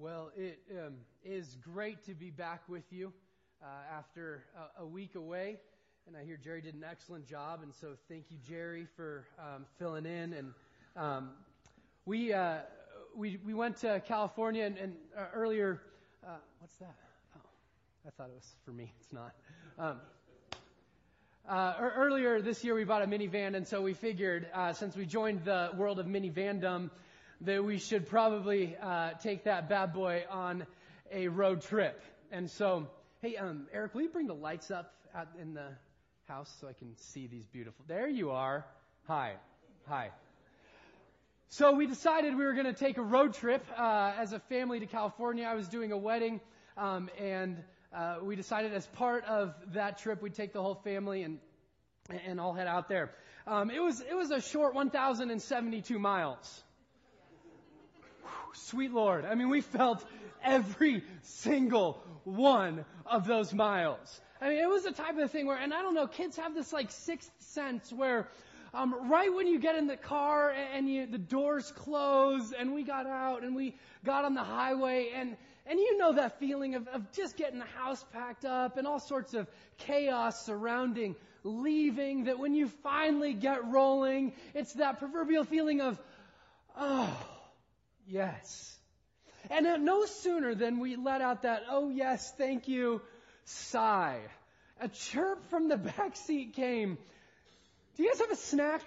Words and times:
Well, 0.00 0.30
it 0.36 0.60
um, 0.86 0.94
is 1.24 1.56
great 1.60 2.04
to 2.04 2.14
be 2.14 2.30
back 2.30 2.62
with 2.68 2.84
you 2.92 3.12
uh, 3.60 3.66
after 3.98 4.44
a, 4.78 4.82
a, 4.84 4.86
week 4.86 5.16
away. 5.16 5.56
And 6.06 6.16
I 6.16 6.22
hear 6.22 6.36
Jerry 6.36 6.60
did 6.60 6.74
an 6.74 6.84
excellent 6.88 7.26
job, 7.26 7.64
and 7.64 7.74
so 7.74 7.96
thank 8.08 8.26
you, 8.30 8.36
Jerry, 8.48 8.86
for 8.94 9.24
um, 9.40 9.66
filling 9.76 10.06
in. 10.06 10.34
And 10.34 10.54
um, 10.94 11.30
we, 12.06 12.32
uh, 12.32 12.58
we 13.16 13.40
we 13.44 13.54
went 13.54 13.78
to 13.78 14.00
California, 14.06 14.66
and, 14.66 14.78
and 14.78 14.94
uh, 15.16 15.24
earlier, 15.34 15.80
uh, 16.24 16.36
what's 16.60 16.76
that? 16.76 16.94
Oh, 17.36 17.40
I 18.06 18.10
thought 18.10 18.28
it 18.28 18.36
was 18.36 18.54
for 18.64 18.70
me. 18.70 18.92
It's 19.00 19.12
not. 19.12 19.34
Um, 19.80 20.00
uh, 21.48 21.74
earlier 21.96 22.40
this 22.40 22.62
year, 22.62 22.76
we 22.76 22.84
bought 22.84 23.02
a 23.02 23.06
minivan, 23.08 23.56
and 23.56 23.66
so 23.66 23.82
we 23.82 23.94
figured 23.94 24.46
uh, 24.54 24.74
since 24.74 24.96
we 24.96 25.06
joined 25.06 25.44
the 25.44 25.70
world 25.76 25.98
of 25.98 26.06
minivandom 26.06 26.90
that 27.42 27.64
we 27.64 27.78
should 27.78 28.06
probably 28.06 28.76
uh, 28.82 29.10
take 29.22 29.44
that 29.44 29.68
bad 29.68 29.92
boy 29.92 30.24
on 30.30 30.66
a 31.12 31.28
road 31.28 31.62
trip. 31.62 32.00
And 32.32 32.50
so, 32.50 32.88
hey, 33.22 33.36
um, 33.36 33.66
Eric, 33.72 33.94
will 33.94 34.02
you 34.02 34.08
bring 34.08 34.26
the 34.26 34.34
lights 34.34 34.70
up 34.70 34.92
in 35.40 35.54
the 35.54 35.68
house 36.26 36.52
so 36.60 36.68
I 36.68 36.72
can 36.72 36.96
see 36.96 37.26
these 37.26 37.46
beautiful? 37.46 37.84
There 37.86 38.08
you 38.08 38.30
are. 38.30 38.66
Hi, 39.06 39.34
hi. 39.86 40.10
So 41.50 41.72
we 41.72 41.86
decided 41.86 42.36
we 42.36 42.44
were 42.44 42.52
going 42.52 42.66
to 42.66 42.74
take 42.74 42.98
a 42.98 43.02
road 43.02 43.34
trip 43.34 43.64
uh, 43.76 44.12
as 44.18 44.32
a 44.32 44.40
family 44.40 44.80
to 44.80 44.86
California. 44.86 45.46
I 45.46 45.54
was 45.54 45.68
doing 45.68 45.92
a 45.92 45.96
wedding, 45.96 46.40
um, 46.76 47.08
and 47.18 47.62
uh, 47.94 48.16
we 48.22 48.36
decided 48.36 48.74
as 48.74 48.86
part 48.86 49.24
of 49.24 49.54
that 49.72 49.98
trip 49.98 50.20
we'd 50.20 50.34
take 50.34 50.52
the 50.52 50.60
whole 50.60 50.74
family 50.74 51.22
and 51.22 51.38
and 52.26 52.40
all 52.40 52.54
head 52.54 52.66
out 52.66 52.88
there. 52.88 53.10
Um, 53.46 53.70
it 53.70 53.80
was 53.80 54.00
it 54.00 54.14
was 54.14 54.30
a 54.30 54.40
short 54.40 54.74
1,072 54.74 55.98
miles 55.98 56.62
sweet 58.54 58.92
Lord. 58.92 59.24
I 59.24 59.34
mean, 59.34 59.48
we 59.48 59.60
felt 59.60 60.04
every 60.42 61.02
single 61.22 62.02
one 62.24 62.84
of 63.06 63.26
those 63.26 63.52
miles. 63.52 64.20
I 64.40 64.50
mean, 64.50 64.58
it 64.58 64.68
was 64.68 64.84
the 64.84 64.92
type 64.92 65.18
of 65.18 65.30
thing 65.30 65.46
where, 65.46 65.56
and 65.56 65.74
I 65.74 65.82
don't 65.82 65.94
know, 65.94 66.06
kids 66.06 66.36
have 66.36 66.54
this 66.54 66.72
like 66.72 66.90
sixth 66.90 67.30
sense 67.38 67.92
where, 67.92 68.28
um, 68.72 69.10
right 69.10 69.32
when 69.34 69.46
you 69.46 69.58
get 69.58 69.74
in 69.76 69.86
the 69.86 69.96
car 69.96 70.50
and 70.50 70.88
you, 70.88 71.06
the 71.06 71.18
doors 71.18 71.72
close 71.76 72.52
and 72.52 72.74
we 72.74 72.84
got 72.84 73.06
out 73.06 73.42
and 73.42 73.56
we 73.56 73.76
got 74.04 74.24
on 74.24 74.34
the 74.34 74.44
highway 74.44 75.10
and, 75.14 75.36
and 75.66 75.78
you 75.78 75.98
know 75.98 76.12
that 76.12 76.38
feeling 76.38 76.74
of, 76.74 76.86
of 76.88 77.10
just 77.12 77.36
getting 77.36 77.58
the 77.58 77.64
house 77.64 78.04
packed 78.12 78.44
up 78.44 78.76
and 78.76 78.86
all 78.86 79.00
sorts 79.00 79.34
of 79.34 79.48
chaos 79.78 80.44
surrounding 80.44 81.16
leaving 81.44 82.24
that 82.24 82.38
when 82.38 82.54
you 82.54 82.68
finally 82.82 83.32
get 83.32 83.66
rolling, 83.66 84.32
it's 84.54 84.74
that 84.74 84.98
proverbial 84.98 85.44
feeling 85.44 85.80
of, 85.80 85.98
oh, 86.76 87.16
Yes. 88.08 88.76
And 89.50 89.84
no 89.84 90.06
sooner 90.06 90.54
than 90.54 90.78
we 90.78 90.96
let 90.96 91.20
out 91.20 91.42
that, 91.42 91.64
oh 91.70 91.90
yes, 91.90 92.32
thank 92.36 92.66
you, 92.66 93.02
sigh. 93.44 94.20
A 94.80 94.88
chirp 94.88 95.48
from 95.50 95.68
the 95.68 95.76
back 95.96 96.16
seat 96.16 96.54
came. 96.54 96.98
Do 97.96 98.02
you 98.02 98.10
guys 98.10 98.20
have 98.20 98.30
a 98.30 98.36
snack? 98.36 98.82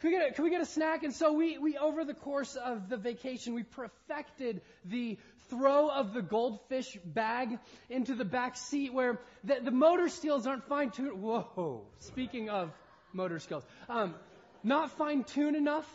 Can 0.00 0.10
we, 0.10 0.16
get 0.16 0.30
a, 0.30 0.32
can 0.32 0.44
we 0.44 0.50
get 0.50 0.60
a 0.60 0.66
snack? 0.66 1.04
And 1.04 1.14
so 1.14 1.32
we, 1.32 1.58
we, 1.58 1.76
over 1.76 2.04
the 2.04 2.14
course 2.14 2.56
of 2.56 2.88
the 2.88 2.96
vacation, 2.96 3.54
we 3.54 3.62
perfected 3.62 4.60
the 4.84 5.16
throw 5.48 5.88
of 5.88 6.12
the 6.12 6.22
goldfish 6.22 6.98
bag 7.04 7.58
into 7.88 8.16
the 8.16 8.24
back 8.24 8.56
seat 8.56 8.92
where 8.92 9.20
the, 9.44 9.58
the 9.62 9.70
motor 9.70 10.08
skills 10.08 10.44
aren't 10.44 10.64
fine 10.64 10.90
tuned. 10.90 11.22
Whoa. 11.22 11.82
Speaking 12.00 12.50
of 12.50 12.72
motor 13.12 13.38
skills. 13.38 13.62
Um, 13.88 14.16
not 14.64 14.90
fine 14.90 15.22
tuned 15.22 15.54
enough 15.54 15.86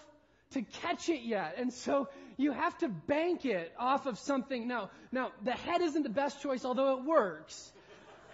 to 0.52 0.62
catch 0.62 1.10
it 1.10 1.22
yet. 1.22 1.56
And 1.58 1.74
so 1.74 2.10
you 2.38 2.52
have 2.52 2.78
to 2.80 2.88
bank 2.88 3.46
it 3.46 3.74
off 3.78 4.06
of 4.06 4.18
something. 4.20 4.68
Now, 4.68 4.90
now 5.12 5.32
the 5.44 5.52
head 5.52 5.82
isn't 5.82 6.04
the 6.04 6.10
best 6.10 6.42
choice, 6.42 6.66
although 6.66 6.98
it 6.98 7.06
works. 7.06 7.72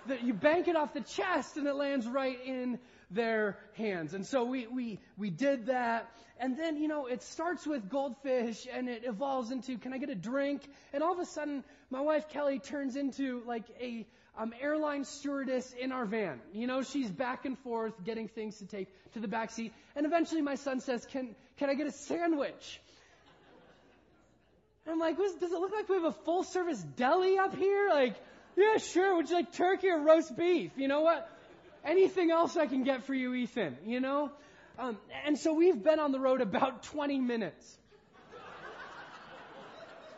That 0.07 0.23
you 0.23 0.33
bank 0.33 0.67
it 0.67 0.75
off 0.75 0.93
the 0.93 1.01
chest 1.01 1.55
and 1.55 1.65
it 1.65 1.75
lands 1.75 2.05
right 2.05 2.37
in 2.45 2.77
their 3.09 3.57
hands. 3.75 4.13
And 4.13 4.25
so 4.25 4.43
we, 4.43 4.67
we, 4.67 4.99
we 5.17 5.29
did 5.29 5.67
that. 5.67 6.09
And 6.39 6.59
then, 6.59 6.77
you 6.77 6.87
know, 6.87 7.05
it 7.05 7.21
starts 7.23 7.65
with 7.65 7.89
goldfish 7.89 8.67
and 8.71 8.89
it 8.89 9.03
evolves 9.05 9.51
into, 9.51 9.77
can 9.77 9.93
I 9.93 9.97
get 9.97 10.09
a 10.09 10.15
drink? 10.15 10.61
And 10.91 11.01
all 11.01 11.13
of 11.13 11.19
a 11.19 11.25
sudden, 11.25 11.63
my 11.89 12.01
wife 12.01 12.27
Kelly 12.29 12.59
turns 12.59 12.95
into 12.95 13.43
like 13.45 13.65
a 13.79 14.05
um, 14.37 14.53
airline 14.61 15.05
stewardess 15.05 15.73
in 15.79 15.91
our 15.91 16.05
van. 16.05 16.39
You 16.53 16.67
know, 16.67 16.81
she's 16.81 17.09
back 17.09 17.45
and 17.45 17.57
forth 17.59 17.93
getting 18.03 18.27
things 18.27 18.57
to 18.57 18.65
take 18.65 18.87
to 19.13 19.19
the 19.19 19.27
back 19.27 19.51
seat. 19.51 19.73
And 19.95 20.05
eventually 20.05 20.41
my 20.41 20.55
son 20.55 20.79
says, 20.79 21.05
can, 21.05 21.35
can 21.57 21.69
I 21.69 21.75
get 21.75 21.87
a 21.87 21.91
sandwich? 21.91 22.81
And 24.85 24.93
I'm 24.93 24.99
like, 24.99 25.17
does 25.17 25.51
it 25.51 25.59
look 25.59 25.71
like 25.71 25.87
we 25.87 25.95
have 25.95 26.05
a 26.05 26.11
full 26.11 26.43
service 26.43 26.81
deli 26.97 27.37
up 27.37 27.55
here? 27.55 27.89
Like, 27.89 28.15
yeah, 28.57 28.77
sure. 28.77 29.15
Would 29.15 29.29
you 29.29 29.35
like 29.35 29.53
turkey 29.53 29.89
or 29.89 29.99
roast 29.99 30.35
beef? 30.35 30.71
You 30.75 30.87
know 30.87 31.01
what? 31.01 31.29
Anything 31.85 32.31
else 32.31 32.57
I 32.57 32.65
can 32.65 32.83
get 32.83 33.03
for 33.03 33.13
you, 33.13 33.33
Ethan? 33.33 33.77
You 33.85 33.99
know? 33.99 34.31
Um, 34.77 34.97
and 35.25 35.37
so 35.37 35.53
we've 35.53 35.81
been 35.81 35.99
on 35.99 36.11
the 36.11 36.19
road 36.19 36.41
about 36.41 36.83
20 36.83 37.19
minutes. 37.19 37.77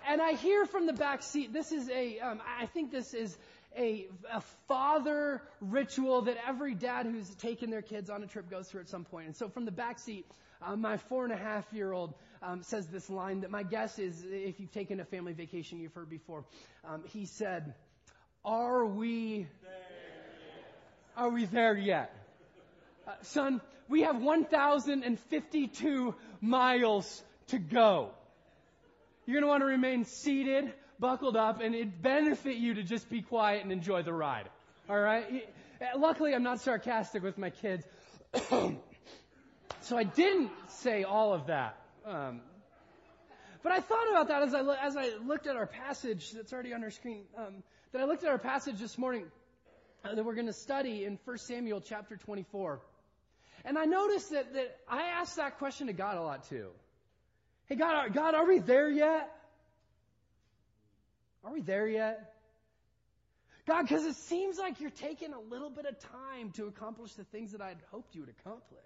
and 0.07 0.21
I 0.21 0.33
hear 0.33 0.65
from 0.65 0.85
the 0.85 0.93
back 0.93 1.23
seat, 1.23 1.51
this 1.51 1.71
is 1.71 1.89
a. 1.89 2.19
Um, 2.19 2.41
I 2.59 2.65
think 2.67 2.91
this 2.91 3.13
is 3.13 3.35
a, 3.77 4.07
a 4.31 4.41
father 4.67 5.41
ritual 5.61 6.23
that 6.23 6.37
every 6.47 6.73
dad 6.75 7.05
who's 7.05 7.29
taken 7.35 7.69
their 7.69 7.81
kids 7.81 8.09
on 8.09 8.23
a 8.23 8.27
trip 8.27 8.49
goes 8.49 8.67
through 8.67 8.81
at 8.81 8.89
some 8.89 9.03
point. 9.03 9.27
And 9.27 9.35
so 9.35 9.49
from 9.49 9.65
the 9.65 9.71
back 9.71 9.99
seat, 9.99 10.25
uh, 10.61 10.75
my 10.75 10.97
four 10.97 11.25
and 11.25 11.33
a 11.33 11.37
half 11.37 11.65
year 11.73 11.91
old 11.91 12.13
um, 12.41 12.63
says 12.63 12.87
this 12.87 13.09
line 13.09 13.41
that 13.41 13.51
my 13.51 13.63
guess 13.63 13.99
is 13.99 14.23
if 14.27 14.59
you've 14.59 14.71
taken 14.71 14.99
a 14.99 15.05
family 15.05 15.33
vacation, 15.33 15.79
you've 15.79 15.93
heard 15.93 16.09
before. 16.09 16.45
Um, 16.87 17.03
he 17.05 17.25
said, 17.25 17.73
are 18.43 18.85
we 18.85 19.47
there 19.63 19.71
Are 21.17 21.29
we 21.29 21.45
there 21.45 21.75
yet? 21.75 22.15
Uh, 23.07 23.11
son, 23.21 23.61
we 23.87 24.01
have 24.01 24.21
1,052 24.21 26.15
miles 26.41 27.23
to 27.47 27.59
go. 27.59 28.11
You're 29.25 29.35
going 29.35 29.43
to 29.43 29.47
want 29.47 29.61
to 29.61 29.67
remain 29.67 30.05
seated, 30.05 30.71
buckled 30.99 31.35
up, 31.35 31.61
and 31.61 31.75
it'd 31.75 32.01
benefit 32.01 32.57
you 32.57 32.75
to 32.75 32.83
just 32.83 33.09
be 33.09 33.21
quiet 33.21 33.63
and 33.63 33.71
enjoy 33.71 34.03
the 34.03 34.13
ride. 34.13 34.49
All 34.89 34.99
right? 34.99 35.47
Luckily, 35.97 36.33
I'm 36.33 36.43
not 36.43 36.61
sarcastic 36.61 37.23
with 37.23 37.37
my 37.37 37.49
kids. 37.49 37.85
so 39.81 39.97
I 39.97 40.03
didn't 40.03 40.51
say 40.67 41.03
all 41.03 41.33
of 41.33 41.47
that. 41.47 41.77
Um, 42.05 42.41
but 43.63 43.71
I 43.71 43.79
thought 43.79 44.09
about 44.09 44.27
that 44.27 44.43
as 44.43 44.53
I, 44.53 44.61
as 44.85 44.95
I 44.95 45.11
looked 45.25 45.47
at 45.47 45.55
our 45.55 45.65
passage 45.65 46.31
that's 46.31 46.53
already 46.53 46.73
on 46.73 46.83
our 46.83 46.91
screen. 46.91 47.23
Um, 47.37 47.63
that 47.91 48.01
I 48.01 48.05
looked 48.05 48.23
at 48.23 48.29
our 48.29 48.37
passage 48.37 48.79
this 48.79 48.97
morning 48.97 49.25
uh, 50.03 50.13
that 50.13 50.23
we're 50.23 50.35
going 50.35 50.47
to 50.47 50.53
study 50.53 51.05
in 51.05 51.17
1 51.25 51.37
Samuel 51.39 51.81
chapter 51.81 52.15
24. 52.15 52.79
And 53.63 53.77
I 53.77 53.85
noticed 53.85 54.31
that, 54.31 54.53
that 54.53 54.77
I 54.87 55.03
asked 55.19 55.37
that 55.37 55.57
question 55.57 55.87
to 55.87 55.93
God 55.93 56.17
a 56.17 56.21
lot 56.21 56.47
too. 56.47 56.67
Hey 57.67 57.75
God, 57.75 58.13
God, 58.13 58.35
are 58.35 58.45
we 58.45 58.59
there 58.59 58.89
yet? 58.89 59.34
Are 61.45 61.53
we 61.53 61.61
there 61.61 61.87
yet? 61.87 62.33
God, 63.67 63.83
because 63.83 64.03
it 64.03 64.15
seems 64.15 64.57
like 64.57 64.79
you're 64.79 64.89
taking 64.89 65.33
a 65.33 65.39
little 65.39 65.69
bit 65.69 65.85
of 65.85 65.97
time 65.99 66.51
to 66.53 66.65
accomplish 66.65 67.13
the 67.13 67.23
things 67.25 67.51
that 67.51 67.61
I'd 67.61 67.77
hoped 67.91 68.15
you 68.15 68.21
would 68.21 68.33
accomplish. 68.41 68.81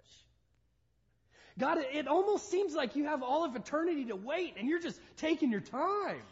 God, 1.58 1.78
it 1.92 2.06
almost 2.06 2.50
seems 2.50 2.74
like 2.74 2.96
you 2.96 3.04
have 3.04 3.22
all 3.22 3.44
of 3.44 3.56
eternity 3.56 4.06
to 4.06 4.16
wait 4.16 4.54
and 4.58 4.68
you're 4.68 4.80
just 4.80 4.98
taking 5.16 5.50
your 5.50 5.60
time. 5.60 6.22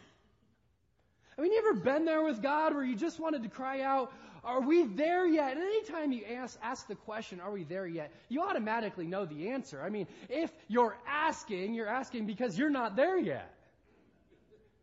I 1.37 1.41
mean, 1.41 1.51
you 1.51 1.59
ever 1.59 1.79
been 1.79 2.05
there 2.05 2.23
with 2.23 2.41
God 2.41 2.73
where 2.73 2.83
you 2.83 2.95
just 2.95 3.19
wanted 3.19 3.43
to 3.43 3.49
cry 3.49 3.81
out, 3.81 4.11
are 4.43 4.61
we 4.61 4.83
there 4.83 5.27
yet? 5.27 5.51
And 5.51 5.61
anytime 5.61 6.11
you 6.11 6.23
ask, 6.25 6.57
ask 6.63 6.87
the 6.87 6.95
question, 6.95 7.39
are 7.39 7.51
we 7.51 7.63
there 7.63 7.85
yet? 7.85 8.11
You 8.29 8.41
automatically 8.41 9.05
know 9.05 9.25
the 9.25 9.49
answer. 9.49 9.81
I 9.81 9.89
mean, 9.89 10.07
if 10.29 10.51
you're 10.67 10.97
asking, 11.07 11.75
you're 11.75 11.87
asking 11.87 12.25
because 12.25 12.57
you're 12.57 12.69
not 12.69 12.95
there 12.95 13.17
yet. 13.17 13.53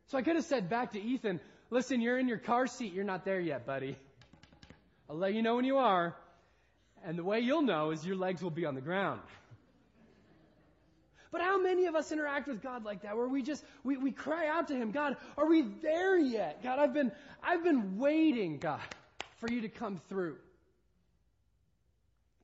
So 0.09 0.19
I 0.19 0.23
could 0.23 0.37
have 0.37 0.45
said 0.45 0.69
back 0.69 0.93
to 0.93 1.03
Ethan, 1.03 1.41
listen, 1.71 2.01
you're 2.01 2.19
in 2.19 2.29
your 2.29 2.39
car 2.39 2.67
seat, 2.67 2.93
you're 2.93 3.05
not 3.05 3.25
there 3.25 3.41
yet, 3.41 3.67
buddy. 3.67 3.97
I'll 5.11 5.17
let 5.17 5.35
you 5.35 5.43
know 5.43 5.57
when 5.57 5.65
you 5.65 5.79
are. 5.79 6.17
And 7.05 7.19
the 7.19 7.25
way 7.25 7.41
you'll 7.41 7.63
know 7.63 7.91
is 7.91 8.07
your 8.07 8.17
legs 8.17 8.43
will 8.43 8.51
be 8.51 8.67
on 8.67 8.75
the 8.75 8.81
ground. 8.81 9.21
But 11.33 11.41
how 11.41 11.61
many 11.61 11.87
of 11.87 11.95
us 11.95 12.13
interact 12.13 12.47
with 12.49 12.63
God 12.63 12.85
like 12.85 13.03
that, 13.03 13.17
where 13.17 13.29
we 13.29 13.43
just, 13.43 13.65
we, 13.85 13.97
we 13.97 14.11
cry 14.11 14.49
out 14.49 14.69
to 14.69 14.75
Him, 14.75 14.91
God, 14.91 15.17
are 15.37 15.47
we 15.47 15.63
there 15.83 16.17
yet? 16.17 16.63
God, 16.63 16.79
I've 16.79 16.95
been, 16.95 17.13
I've 17.43 17.63
been 17.63 17.99
waiting, 17.99 18.59
God, 18.59 18.81
for 19.39 19.51
you 19.51 19.61
to 19.63 19.69
come 19.69 20.01
through. 20.09 20.37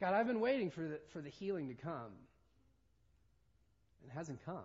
God, 0.01 0.15
I've 0.15 0.27
been 0.27 0.41
waiting 0.41 0.71
for 0.71 0.83
the, 0.83 0.99
for 1.13 1.21
the 1.23 1.31
healing 1.31 1.69
to 1.69 1.75
come. 1.75 2.13
And 4.03 4.11
it 4.11 4.15
hasn't 4.15 4.45
come. 4.45 4.59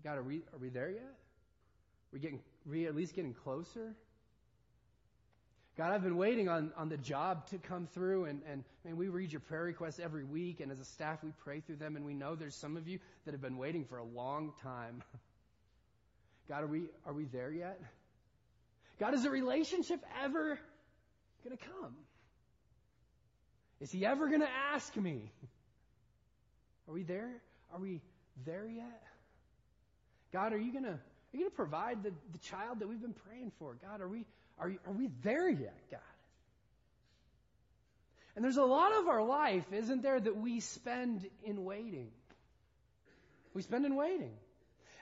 God, 0.00 0.18
are 0.18 0.22
we, 0.22 0.42
are 0.52 0.58
we 0.58 0.68
there 0.68 0.90
yet? 0.90 1.02
Are 1.02 2.12
we 2.12 2.20
getting, 2.20 2.40
we 2.66 2.86
at 2.86 2.96
least 2.96 3.14
getting 3.14 3.34
closer? 3.34 3.94
God, 5.76 5.92
I've 5.92 6.02
been 6.02 6.16
waiting 6.16 6.48
on, 6.48 6.70
on 6.76 6.88
the 6.88 6.98
job 6.98 7.46
to 7.48 7.58
come 7.58 7.88
through, 7.94 8.26
and, 8.26 8.42
and 8.50 8.64
man, 8.84 8.96
we 8.96 9.08
read 9.08 9.32
your 9.32 9.40
prayer 9.40 9.62
requests 9.62 9.98
every 9.98 10.24
week, 10.24 10.60
and 10.60 10.70
as 10.70 10.80
a 10.80 10.84
staff, 10.84 11.22
we 11.24 11.30
pray 11.44 11.60
through 11.60 11.76
them, 11.76 11.96
and 11.96 12.04
we 12.04 12.12
know 12.12 12.34
there's 12.34 12.54
some 12.54 12.76
of 12.76 12.86
you 12.86 12.98
that 13.24 13.32
have 13.32 13.40
been 13.40 13.56
waiting 13.56 13.84
for 13.84 13.96
a 13.96 14.04
long 14.04 14.52
time. 14.62 15.02
God, 16.48 16.64
are 16.64 16.66
we, 16.66 16.82
are 17.06 17.14
we 17.14 17.24
there 17.24 17.50
yet? 17.50 17.80
God, 19.00 19.14
is 19.14 19.24
a 19.24 19.30
relationship 19.30 20.04
ever 20.22 20.58
going 21.44 21.56
to 21.56 21.64
come? 21.64 21.94
Is 23.80 23.90
he 23.90 24.04
ever 24.04 24.28
going 24.28 24.42
to 24.42 24.50
ask 24.74 24.94
me? 24.96 25.32
Are 26.86 26.92
we 26.92 27.02
there? 27.02 27.30
Are 27.72 27.80
we 27.80 28.02
there 28.44 28.66
yet? 28.66 29.02
God, 30.32 30.52
are 30.52 30.58
you 30.58 30.72
going 30.72 30.84
to 30.84 30.98
are 31.32 31.38
you 31.38 31.44
going 31.44 31.50
to 31.50 31.56
provide 31.56 32.02
the, 32.02 32.12
the 32.32 32.38
child 32.38 32.80
that 32.80 32.88
we've 32.88 33.00
been 33.00 33.14
praying 33.26 33.52
for? 33.58 33.76
God, 33.82 34.02
are 34.02 34.08
we, 34.08 34.26
are, 34.58 34.70
are 34.86 34.92
we 34.92 35.08
there 35.22 35.48
yet, 35.48 35.78
God? 35.90 36.00
And 38.36 38.44
there's 38.44 38.58
a 38.58 38.64
lot 38.64 38.92
of 38.98 39.08
our 39.08 39.22
life, 39.22 39.64
isn't 39.72 40.02
there, 40.02 40.20
that 40.20 40.36
we 40.36 40.60
spend 40.60 41.26
in 41.44 41.64
waiting. 41.64 42.08
We 43.54 43.62
spend 43.62 43.86
in 43.86 43.96
waiting. 43.96 44.32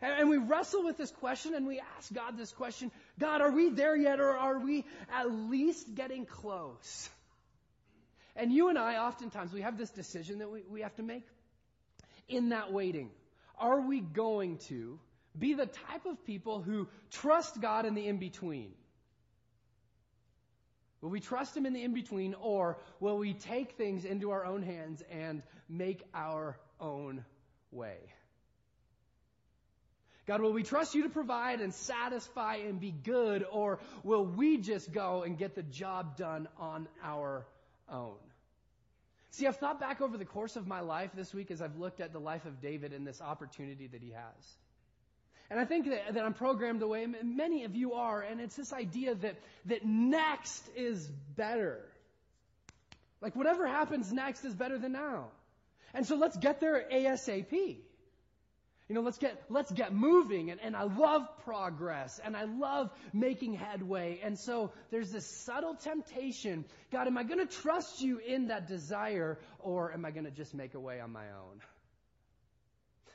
And, 0.00 0.20
and 0.20 0.30
we 0.30 0.36
wrestle 0.36 0.84
with 0.84 0.96
this 0.96 1.10
question 1.10 1.54
and 1.54 1.66
we 1.66 1.80
ask 1.98 2.12
God 2.12 2.38
this 2.38 2.52
question 2.52 2.92
God, 3.18 3.40
are 3.40 3.50
we 3.50 3.70
there 3.70 3.96
yet 3.96 4.20
or 4.20 4.36
are 4.36 4.58
we 4.58 4.84
at 5.12 5.30
least 5.32 5.94
getting 5.96 6.26
close? 6.26 7.10
And 8.36 8.52
you 8.52 8.68
and 8.68 8.78
I, 8.78 8.98
oftentimes, 8.98 9.52
we 9.52 9.62
have 9.62 9.76
this 9.76 9.90
decision 9.90 10.38
that 10.38 10.50
we, 10.50 10.62
we 10.70 10.82
have 10.82 10.94
to 10.96 11.02
make 11.02 11.24
in 12.28 12.50
that 12.50 12.72
waiting. 12.72 13.10
Are 13.58 13.80
we 13.80 14.00
going 14.00 14.58
to 14.68 14.98
be 15.38 15.54
the 15.54 15.66
type 15.66 16.06
of 16.06 16.24
people 16.24 16.60
who 16.60 16.88
trust 17.10 17.60
God 17.60 17.86
in 17.86 17.94
the 17.94 18.06
in 18.06 18.18
between? 18.18 18.72
Will 21.00 21.10
we 21.10 21.20
trust 21.20 21.56
Him 21.56 21.66
in 21.66 21.72
the 21.72 21.82
in 21.82 21.94
between, 21.94 22.34
or 22.34 22.78
will 22.98 23.16
we 23.16 23.32
take 23.32 23.72
things 23.72 24.04
into 24.04 24.30
our 24.30 24.44
own 24.44 24.62
hands 24.62 25.02
and 25.10 25.42
make 25.68 26.04
our 26.14 26.58
own 26.78 27.24
way? 27.70 27.98
God, 30.26 30.42
will 30.42 30.52
we 30.52 30.62
trust 30.62 30.94
you 30.94 31.04
to 31.04 31.08
provide 31.08 31.60
and 31.60 31.72
satisfy 31.72 32.56
and 32.56 32.78
be 32.78 32.90
good, 32.90 33.44
or 33.50 33.80
will 34.04 34.24
we 34.24 34.58
just 34.58 34.92
go 34.92 35.22
and 35.22 35.38
get 35.38 35.54
the 35.54 35.62
job 35.62 36.16
done 36.16 36.46
on 36.58 36.86
our 37.02 37.46
own? 37.88 38.16
See, 39.30 39.46
I've 39.46 39.56
thought 39.56 39.80
back 39.80 40.00
over 40.00 40.18
the 40.18 40.24
course 40.24 40.56
of 40.56 40.66
my 40.66 40.80
life 40.80 41.10
this 41.14 41.32
week 41.32 41.50
as 41.50 41.62
I've 41.62 41.76
looked 41.76 42.00
at 42.00 42.12
the 42.12 42.20
life 42.20 42.44
of 42.44 42.60
David 42.60 42.92
and 42.92 43.06
this 43.06 43.20
opportunity 43.20 43.86
that 43.86 44.02
he 44.02 44.10
has. 44.10 44.56
And 45.50 45.58
I 45.58 45.64
think 45.64 45.86
that, 45.86 46.14
that 46.14 46.24
I'm 46.24 46.34
programmed 46.34 46.80
the 46.80 46.86
way 46.86 47.04
many 47.24 47.64
of 47.64 47.74
you 47.74 47.94
are, 47.94 48.22
and 48.22 48.40
it's 48.40 48.54
this 48.54 48.72
idea 48.72 49.16
that, 49.16 49.36
that 49.66 49.84
next 49.84 50.62
is 50.76 51.08
better. 51.36 51.80
Like 53.20 53.34
whatever 53.34 53.66
happens 53.66 54.12
next 54.12 54.44
is 54.44 54.54
better 54.54 54.78
than 54.78 54.92
now. 54.92 55.28
And 55.92 56.06
so 56.06 56.14
let's 56.16 56.36
get 56.36 56.60
there 56.60 56.84
ASAP. 56.92 57.78
You 58.88 58.94
know, 58.94 59.02
let's 59.02 59.18
get, 59.18 59.40
let's 59.48 59.70
get 59.70 59.92
moving. 59.92 60.50
And, 60.50 60.60
and 60.60 60.74
I 60.74 60.82
love 60.82 61.22
progress 61.44 62.20
and 62.24 62.36
I 62.36 62.44
love 62.44 62.90
making 63.12 63.54
headway. 63.54 64.20
And 64.22 64.38
so 64.38 64.72
there's 64.90 65.12
this 65.12 65.26
subtle 65.26 65.74
temptation. 65.76 66.64
God, 66.90 67.06
am 67.06 67.16
I 67.16 67.22
going 67.22 67.38
to 67.38 67.46
trust 67.46 68.00
you 68.00 68.18
in 68.18 68.48
that 68.48 68.66
desire 68.66 69.38
or 69.60 69.92
am 69.92 70.04
I 70.04 70.10
going 70.10 70.24
to 70.24 70.32
just 70.32 70.54
make 70.54 70.74
a 70.74 70.80
way 70.80 71.00
on 71.00 71.12
my 71.12 71.26
own? 71.26 71.60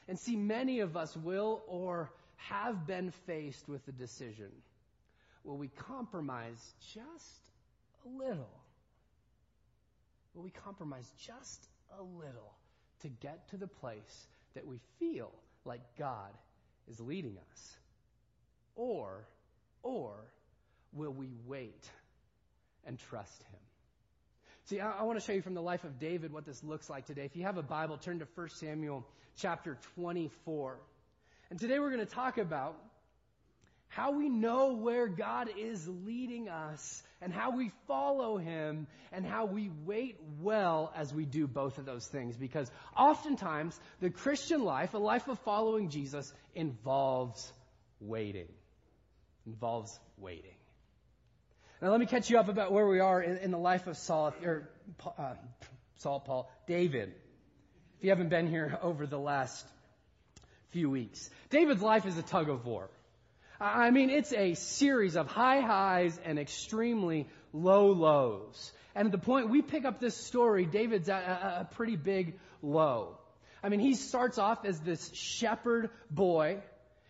And 0.07 0.19
see, 0.19 0.35
many 0.35 0.79
of 0.79 0.95
us 0.95 1.15
will 1.17 1.61
or 1.67 2.11
have 2.37 2.85
been 2.87 3.11
faced 3.25 3.67
with 3.67 3.85
the 3.85 3.91
decision 3.91 4.51
will 5.43 5.57
we 5.57 5.67
compromise 5.67 6.73
just 6.93 7.51
a 8.03 8.23
little? 8.23 8.49
Will 10.33 10.43
we 10.43 10.49
compromise 10.49 11.09
just 11.25 11.67
a 11.99 12.01
little 12.01 12.53
to 13.01 13.09
get 13.09 13.47
to 13.49 13.57
the 13.57 13.67
place 13.67 14.27
that 14.55 14.65
we 14.65 14.79
feel 14.99 15.31
like 15.63 15.81
God 15.97 16.31
is 16.89 16.99
leading 16.99 17.37
us? 17.51 17.77
Or, 18.75 19.27
or 19.83 20.13
will 20.93 21.13
we 21.13 21.29
wait 21.45 21.89
and 22.85 22.99
trust 22.99 23.43
Him? 23.43 23.59
See, 24.65 24.79
I, 24.79 24.91
I, 24.91 25.03
want 25.03 25.19
to 25.19 25.25
show 25.25 25.33
you 25.33 25.43
from 25.43 25.53
the 25.53 25.61
life 25.61 25.83
of 25.83 25.99
David 25.99 26.33
what 26.33 26.45
this 26.45 26.63
looks 26.63 26.89
like 26.89 27.05
today. 27.05 27.25
If 27.25 27.35
you 27.35 27.43
have 27.43 27.57
a 27.57 27.63
Bible, 27.63 27.97
turn 27.97 28.19
to 28.19 28.27
1 28.33 28.49
Samuel 28.49 29.05
chapter 29.37 29.77
24. 29.95 30.79
And 31.55 31.61
today 31.61 31.79
we're 31.79 31.89
going 31.89 32.05
to 32.05 32.13
talk 32.13 32.37
about 32.37 32.75
how 33.87 34.11
we 34.11 34.27
know 34.27 34.73
where 34.73 35.07
God 35.07 35.47
is 35.57 35.87
leading 35.87 36.49
us 36.49 37.01
and 37.21 37.31
how 37.31 37.55
we 37.55 37.71
follow 37.87 38.35
Him 38.35 38.87
and 39.13 39.25
how 39.25 39.45
we 39.45 39.71
wait 39.85 40.17
well 40.41 40.91
as 40.97 41.13
we 41.13 41.23
do 41.23 41.47
both 41.47 41.77
of 41.77 41.85
those 41.85 42.05
things. 42.07 42.35
Because 42.35 42.69
oftentimes 42.93 43.79
the 44.01 44.09
Christian 44.09 44.65
life, 44.65 44.95
a 44.95 44.97
life 44.97 45.29
of 45.29 45.39
following 45.45 45.87
Jesus, 45.87 46.33
involves 46.55 47.53
waiting. 48.01 48.49
Involves 49.47 49.97
waiting. 50.17 50.57
Now 51.81 51.91
let 51.91 52.01
me 52.01 52.05
catch 52.05 52.29
you 52.29 52.37
up 52.37 52.49
about 52.49 52.73
where 52.73 52.85
we 52.85 52.99
are 52.99 53.21
in, 53.21 53.37
in 53.37 53.51
the 53.51 53.57
life 53.57 53.87
of 53.87 53.95
Saul, 53.95 54.33
or 54.43 54.69
uh, 55.17 55.35
Saul, 55.99 56.19
Paul, 56.19 56.51
David. 56.67 57.13
If 57.97 58.03
you 58.03 58.09
haven't 58.09 58.27
been 58.27 58.47
here 58.47 58.77
over 58.83 59.07
the 59.07 59.17
last 59.17 59.65
few 60.75 60.89
weeks. 60.89 61.29
David's 61.51 61.81
life 61.81 62.05
is 62.05 62.17
a 62.17 62.21
tug 62.21 62.49
of 62.49 62.65
war. 62.65 62.89
I 63.61 63.91
mean, 63.91 64.09
it's 64.09 64.33
a 64.33 64.55
series 64.55 65.15
of 65.15 65.25
high 65.25 65.61
highs 65.61 66.19
and 66.25 66.37
extremely 66.37 67.29
low 67.53 67.93
lows. 67.93 68.73
And 68.93 69.05
at 69.05 69.13
the 69.13 69.17
point 69.17 69.49
we 69.49 69.61
pick 69.61 69.85
up 69.85 70.01
this 70.01 70.17
story, 70.17 70.65
David's 70.65 71.07
at 71.07 71.23
a, 71.23 71.61
a 71.61 71.69
pretty 71.75 71.95
big 71.95 72.37
low. 72.61 73.17
I 73.63 73.69
mean, 73.69 73.79
he 73.79 73.93
starts 73.93 74.37
off 74.37 74.65
as 74.65 74.77
this 74.81 75.13
shepherd 75.13 75.91
boy, 76.11 76.57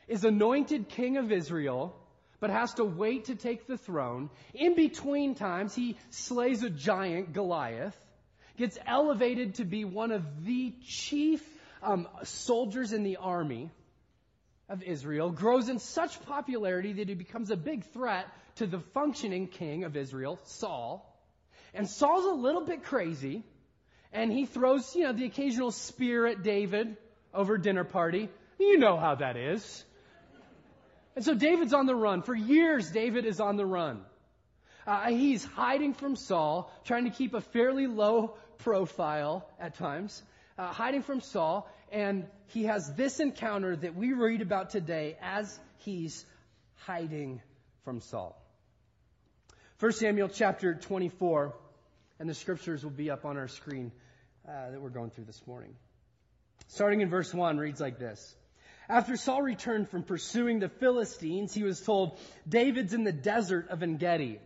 is 0.07 0.23
anointed 0.23 0.89
king 0.89 1.17
of 1.17 1.31
Israel, 1.31 1.95
but 2.39 2.51
has 2.51 2.75
to 2.75 2.85
wait 2.85 3.25
to 3.25 3.35
take 3.35 3.65
the 3.65 3.79
throne. 3.79 4.29
In 4.53 4.75
between 4.75 5.33
times, 5.33 5.73
he 5.73 5.97
slays 6.11 6.61
a 6.61 6.69
giant, 6.69 7.33
Goliath, 7.33 7.99
gets 8.57 8.77
elevated 8.85 9.55
to 9.55 9.65
be 9.65 9.85
one 9.85 10.11
of 10.11 10.45
the 10.45 10.71
chief 10.85 11.41
um, 11.85 12.07
soldiers 12.23 12.93
in 12.93 13.03
the 13.03 13.17
army 13.17 13.69
of 14.67 14.81
Israel, 14.81 15.29
grows 15.29 15.69
in 15.69 15.79
such 15.79 16.19
popularity 16.25 16.93
that 16.93 17.07
he 17.07 17.15
becomes 17.15 17.51
a 17.51 17.55
big 17.55 17.83
threat 17.91 18.25
to 18.55 18.65
the 18.65 18.79
functioning 18.93 19.47
king 19.47 19.83
of 19.83 19.95
Israel, 19.95 20.39
Saul. 20.43 21.11
And 21.73 21.87
Saul's 21.87 22.25
a 22.25 22.33
little 22.33 22.65
bit 22.65 22.83
crazy, 22.83 23.43
and 24.11 24.31
he 24.31 24.45
throws, 24.45 24.95
you 24.95 25.03
know, 25.03 25.13
the 25.13 25.25
occasional 25.25 25.71
spear 25.71 26.25
at 26.25 26.41
David 26.41 26.97
over 27.33 27.57
dinner 27.57 27.83
party. 27.83 28.29
You 28.59 28.79
know 28.79 28.97
how 28.97 29.15
that 29.15 29.37
is. 29.37 29.85
And 31.15 31.23
so 31.23 31.35
David's 31.35 31.73
on 31.73 31.85
the 31.85 31.95
run. 31.95 32.23
For 32.23 32.35
years, 32.35 32.89
David 32.89 33.25
is 33.25 33.39
on 33.39 33.57
the 33.57 33.65
run. 33.65 34.01
Uh, 34.87 35.09
he's 35.09 35.43
hiding 35.43 35.93
from 35.93 36.15
Saul, 36.15 36.71
trying 36.85 37.05
to 37.05 37.09
keep 37.09 37.33
a 37.33 37.41
fairly 37.41 37.87
low 37.87 38.35
profile 38.57 39.47
at 39.59 39.75
times 39.75 40.21
uh, 40.57 40.67
hiding 40.67 41.01
from 41.01 41.21
Saul, 41.21 41.69
and 41.91 42.25
he 42.47 42.65
has 42.65 42.93
this 42.93 43.19
encounter 43.19 43.75
that 43.75 43.95
we 43.95 44.13
read 44.13 44.41
about 44.41 44.69
today 44.69 45.17
as 45.21 45.59
he's 45.79 46.25
hiding 46.85 47.41
from 47.83 48.01
Saul. 48.01 48.41
1 49.79 49.91
Samuel 49.93 50.29
chapter 50.29 50.73
24, 50.73 51.53
and 52.19 52.29
the 52.29 52.33
scriptures 52.33 52.83
will 52.83 52.91
be 52.91 53.09
up 53.09 53.25
on 53.25 53.37
our 53.37 53.47
screen 53.47 53.91
uh, 54.47 54.71
that 54.71 54.81
we're 54.81 54.89
going 54.89 55.09
through 55.09 55.25
this 55.25 55.41
morning. 55.45 55.75
Starting 56.67 57.01
in 57.01 57.09
verse 57.09 57.33
1 57.33 57.57
reads 57.57 57.81
like 57.81 57.99
this. 57.99 58.35
After 58.87 59.17
Saul 59.17 59.41
returned 59.41 59.89
from 59.89 60.03
pursuing 60.03 60.59
the 60.59 60.69
Philistines, 60.69 61.53
he 61.53 61.63
was 61.63 61.81
told, 61.81 62.19
David's 62.47 62.93
in 62.93 63.03
the 63.03 63.11
desert 63.11 63.69
of 63.69 63.81
Engedi. 63.81 64.39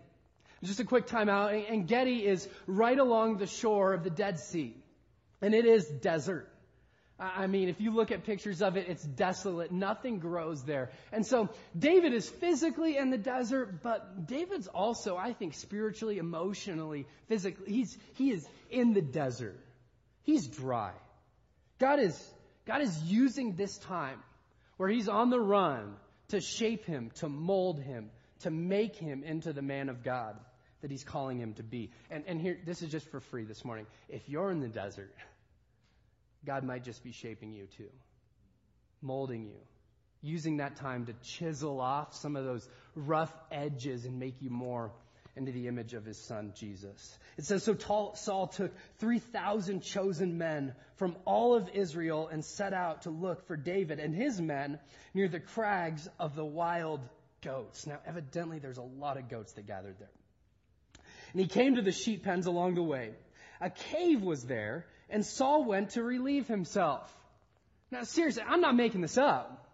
Just 0.63 0.79
a 0.79 0.85
quick 0.85 1.07
time 1.07 1.29
out. 1.29 1.53
Engedi 1.53 2.25
is 2.25 2.47
right 2.65 2.97
along 2.97 3.37
the 3.37 3.47
shore 3.47 3.93
of 3.93 4.03
the 4.03 4.09
Dead 4.09 4.39
Sea. 4.39 4.75
And 5.41 5.53
it 5.53 5.65
is 5.65 5.85
desert. 5.85 6.49
I 7.19 7.47
mean, 7.47 7.67
if 7.67 7.81
you 7.81 7.91
look 7.91 8.11
at 8.11 8.23
pictures 8.23 8.61
of 8.61 8.77
it, 8.77 8.87
it's 8.87 9.03
desolate. 9.03 9.71
Nothing 9.71 10.19
grows 10.19 10.63
there. 10.63 10.89
And 11.11 11.25
so 11.25 11.49
David 11.77 12.13
is 12.13 12.29
physically 12.29 12.95
in 12.95 13.09
the 13.09 13.17
desert, 13.17 13.83
but 13.83 14.25
David's 14.25 14.67
also, 14.67 15.17
I 15.17 15.33
think, 15.33 15.53
spiritually, 15.53 16.17
emotionally, 16.17 17.07
physically, 17.27 17.73
he's, 17.73 17.97
he 18.13 18.31
is 18.31 18.47
in 18.69 18.93
the 18.93 19.01
desert. 19.01 19.59
He's 20.23 20.47
dry. 20.47 20.93
God 21.77 21.99
is, 21.99 22.17
God 22.65 22.81
is 22.81 23.03
using 23.03 23.55
this 23.55 23.77
time 23.79 24.19
where 24.77 24.87
he's 24.87 25.09
on 25.09 25.29
the 25.29 25.39
run 25.39 25.95
to 26.29 26.39
shape 26.39 26.85
him, 26.85 27.11
to 27.15 27.27
mold 27.27 27.81
him, 27.81 28.11
to 28.41 28.51
make 28.51 28.95
him 28.95 29.23
into 29.23 29.51
the 29.51 29.61
man 29.61 29.89
of 29.89 30.03
God 30.03 30.39
that 30.81 30.89
he's 30.89 31.03
calling 31.03 31.37
him 31.37 31.53
to 31.55 31.63
be. 31.63 31.91
And, 32.09 32.23
and 32.27 32.39
here, 32.39 32.57
this 32.65 32.81
is 32.81 32.89
just 32.89 33.09
for 33.09 33.19
free 33.19 33.43
this 33.43 33.65
morning. 33.65 33.85
If 34.07 34.29
you're 34.29 34.51
in 34.51 34.61
the 34.61 34.69
desert, 34.69 35.13
God 36.45 36.63
might 36.63 36.83
just 36.83 37.03
be 37.03 37.11
shaping 37.11 37.51
you 37.51 37.67
too, 37.77 37.89
molding 39.01 39.45
you, 39.45 39.59
using 40.21 40.57
that 40.57 40.77
time 40.77 41.05
to 41.07 41.13
chisel 41.23 41.79
off 41.79 42.15
some 42.15 42.35
of 42.35 42.45
those 42.45 42.67
rough 42.95 43.33
edges 43.51 44.05
and 44.05 44.19
make 44.19 44.41
you 44.41 44.49
more 44.49 44.91
into 45.35 45.51
the 45.51 45.67
image 45.67 45.93
of 45.93 46.05
his 46.05 46.17
son 46.17 46.53
Jesus. 46.55 47.17
It 47.37 47.45
says, 47.45 47.63
So 47.63 47.75
Saul 48.13 48.47
took 48.47 48.73
3,000 48.97 49.81
chosen 49.81 50.37
men 50.37 50.73
from 50.95 51.15
all 51.25 51.55
of 51.55 51.69
Israel 51.73 52.27
and 52.27 52.43
set 52.43 52.73
out 52.73 53.03
to 53.03 53.09
look 53.09 53.47
for 53.47 53.55
David 53.55 53.99
and 53.99 54.13
his 54.13 54.41
men 54.41 54.79
near 55.13 55.27
the 55.29 55.39
crags 55.39 56.07
of 56.19 56.35
the 56.35 56.45
wild 56.45 57.01
goats. 57.41 57.87
Now, 57.87 57.99
evidently, 58.05 58.59
there's 58.59 58.77
a 58.77 58.81
lot 58.83 59.17
of 59.17 59.29
goats 59.29 59.53
that 59.53 59.67
gathered 59.67 59.97
there. 59.99 60.11
And 61.31 61.41
he 61.41 61.47
came 61.47 61.75
to 61.75 61.81
the 61.81 61.91
sheep 61.91 62.23
pens 62.23 62.47
along 62.47 62.75
the 62.75 62.83
way. 62.83 63.11
A 63.61 63.69
cave 63.69 64.21
was 64.21 64.43
there, 64.43 64.85
and 65.09 65.25
Saul 65.25 65.65
went 65.65 65.91
to 65.91 66.03
relieve 66.03 66.47
himself. 66.47 67.13
Now, 67.91 68.03
seriously, 68.03 68.43
I'm 68.47 68.61
not 68.61 68.75
making 68.75 69.01
this 69.01 69.17
up. 69.17 69.65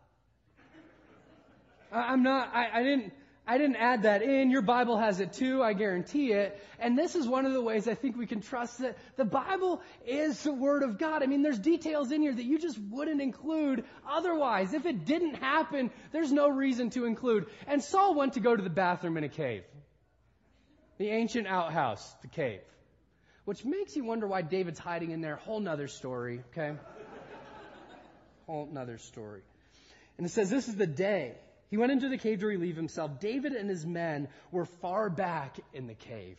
I'm 1.91 2.23
not, 2.23 2.53
I, 2.53 2.79
I 2.79 2.83
didn't, 2.83 3.13
I 3.47 3.57
didn't 3.57 3.75
add 3.75 4.03
that 4.03 4.23
in. 4.23 4.49
Your 4.49 4.63
Bible 4.63 4.97
has 4.97 5.19
it 5.19 5.33
too. 5.33 5.61
I 5.61 5.73
guarantee 5.73 6.31
it. 6.31 6.59
And 6.79 6.97
this 6.97 7.15
is 7.15 7.27
one 7.27 7.45
of 7.45 7.53
the 7.53 7.61
ways 7.61 7.87
I 7.87 7.93
think 7.93 8.17
we 8.17 8.25
can 8.25 8.41
trust 8.41 8.79
that 8.79 8.97
the 9.17 9.25
Bible 9.25 9.81
is 10.05 10.41
the 10.43 10.53
Word 10.53 10.81
of 10.81 10.97
God. 10.97 11.21
I 11.21 11.27
mean, 11.27 11.43
there's 11.43 11.59
details 11.59 12.11
in 12.11 12.21
here 12.21 12.33
that 12.33 12.43
you 12.43 12.57
just 12.57 12.79
wouldn't 12.79 13.21
include 13.21 13.83
otherwise. 14.09 14.73
If 14.73 14.85
it 14.85 15.05
didn't 15.05 15.35
happen, 15.35 15.91
there's 16.11 16.31
no 16.31 16.49
reason 16.49 16.89
to 16.91 17.05
include. 17.05 17.45
And 17.67 17.83
Saul 17.83 18.15
went 18.15 18.33
to 18.33 18.39
go 18.39 18.55
to 18.55 18.63
the 18.63 18.69
bathroom 18.69 19.17
in 19.17 19.23
a 19.23 19.29
cave. 19.29 19.63
The 20.97 21.09
ancient 21.09 21.45
outhouse, 21.45 22.15
the 22.21 22.27
cave. 22.27 22.61
Which 23.45 23.63
makes 23.63 23.95
you 23.95 24.03
wonder 24.03 24.27
why 24.27 24.41
David's 24.41 24.79
hiding 24.79 25.11
in 25.11 25.21
there. 25.21 25.35
Whole 25.35 25.59
nother 25.59 25.87
story, 25.87 26.43
okay? 26.51 26.75
Whole 28.47 28.67
nother 28.71 28.97
story. 28.97 29.41
And 30.17 30.25
it 30.25 30.31
says, 30.31 30.49
this 30.49 30.67
is 30.67 30.75
the 30.75 30.87
day 30.87 31.35
he 31.69 31.77
went 31.77 31.91
into 31.91 32.09
the 32.09 32.17
cave 32.17 32.39
to 32.39 32.47
relieve 32.47 32.75
himself. 32.75 33.19
David 33.19 33.53
and 33.53 33.69
his 33.69 33.85
men 33.85 34.27
were 34.51 34.65
far 34.65 35.09
back 35.09 35.59
in 35.73 35.87
the 35.87 35.93
cave. 35.93 36.37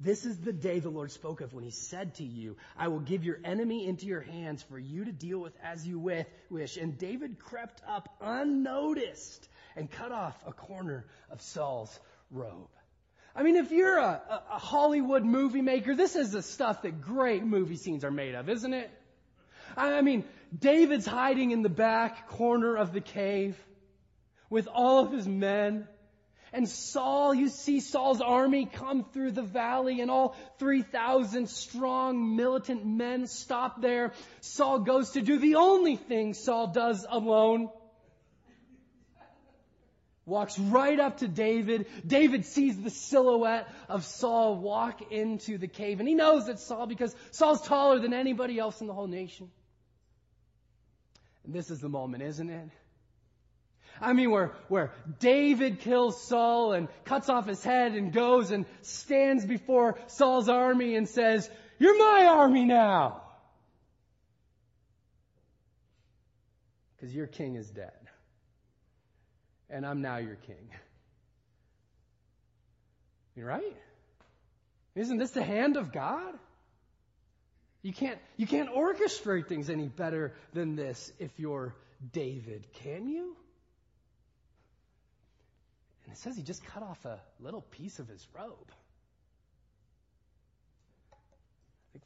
This 0.00 0.24
is 0.24 0.38
the 0.38 0.52
day 0.52 0.78
the 0.78 0.90
Lord 0.90 1.10
spoke 1.10 1.40
of 1.40 1.52
when 1.52 1.64
he 1.64 1.70
said 1.70 2.14
to 2.16 2.24
you, 2.24 2.56
I 2.76 2.88
will 2.88 3.00
give 3.00 3.24
your 3.24 3.38
enemy 3.44 3.86
into 3.86 4.06
your 4.06 4.20
hands 4.20 4.62
for 4.62 4.78
you 4.78 5.04
to 5.04 5.12
deal 5.12 5.38
with 5.38 5.52
as 5.62 5.86
you 5.86 5.98
wish. 5.98 6.76
And 6.76 6.96
David 6.96 7.38
crept 7.38 7.82
up 7.88 8.08
unnoticed 8.20 9.48
and 9.76 9.90
cut 9.90 10.12
off 10.12 10.36
a 10.46 10.52
corner 10.52 11.06
of 11.30 11.42
Saul's 11.42 11.98
robe. 12.30 12.68
I 13.38 13.44
mean, 13.44 13.54
if 13.54 13.70
you're 13.70 13.98
a, 13.98 14.20
a, 14.50 14.58
Hollywood 14.58 15.24
movie 15.24 15.62
maker, 15.62 15.94
this 15.94 16.16
is 16.16 16.32
the 16.32 16.42
stuff 16.42 16.82
that 16.82 17.00
great 17.00 17.44
movie 17.44 17.76
scenes 17.76 18.04
are 18.04 18.10
made 18.10 18.34
of, 18.34 18.48
isn't 18.48 18.74
it? 18.74 18.90
I 19.76 20.02
mean, 20.02 20.24
David's 20.58 21.06
hiding 21.06 21.52
in 21.52 21.62
the 21.62 21.68
back 21.68 22.30
corner 22.30 22.74
of 22.74 22.92
the 22.92 23.00
cave 23.00 23.56
with 24.50 24.66
all 24.66 25.04
of 25.04 25.12
his 25.12 25.28
men. 25.28 25.86
And 26.52 26.68
Saul, 26.68 27.32
you 27.32 27.48
see 27.48 27.78
Saul's 27.78 28.20
army 28.20 28.66
come 28.66 29.04
through 29.04 29.30
the 29.30 29.42
valley 29.42 30.00
and 30.00 30.10
all 30.10 30.34
3,000 30.58 31.48
strong 31.48 32.34
militant 32.34 32.84
men 32.84 33.28
stop 33.28 33.80
there. 33.80 34.14
Saul 34.40 34.80
goes 34.80 35.10
to 35.10 35.20
do 35.20 35.38
the 35.38 35.54
only 35.54 35.94
thing 35.94 36.34
Saul 36.34 36.66
does 36.66 37.06
alone. 37.08 37.70
Walks 40.28 40.58
right 40.58 41.00
up 41.00 41.18
to 41.18 41.28
David. 41.28 41.86
David 42.06 42.44
sees 42.44 42.78
the 42.80 42.90
silhouette 42.90 43.66
of 43.88 44.04
Saul 44.04 44.56
walk 44.56 45.10
into 45.10 45.56
the 45.56 45.68
cave. 45.68 46.00
And 46.00 46.08
he 46.08 46.14
knows 46.14 46.48
it's 46.48 46.62
Saul 46.62 46.86
because 46.86 47.16
Saul's 47.30 47.62
taller 47.62 47.98
than 47.98 48.12
anybody 48.12 48.58
else 48.58 48.82
in 48.82 48.86
the 48.86 48.92
whole 48.92 49.06
nation. 49.06 49.50
And 51.44 51.54
this 51.54 51.70
is 51.70 51.80
the 51.80 51.88
moment, 51.88 52.22
isn't 52.22 52.50
it? 52.50 52.68
I 54.02 54.12
mean, 54.12 54.30
where, 54.30 54.52
where 54.68 54.92
David 55.18 55.80
kills 55.80 56.22
Saul 56.22 56.74
and 56.74 56.88
cuts 57.06 57.30
off 57.30 57.46
his 57.46 57.64
head 57.64 57.92
and 57.92 58.12
goes 58.12 58.50
and 58.50 58.66
stands 58.82 59.46
before 59.46 59.98
Saul's 60.08 60.50
army 60.50 60.94
and 60.94 61.08
says, 61.08 61.48
You're 61.78 61.98
my 61.98 62.26
army 62.26 62.66
now! 62.66 63.22
Because 66.94 67.14
your 67.14 67.26
king 67.26 67.54
is 67.54 67.70
dead. 67.70 67.97
And 69.70 69.86
I'm 69.86 70.00
now 70.00 70.16
your 70.16 70.36
king. 70.36 70.70
You're 73.36 73.46
right? 73.46 73.76
Isn't 74.94 75.18
this 75.18 75.30
the 75.30 75.42
hand 75.42 75.76
of 75.76 75.92
God? 75.92 76.34
You 77.82 77.92
can't, 77.92 78.18
you 78.36 78.46
can't 78.46 78.74
orchestrate 78.74 79.46
things 79.46 79.70
any 79.70 79.86
better 79.86 80.34
than 80.52 80.74
this 80.74 81.12
if 81.20 81.30
you're 81.38 81.74
David, 82.12 82.66
can 82.82 83.08
you? 83.08 83.36
And 86.04 86.12
it 86.12 86.18
says 86.18 86.36
he 86.36 86.42
just 86.42 86.64
cut 86.64 86.82
off 86.82 87.04
a 87.04 87.20
little 87.38 87.60
piece 87.60 88.00
of 88.00 88.08
his 88.08 88.26
robe. 88.34 88.72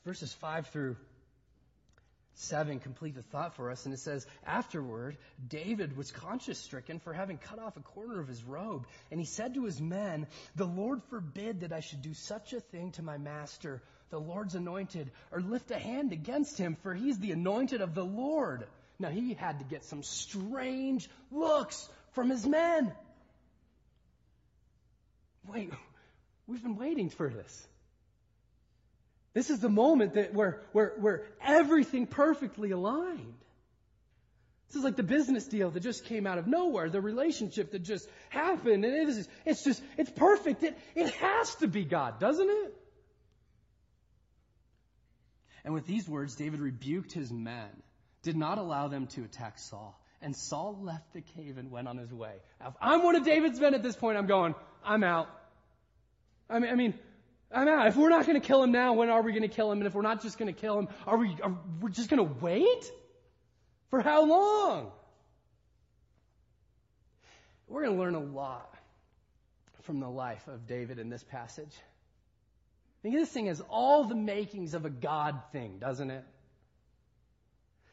verses 0.04 0.32
5 0.34 0.66
through 0.68 0.96
7 2.34 2.80
complete 2.80 3.14
the 3.14 3.22
thought 3.22 3.54
for 3.54 3.70
us, 3.70 3.84
and 3.84 3.94
it 3.94 4.00
says, 4.00 4.26
Afterward, 4.46 5.16
David 5.48 5.96
was 5.96 6.10
conscience 6.10 6.58
stricken 6.58 6.98
for 6.98 7.12
having 7.12 7.38
cut 7.38 7.58
off 7.58 7.76
a 7.76 7.80
corner 7.80 8.20
of 8.20 8.28
his 8.28 8.42
robe, 8.42 8.86
and 9.10 9.20
he 9.20 9.26
said 9.26 9.54
to 9.54 9.64
his 9.64 9.80
men, 9.80 10.26
The 10.56 10.66
Lord 10.66 11.02
forbid 11.10 11.60
that 11.60 11.72
I 11.72 11.80
should 11.80 12.02
do 12.02 12.14
such 12.14 12.52
a 12.52 12.60
thing 12.60 12.92
to 12.92 13.02
my 13.02 13.18
master, 13.18 13.82
the 14.10 14.18
Lord's 14.18 14.54
anointed, 14.54 15.10
or 15.30 15.40
lift 15.40 15.70
a 15.70 15.78
hand 15.78 16.12
against 16.12 16.58
him, 16.58 16.76
for 16.82 16.94
he's 16.94 17.18
the 17.18 17.32
anointed 17.32 17.80
of 17.80 17.94
the 17.94 18.04
Lord. 18.04 18.66
Now 18.98 19.10
he 19.10 19.34
had 19.34 19.58
to 19.58 19.64
get 19.64 19.84
some 19.84 20.02
strange 20.02 21.08
looks 21.30 21.88
from 22.12 22.30
his 22.30 22.46
men. 22.46 22.92
Wait, 25.46 25.72
we've 26.46 26.62
been 26.62 26.76
waiting 26.76 27.10
for 27.10 27.28
this. 27.28 27.68
This 29.34 29.50
is 29.50 29.60
the 29.60 29.68
moment 29.68 30.14
that 30.14 30.34
where, 30.34 30.62
where, 30.72 30.94
where 30.98 31.24
everything 31.40 32.06
perfectly 32.06 32.70
aligned. 32.70 33.34
This 34.68 34.76
is 34.78 34.84
like 34.84 34.96
the 34.96 35.02
business 35.02 35.46
deal 35.46 35.70
that 35.70 35.80
just 35.80 36.06
came 36.06 36.26
out 36.26 36.38
of 36.38 36.46
nowhere, 36.46 36.88
the 36.88 37.00
relationship 37.00 37.72
that 37.72 37.82
just 37.82 38.08
happened, 38.30 38.84
and 38.84 38.94
it 38.94 39.08
is, 39.08 39.28
it's 39.44 39.64
just, 39.64 39.82
it's 39.98 40.10
perfect. 40.10 40.62
It, 40.62 40.78
it 40.94 41.10
has 41.14 41.54
to 41.56 41.66
be 41.66 41.84
God, 41.84 42.18
doesn't 42.18 42.48
it? 42.48 42.74
And 45.64 45.74
with 45.74 45.86
these 45.86 46.08
words, 46.08 46.36
David 46.36 46.60
rebuked 46.60 47.12
his 47.12 47.30
men, 47.30 47.68
did 48.22 48.36
not 48.36 48.58
allow 48.58 48.88
them 48.88 49.06
to 49.08 49.24
attack 49.24 49.58
Saul. 49.58 49.98
And 50.22 50.34
Saul 50.36 50.78
left 50.80 51.12
the 51.12 51.20
cave 51.20 51.58
and 51.58 51.70
went 51.70 51.88
on 51.88 51.98
his 51.98 52.12
way. 52.12 52.32
Now, 52.60 52.68
if 52.68 52.74
I'm 52.80 53.02
one 53.02 53.16
of 53.16 53.24
David's 53.24 53.60
men 53.60 53.74
at 53.74 53.82
this 53.82 53.96
point, 53.96 54.16
I'm 54.16 54.26
going, 54.26 54.54
I'm 54.84 55.04
out. 55.04 55.28
I 56.48 56.60
mean, 56.60 56.70
I 56.70 56.74
mean, 56.76 56.94
I'm 57.54 57.68
out. 57.68 57.86
If 57.86 57.96
we're 57.96 58.08
not 58.08 58.26
going 58.26 58.40
to 58.40 58.46
kill 58.46 58.62
him 58.62 58.72
now, 58.72 58.94
when 58.94 59.08
are 59.08 59.22
we 59.22 59.32
going 59.32 59.42
to 59.42 59.54
kill 59.54 59.70
him? 59.70 59.78
And 59.78 59.86
if 59.86 59.94
we're 59.94 60.02
not 60.02 60.22
just 60.22 60.38
going 60.38 60.52
to 60.52 60.58
kill 60.58 60.78
him, 60.78 60.88
are 61.06 61.16
we, 61.16 61.36
are 61.42 61.56
we 61.80 61.90
just 61.90 62.08
going 62.08 62.26
to 62.26 62.34
wait? 62.40 62.90
For 63.90 64.00
how 64.00 64.24
long? 64.24 64.90
We're 67.68 67.84
going 67.84 67.96
to 67.96 68.00
learn 68.00 68.14
a 68.14 68.20
lot 68.20 68.74
from 69.82 70.00
the 70.00 70.08
life 70.08 70.46
of 70.48 70.66
David 70.66 70.98
in 70.98 71.10
this 71.10 71.22
passage. 71.24 71.74
I 71.74 73.02
think 73.02 73.16
this 73.16 73.28
thing 73.30 73.46
has 73.46 73.60
all 73.68 74.04
the 74.04 74.14
makings 74.14 74.74
of 74.74 74.84
a 74.84 74.90
God 74.90 75.40
thing, 75.52 75.78
doesn't 75.78 76.10
it? 76.10 76.24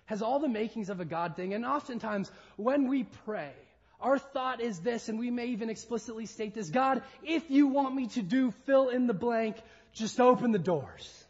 has 0.09 0.23
all 0.23 0.39
the 0.39 0.49
makings 0.49 0.89
of 0.89 0.99
a 0.99 1.05
God 1.05 1.35
thing. 1.35 1.53
And 1.53 1.63
oftentimes, 1.63 2.31
when 2.55 2.87
we 2.87 3.03
pray, 3.25 3.53
our 4.01 4.17
thought 4.17 4.61
is 4.61 4.79
this, 4.79 5.09
and 5.09 5.19
we 5.19 5.29
may 5.29 5.47
even 5.47 5.69
explicitly 5.69 6.25
state 6.25 6.53
this 6.53 6.69
God, 6.69 7.03
if 7.23 7.49
you 7.49 7.67
want 7.67 7.95
me 7.95 8.07
to 8.07 8.21
do 8.21 8.51
fill 8.65 8.89
in 8.89 9.07
the 9.07 9.13
blank, 9.13 9.57
just 9.93 10.19
open 10.19 10.51
the 10.51 10.59
doors. 10.59 11.25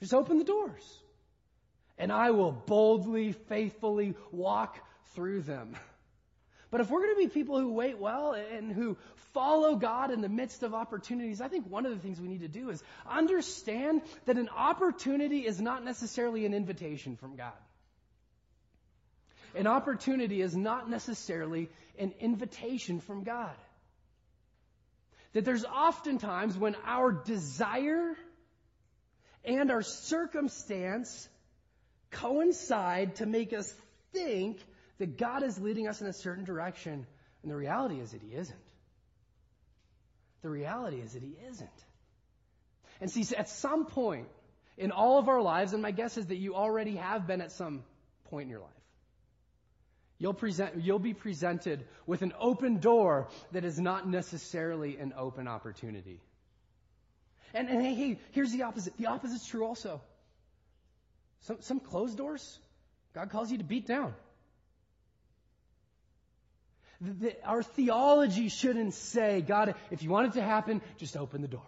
Just 0.00 0.14
open 0.14 0.38
the 0.38 0.44
doors. 0.44 0.84
And 1.96 2.12
I 2.12 2.30
will 2.30 2.52
boldly, 2.52 3.32
faithfully 3.32 4.14
walk 4.30 4.78
through 5.14 5.42
them. 5.42 5.74
But 6.70 6.82
if 6.82 6.90
we're 6.90 7.00
going 7.00 7.14
to 7.14 7.28
be 7.28 7.28
people 7.28 7.58
who 7.58 7.72
wait 7.72 7.98
well 7.98 8.34
and 8.34 8.70
who 8.70 8.98
follow 9.32 9.76
God 9.76 10.10
in 10.10 10.20
the 10.20 10.28
midst 10.28 10.62
of 10.62 10.74
opportunities, 10.74 11.40
I 11.40 11.48
think 11.48 11.68
one 11.68 11.86
of 11.86 11.92
the 11.92 11.98
things 11.98 12.20
we 12.20 12.28
need 12.28 12.42
to 12.42 12.48
do 12.48 12.68
is 12.68 12.82
understand 13.08 14.02
that 14.26 14.36
an 14.36 14.50
opportunity 14.50 15.46
is 15.46 15.60
not 15.60 15.82
necessarily 15.82 16.44
an 16.44 16.52
invitation 16.52 17.16
from 17.16 17.36
God. 17.36 17.54
An 19.58 19.66
opportunity 19.66 20.40
is 20.40 20.56
not 20.56 20.88
necessarily 20.88 21.68
an 21.98 22.14
invitation 22.20 23.00
from 23.00 23.24
God. 23.24 23.56
That 25.32 25.44
there's 25.44 25.64
oftentimes 25.64 26.56
when 26.56 26.76
our 26.86 27.10
desire 27.10 28.14
and 29.44 29.72
our 29.72 29.82
circumstance 29.82 31.28
coincide 32.12 33.16
to 33.16 33.26
make 33.26 33.52
us 33.52 33.74
think 34.12 34.58
that 34.98 35.18
God 35.18 35.42
is 35.42 35.58
leading 35.58 35.88
us 35.88 36.00
in 36.00 36.06
a 36.06 36.12
certain 36.12 36.44
direction, 36.44 37.04
and 37.42 37.50
the 37.50 37.56
reality 37.56 37.98
is 37.98 38.12
that 38.12 38.22
He 38.22 38.36
isn't. 38.36 38.56
The 40.42 40.50
reality 40.50 40.98
is 40.98 41.14
that 41.14 41.22
He 41.24 41.36
isn't. 41.50 41.68
And 43.00 43.10
see, 43.10 43.34
at 43.34 43.48
some 43.48 43.86
point 43.86 44.28
in 44.76 44.92
all 44.92 45.18
of 45.18 45.28
our 45.28 45.42
lives, 45.42 45.72
and 45.72 45.82
my 45.82 45.90
guess 45.90 46.16
is 46.16 46.26
that 46.26 46.36
you 46.36 46.54
already 46.54 46.94
have 46.94 47.26
been 47.26 47.40
at 47.40 47.50
some 47.50 47.82
point 48.30 48.44
in 48.44 48.50
your 48.50 48.60
life, 48.60 48.70
You'll 50.18 50.34
present, 50.34 50.82
you'll 50.82 50.98
be 50.98 51.14
presented 51.14 51.86
with 52.06 52.22
an 52.22 52.32
open 52.40 52.78
door 52.78 53.28
that 53.52 53.64
is 53.64 53.78
not 53.78 54.08
necessarily 54.08 54.96
an 54.96 55.14
open 55.16 55.46
opportunity. 55.46 56.20
And, 57.54 57.68
and 57.68 57.80
hey, 57.80 57.94
hey, 57.94 58.18
here's 58.32 58.52
the 58.52 58.62
opposite. 58.62 58.96
The 58.96 59.06
opposite's 59.06 59.46
true 59.46 59.64
also. 59.64 60.00
Some, 61.42 61.58
some 61.60 61.80
closed 61.80 62.16
doors, 62.16 62.58
God 63.14 63.30
calls 63.30 63.50
you 63.50 63.58
to 63.58 63.64
beat 63.64 63.86
down. 63.86 64.12
The, 67.00 67.12
the, 67.12 67.44
our 67.44 67.62
theology 67.62 68.48
shouldn't 68.48 68.94
say, 68.94 69.40
God, 69.40 69.76
if 69.92 70.02
you 70.02 70.10
want 70.10 70.26
it 70.26 70.32
to 70.32 70.42
happen, 70.42 70.82
just 70.96 71.16
open 71.16 71.42
the 71.42 71.48
door. 71.48 71.62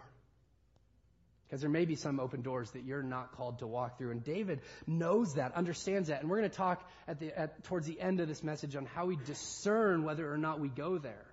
Because 1.51 1.59
there 1.59 1.69
may 1.69 1.83
be 1.83 1.95
some 1.95 2.21
open 2.21 2.43
doors 2.43 2.71
that 2.71 2.85
you're 2.85 3.03
not 3.03 3.33
called 3.33 3.59
to 3.59 3.67
walk 3.67 3.97
through. 3.97 4.11
And 4.11 4.23
David 4.23 4.61
knows 4.87 5.33
that, 5.33 5.53
understands 5.53 6.07
that. 6.07 6.21
And 6.21 6.29
we're 6.29 6.37
going 6.37 6.49
to 6.49 6.55
talk 6.55 6.89
at 7.09 7.19
the, 7.19 7.37
at, 7.37 7.65
towards 7.65 7.85
the 7.87 7.99
end 7.99 8.21
of 8.21 8.29
this 8.29 8.41
message 8.41 8.77
on 8.77 8.85
how 8.85 9.07
we 9.07 9.17
discern 9.17 10.05
whether 10.05 10.31
or 10.31 10.37
not 10.37 10.61
we 10.61 10.69
go 10.69 10.97
there. 10.97 11.25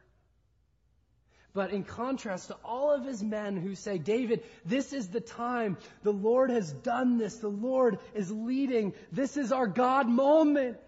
But 1.55 1.71
in 1.71 1.85
contrast 1.85 2.49
to 2.49 2.57
all 2.65 2.93
of 2.93 3.05
his 3.05 3.23
men 3.23 3.57
who 3.57 3.77
say, 3.77 3.97
David, 3.97 4.43
this 4.65 4.93
is 4.93 5.07
the 5.07 5.21
time. 5.21 5.77
The 6.03 6.13
Lord 6.13 6.51
has 6.51 6.73
done 6.73 7.19
this. 7.19 7.37
The 7.37 7.47
Lord 7.47 8.01
is 8.13 8.29
leading. 8.29 8.95
This 9.13 9.37
is 9.37 9.53
our 9.53 9.69
God 9.69 10.09
moment. 10.09 10.79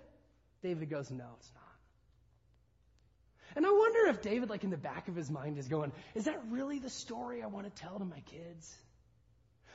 David 0.60 0.90
goes, 0.90 1.08
no, 1.08 1.26
it's 1.38 1.52
not. 1.54 1.62
And 3.54 3.64
I 3.64 3.70
wonder 3.70 4.08
if 4.08 4.22
David, 4.22 4.50
like 4.50 4.64
in 4.64 4.70
the 4.70 4.76
back 4.76 5.06
of 5.06 5.14
his 5.14 5.30
mind, 5.30 5.56
is 5.56 5.68
going, 5.68 5.92
is 6.16 6.24
that 6.24 6.42
really 6.50 6.80
the 6.80 6.90
story 6.90 7.44
I 7.44 7.46
want 7.46 7.72
to 7.72 7.82
tell 7.82 7.96
to 7.96 8.04
my 8.04 8.22
kids? 8.32 8.76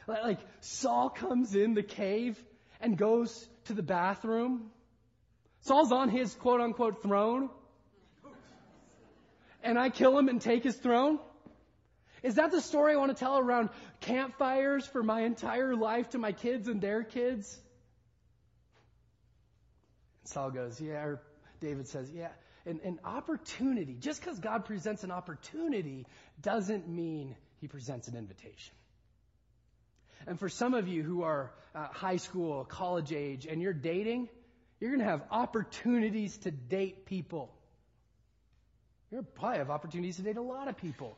Like 0.08 0.40
Saul 0.62 1.10
comes 1.10 1.56
in 1.56 1.74
the 1.74 1.84
cave 1.84 2.38
and 2.80 2.98
goes 2.98 3.48
to 3.66 3.74
the 3.74 3.84
bathroom. 3.84 4.72
Saul's 5.62 5.92
on 5.92 6.10
his 6.10 6.34
quote 6.36 6.62
unquote 6.62 7.02
throne. 7.02 7.50
And 9.64 9.80
I 9.80 9.90
kill 9.90 10.18
him 10.18 10.30
and 10.30 10.40
take 10.40 10.64
his 10.64 10.76
throne? 10.76 11.20
Is 12.22 12.36
that 12.36 12.52
the 12.52 12.62
story 12.62 12.94
I 12.94 12.98
want 12.98 13.16
to 13.16 13.20
tell 13.20 13.38
around 13.38 13.70
campfires 14.02 14.86
for 14.88 15.04
my 15.04 15.22
entire 15.22 15.76
life 15.76 16.10
to 16.12 16.18
my 16.18 16.32
kids 16.32 16.68
and 16.68 16.82
their 16.82 17.04
kids? 17.04 17.56
And 20.24 20.30
Saul 20.30 20.52
goes, 20.52 20.82
yeah, 20.82 21.04
or 21.04 21.22
David 21.62 21.88
says, 21.88 22.12
yeah. 22.12 22.30
And, 22.66 22.80
an 22.82 23.00
opportunity, 23.06 23.96
just 24.00 24.22
because 24.22 24.40
God 24.40 24.66
presents 24.66 25.04
an 25.04 25.12
opportunity 25.12 26.08
doesn't 26.42 26.88
mean 26.88 27.36
he 27.62 27.68
presents 27.68 28.08
an 28.08 28.16
invitation. 28.16 28.74
And 30.28 30.40
for 30.40 30.50
some 30.50 30.74
of 30.74 30.88
you 30.88 31.04
who 31.04 31.24
are 31.24 31.52
uh, 31.74 31.88
high 31.88 32.18
school, 32.18 32.66
college 32.66 33.12
age, 33.14 33.46
and 33.46 33.62
you're 33.62 33.74
dating, 33.74 34.30
you're 34.80 34.90
going 34.90 35.04
to 35.04 35.10
have 35.10 35.24
opportunities 35.30 36.38
to 36.40 36.52
date 36.52 37.06
people. 37.06 37.54
You're 39.12 39.24
probably 39.24 39.60
have 39.60 39.70
opportunities 39.70 40.18
to 40.18 40.24
date 40.24 40.38
a 40.38 40.42
lot 40.42 40.68
of 40.68 40.78
people. 40.78 41.18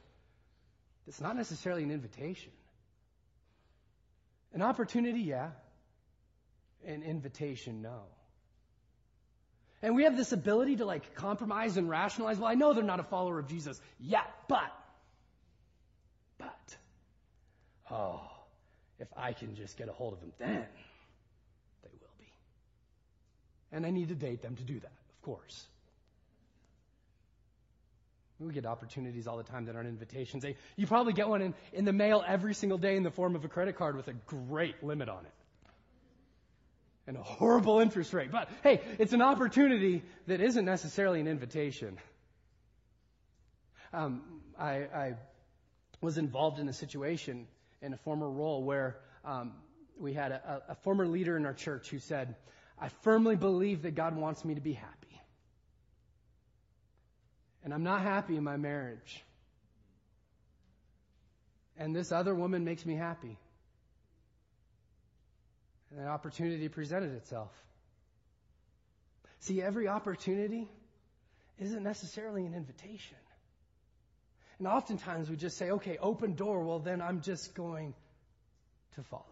It's 1.07 1.21
not 1.21 1.35
necessarily 1.37 1.83
an 1.83 1.91
invitation. 1.91 2.51
An 4.53 4.61
opportunity, 4.61 5.21
yeah. 5.21 5.51
An 6.85 7.03
invitation, 7.03 7.81
no. 7.81 8.01
And 9.81 9.95
we 9.95 10.03
have 10.03 10.17
this 10.17 10.31
ability 10.31 10.77
to 10.77 10.85
like 10.85 11.15
compromise 11.15 11.77
and 11.77 11.89
rationalize. 11.89 12.37
Well, 12.37 12.49
I 12.49 12.55
know 12.55 12.73
they're 12.73 12.83
not 12.83 12.99
a 12.99 13.03
follower 13.03 13.39
of 13.39 13.47
Jesus 13.47 13.79
yet, 13.99 14.25
but, 14.49 14.71
but, 16.37 16.77
oh, 17.91 18.21
if 18.99 19.07
I 19.15 19.33
can 19.33 19.55
just 19.55 19.77
get 19.77 19.89
a 19.89 19.91
hold 19.91 20.13
of 20.13 20.19
them, 20.19 20.33
then 20.39 20.65
they 21.83 21.89
will 21.99 22.13
be. 22.17 22.31
And 23.71 23.85
I 23.85 23.91
need 23.91 24.09
to 24.09 24.15
date 24.15 24.41
them 24.41 24.55
to 24.55 24.63
do 24.63 24.79
that, 24.79 24.91
of 25.09 25.21
course. 25.21 25.67
We 28.39 28.53
get 28.53 28.67
opportunities 28.67 29.25
all 29.25 29.37
the 29.37 29.43
time 29.43 29.65
that 29.65 29.75
aren't 29.75 29.89
invitations. 29.89 30.45
You 30.75 30.85
probably 30.85 31.13
get 31.13 31.27
one 31.27 31.41
in, 31.41 31.55
in 31.73 31.85
the 31.85 31.93
mail 31.93 32.23
every 32.25 32.53
single 32.53 32.77
day 32.77 32.95
in 32.95 33.01
the 33.01 33.09
form 33.09 33.35
of 33.35 33.43
a 33.43 33.47
credit 33.47 33.77
card 33.77 33.95
with 33.95 34.07
a 34.09 34.13
great 34.13 34.83
limit 34.83 35.09
on 35.09 35.25
it. 35.25 35.31
And 37.07 37.17
a 37.17 37.23
horrible 37.23 37.79
interest 37.79 38.13
rate. 38.13 38.31
But 38.31 38.49
hey, 38.61 38.81
it's 38.99 39.13
an 39.13 39.23
opportunity 39.23 40.03
that 40.27 40.39
isn't 40.39 40.65
necessarily 40.65 41.19
an 41.19 41.27
invitation. 41.27 41.97
Um, 43.91 44.21
I, 44.59 44.71
I 44.71 45.13
was 45.99 46.19
involved 46.19 46.59
in 46.59 46.69
a 46.69 46.73
situation 46.73 47.47
in 47.81 47.93
a 47.93 47.97
former 47.97 48.29
role 48.29 48.63
where 48.63 48.97
um, 49.23 49.53
we 49.99 50.13
had 50.13 50.31
a, 50.31 50.63
a 50.69 50.75
former 50.75 51.07
leader 51.07 51.37
in 51.37 51.45
our 51.45 51.53
church 51.53 51.89
who 51.89 51.99
said, 51.99 52.35
I 52.79 52.89
firmly 53.03 53.35
believe 53.35 53.83
that 53.83 53.95
God 53.95 54.15
wants 54.15 54.45
me 54.45 54.55
to 54.55 54.61
be 54.61 54.73
happy. 54.73 55.21
And 57.63 57.73
I'm 57.73 57.83
not 57.83 58.01
happy 58.01 58.37
in 58.37 58.43
my 58.43 58.57
marriage. 58.57 59.23
And 61.77 61.95
this 61.95 62.11
other 62.11 62.33
woman 62.33 62.63
makes 62.63 62.85
me 62.85 62.95
happy. 62.95 63.37
And 65.91 65.99
an 65.99 66.07
opportunity 66.07 66.69
presented 66.69 67.13
itself. 67.13 67.51
See, 69.39 69.61
every 69.61 69.87
opportunity 69.87 70.69
isn't 71.59 71.83
necessarily 71.83 72.45
an 72.45 72.53
invitation. 72.53 73.17
And 74.59 74.67
oftentimes 74.67 75.29
we 75.29 75.35
just 75.35 75.57
say, 75.57 75.69
okay, 75.71 75.97
open 76.01 76.33
door, 76.33 76.63
well 76.63 76.79
then 76.79 77.01
I'm 77.01 77.21
just 77.21 77.53
going 77.53 77.93
to 78.95 79.03
follow. 79.03 79.25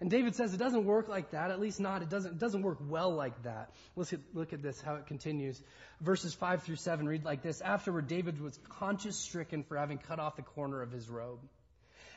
And 0.00 0.10
David 0.10 0.36
says 0.36 0.54
it 0.54 0.58
doesn't 0.58 0.84
work 0.84 1.08
like 1.08 1.32
that, 1.32 1.50
at 1.50 1.58
least 1.58 1.80
not, 1.80 2.02
it 2.02 2.08
doesn't, 2.08 2.32
it 2.32 2.38
doesn't 2.38 2.62
work 2.62 2.78
well 2.88 3.12
like 3.12 3.42
that. 3.42 3.70
Let's 3.96 4.14
look 4.32 4.52
at 4.52 4.62
this, 4.62 4.80
how 4.80 4.94
it 4.94 5.06
continues. 5.06 5.60
Verses 6.00 6.34
5 6.34 6.62
through 6.62 6.76
7 6.76 7.08
read 7.08 7.24
like 7.24 7.42
this. 7.42 7.60
Afterward, 7.60 8.06
David 8.06 8.40
was 8.40 8.56
conscience 8.78 9.16
stricken 9.16 9.64
for 9.64 9.76
having 9.76 9.98
cut 9.98 10.20
off 10.20 10.36
the 10.36 10.42
corner 10.42 10.82
of 10.82 10.92
his 10.92 11.08
robe. 11.08 11.40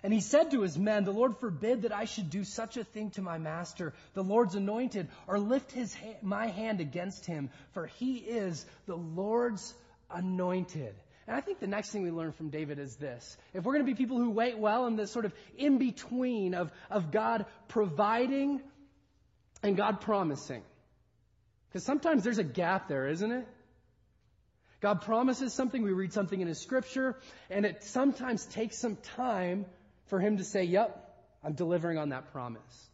And 0.04 0.14
he 0.14 0.20
said 0.20 0.52
to 0.52 0.62
his 0.62 0.78
men, 0.78 1.06
The 1.06 1.12
Lord 1.12 1.38
forbid 1.38 1.84
that 1.84 1.92
I 1.92 2.06
should 2.06 2.30
do 2.30 2.44
such 2.44 2.78
a 2.78 2.84
thing 2.84 3.12
to 3.12 3.22
my 3.22 3.38
master, 3.40 3.94
the 4.14 4.24
Lord's 4.24 4.56
anointed, 4.56 5.08
or 5.28 5.40
lift 5.40 5.72
his 5.72 5.94
ha- 5.94 6.18
my 6.22 6.48
hand 6.48 6.82
against 6.82 7.26
him, 7.26 7.50
for 7.74 7.88
he 7.88 8.18
is 8.18 8.64
the 8.86 8.96
Lord's 8.96 9.74
anointed. 10.10 10.96
And 11.28 11.36
I 11.36 11.42
think 11.42 11.60
the 11.60 11.68
next 11.68 11.92
thing 11.92 12.04
we 12.04 12.12
learn 12.12 12.32
from 12.32 12.50
David 12.50 12.80
is 12.80 12.96
this. 12.96 13.38
If 13.54 13.64
we're 13.64 13.74
going 13.74 13.86
to 13.86 13.92
be 13.92 13.96
people 13.96 14.18
who 14.18 14.32
wait 14.32 14.58
well 14.58 14.88
in 14.88 14.96
this 14.96 15.12
sort 15.12 15.26
of 15.26 15.34
in 15.58 15.78
between 15.78 16.54
of, 16.54 16.72
of 16.90 17.12
God 17.12 17.46
providing 17.68 18.62
and 19.64 19.78
God 19.78 20.02
promising. 20.02 20.64
Because 21.70 21.86
sometimes 21.86 22.24
there's 22.24 22.40
a 22.40 22.44
gap 22.44 22.88
there, 22.88 23.08
isn't 23.08 23.32
it? 23.32 23.48
God 24.82 25.02
promises 25.02 25.54
something, 25.54 25.84
we 25.84 25.92
read 25.92 26.12
something 26.12 26.42
in 26.42 26.48
His 26.48 26.60
scripture, 26.60 27.18
and 27.52 27.66
it 27.66 27.84
sometimes 27.84 28.46
takes 28.48 28.80
some 28.80 28.96
time 29.16 29.68
for 30.08 30.20
Him 30.20 30.38
to 30.38 30.44
say, 30.44 30.64
yep, 30.64 31.08
I'm 31.44 31.54
delivering 31.54 32.00
on 32.00 32.10
that 32.10 32.32
promise. 32.32 32.90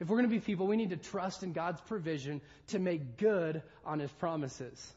If 0.00 0.08
we're 0.08 0.16
going 0.16 0.28
to 0.28 0.34
be 0.34 0.40
people, 0.40 0.66
we 0.66 0.76
need 0.76 0.90
to 0.90 0.96
trust 0.96 1.44
in 1.44 1.52
God's 1.52 1.80
provision 1.82 2.40
to 2.68 2.80
make 2.80 3.16
good 3.16 3.62
on 3.86 4.00
His 4.00 4.10
promises. 4.10 4.92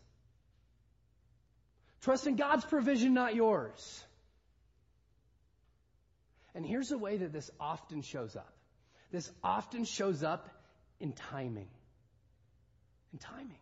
Trust 2.01 2.27
in 2.27 2.35
God's 2.35 2.65
provision, 2.65 3.13
not 3.13 3.35
yours. 3.35 4.03
And 6.53 6.65
here's 6.65 6.91
a 6.91 6.97
way 6.97 7.17
that 7.17 7.31
this 7.31 7.49
often 7.59 8.01
shows 8.01 8.35
up. 8.35 8.53
This 9.11 9.29
often 9.43 9.85
shows 9.85 10.23
up 10.23 10.49
in 10.99 11.13
timing. 11.13 11.67
In 13.13 13.19
timing. 13.19 13.59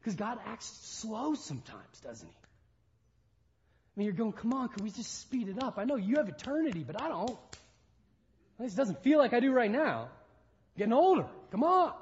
Because 0.00 0.14
God 0.14 0.38
acts 0.46 0.66
slow 0.82 1.34
sometimes, 1.34 2.00
doesn't 2.02 2.28
he? 2.28 2.34
I 2.34 4.00
mean, 4.00 4.06
you're 4.06 4.14
going, 4.14 4.32
come 4.32 4.52
on, 4.52 4.68
can 4.68 4.84
we 4.84 4.90
just 4.90 5.20
speed 5.20 5.48
it 5.48 5.62
up? 5.62 5.78
I 5.78 5.84
know 5.84 5.96
you 5.96 6.16
have 6.16 6.28
eternity, 6.28 6.84
but 6.86 7.00
I 7.00 7.08
don't. 7.08 7.30
At 8.58 8.64
least 8.64 8.74
it 8.74 8.78
doesn't 8.78 9.02
feel 9.02 9.18
like 9.18 9.32
I 9.32 9.40
do 9.40 9.52
right 9.52 9.70
now. 9.70 10.02
I'm 10.02 10.78
getting 10.78 10.92
older. 10.92 11.26
Come 11.50 11.64
on. 11.64 11.92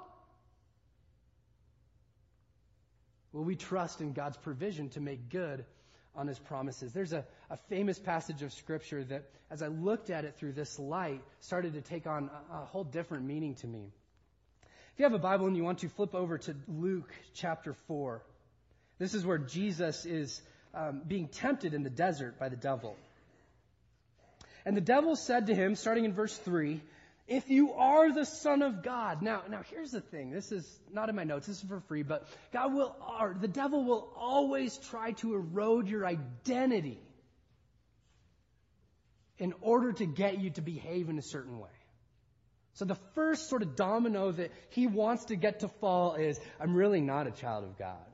Will 3.35 3.43
we 3.43 3.57
trust 3.57 4.01
in 4.01 4.13
God's 4.13 4.37
provision 4.37 4.91
to 4.91 5.01
make 5.01 5.29
good 5.29 5.65
on 6.15 6.29
his 6.29 6.39
promises? 6.39 6.93
There's 6.93 7.13
a, 7.13 7.25
a 7.51 7.57
famous 7.69 7.99
passage 7.99 8.43
of 8.43 8.53
scripture 8.53 9.03
that, 9.03 9.29
as 9.51 9.61
I 9.61 9.67
looked 9.67 10.09
at 10.09 10.25
it 10.25 10.37
through 10.39 10.53
this 10.53 10.79
light, 10.79 11.21
started 11.41 11.75
to 11.75 11.81
take 11.81 12.07
on 12.07 12.31
a, 12.53 12.55
a 12.55 12.65
whole 12.67 12.85
different 12.85 13.25
meaning 13.25 13.57
to 13.57 13.67
me. 13.67 13.91
If 14.63 15.01
you 15.01 15.05
have 15.05 15.15
a 15.15 15.19
Bible 15.19 15.49
and 15.49 15.57
you 15.57 15.65
want 15.65 15.81
to 15.81 15.89
flip 15.89 16.15
over 16.15 16.39
to 16.39 16.55
Luke 16.69 17.13
chapter 17.35 17.75
4, 17.89 18.23
this 19.01 19.15
is 19.15 19.27
where 19.27 19.39
Jesus 19.39 20.07
is 20.07 20.41
um, 20.73 21.03
being 21.05 21.27
tempted 21.27 21.75
in 21.75 21.83
the 21.83 21.91
desert 21.91 22.39
by 22.39 22.49
the 22.49 22.57
devil. 22.57 22.97
And 24.65 24.77
the 24.77 24.81
devil 24.81 25.17
said 25.17 25.49
to 25.49 25.55
him, 25.57 25.75
starting 25.75 26.05
in 26.05 26.13
verse 26.13 26.37
3, 26.37 26.81
if 27.27 27.49
you 27.49 27.73
are 27.73 28.13
the 28.13 28.27
Son 28.27 28.63
of 28.63 28.83
God. 28.83 29.23
Now, 29.23 29.43
now 29.49 29.63
here's 29.71 29.91
the 29.91 30.01
thing. 30.01 30.31
This 30.31 30.53
is 30.53 30.67
not 30.93 31.09
in 31.09 31.17
my 31.17 31.25
notes. 31.25 31.47
This 31.47 31.63
is 31.63 31.69
for 31.69 31.81
free, 31.81 32.03
but 32.03 32.27
God 32.53 32.75
will, 32.75 32.95
or 33.21 33.35
the 33.41 33.49
devil 33.49 33.85
will 33.85 34.13
always 34.17 34.77
try 34.77 35.13
to 35.13 35.35
erode 35.35 35.89
your 35.89 36.07
identity 36.07 37.01
in 39.39 39.55
order 39.63 39.93
to 39.93 40.07
get 40.07 40.39
you 40.39 40.51
to 40.51 40.61
behave 40.61 41.09
in 41.09 41.19
a 41.19 41.23
certain 41.23 41.59
way. 41.59 41.71
So 42.75 42.85
the 42.85 42.99
first 43.15 43.49
sort 43.49 43.63
of 43.63 43.77
domino 43.77 44.33
that 44.33 44.53
he 44.71 44.87
wants 44.87 45.27
to 45.27 45.37
get 45.37 45.61
to 45.61 45.69
fall 45.69 46.15
is, 46.17 46.39
I'm 46.61 46.75
really 46.75 47.01
not 47.01 47.27
a 47.27 47.31
child 47.31 47.65
of 47.65 47.79
God. 47.79 48.05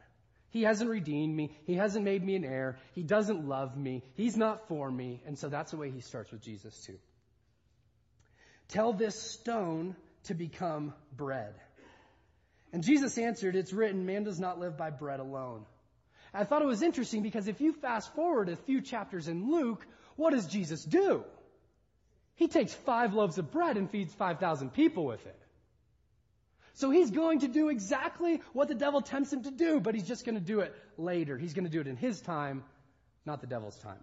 He 0.51 0.63
hasn't 0.63 0.91
redeemed 0.91 1.35
me. 1.35 1.57
He 1.65 1.75
hasn't 1.75 2.05
made 2.05 2.25
me 2.25 2.37
an 2.37 2.45
heir. 2.45 2.79
He 2.93 3.03
doesn't 3.03 3.49
love 3.49 3.77
me. 3.77 4.03
He's 4.15 4.37
not 4.37 4.69
for 4.69 4.91
me. 4.91 5.23
And 5.27 5.39
so 5.39 5.49
that's 5.49 5.71
the 5.71 5.77
way 5.77 5.91
he 5.91 6.01
starts 6.01 6.31
with 6.31 6.43
Jesus 6.43 6.79
too. 6.85 6.99
Tell 8.71 8.93
this 8.93 9.21
stone 9.21 9.97
to 10.25 10.35
become 10.35 10.95
bread. 11.17 11.55
And 12.73 12.85
Jesus 12.85 13.19
answered, 13.19 13.57
It's 13.57 13.73
written, 13.73 14.07
man 14.07 14.25
does 14.25 14.39
not 14.39 14.61
live 14.61 14.77
by 14.77 14.91
bread 14.91 15.21
alone. 15.21 15.65
I 16.33 16.45
thought 16.45 16.63
it 16.63 16.67
was 16.67 16.83
interesting 16.83 17.23
because 17.23 17.49
if 17.49 17.61
you 17.61 17.73
fast 17.73 18.15
forward 18.15 18.49
a 18.49 18.57
few 18.57 18.81
chapters 18.81 19.27
in 19.27 19.51
Luke, 19.51 19.85
what 20.15 20.33
does 20.33 20.47
Jesus 20.47 20.85
do? 20.85 21.25
He 22.37 22.47
takes 22.47 22.73
five 22.73 23.13
loaves 23.13 23.39
of 23.39 23.51
bread 23.51 23.77
and 23.77 23.91
feeds 23.91 24.15
5,000 24.15 24.73
people 24.73 25.05
with 25.05 25.27
it. 25.27 25.39
So 26.75 26.91
he's 26.91 27.11
going 27.11 27.41
to 27.41 27.49
do 27.49 27.69
exactly 27.69 28.41
what 28.53 28.69
the 28.69 28.75
devil 28.77 29.01
tempts 29.01 29.33
him 29.33 29.43
to 29.43 29.51
do, 29.51 29.81
but 29.81 29.95
he's 29.95 30.07
just 30.07 30.25
going 30.25 30.37
to 30.37 30.41
do 30.41 30.61
it 30.61 30.75
later. 30.97 31.37
He's 31.37 31.53
going 31.53 31.65
to 31.65 31.71
do 31.71 31.81
it 31.81 31.89
in 31.89 31.97
his 31.97 32.21
time, 32.21 32.63
not 33.27 33.41
the 33.41 33.49
devil's 33.49 33.77
time. 33.79 33.99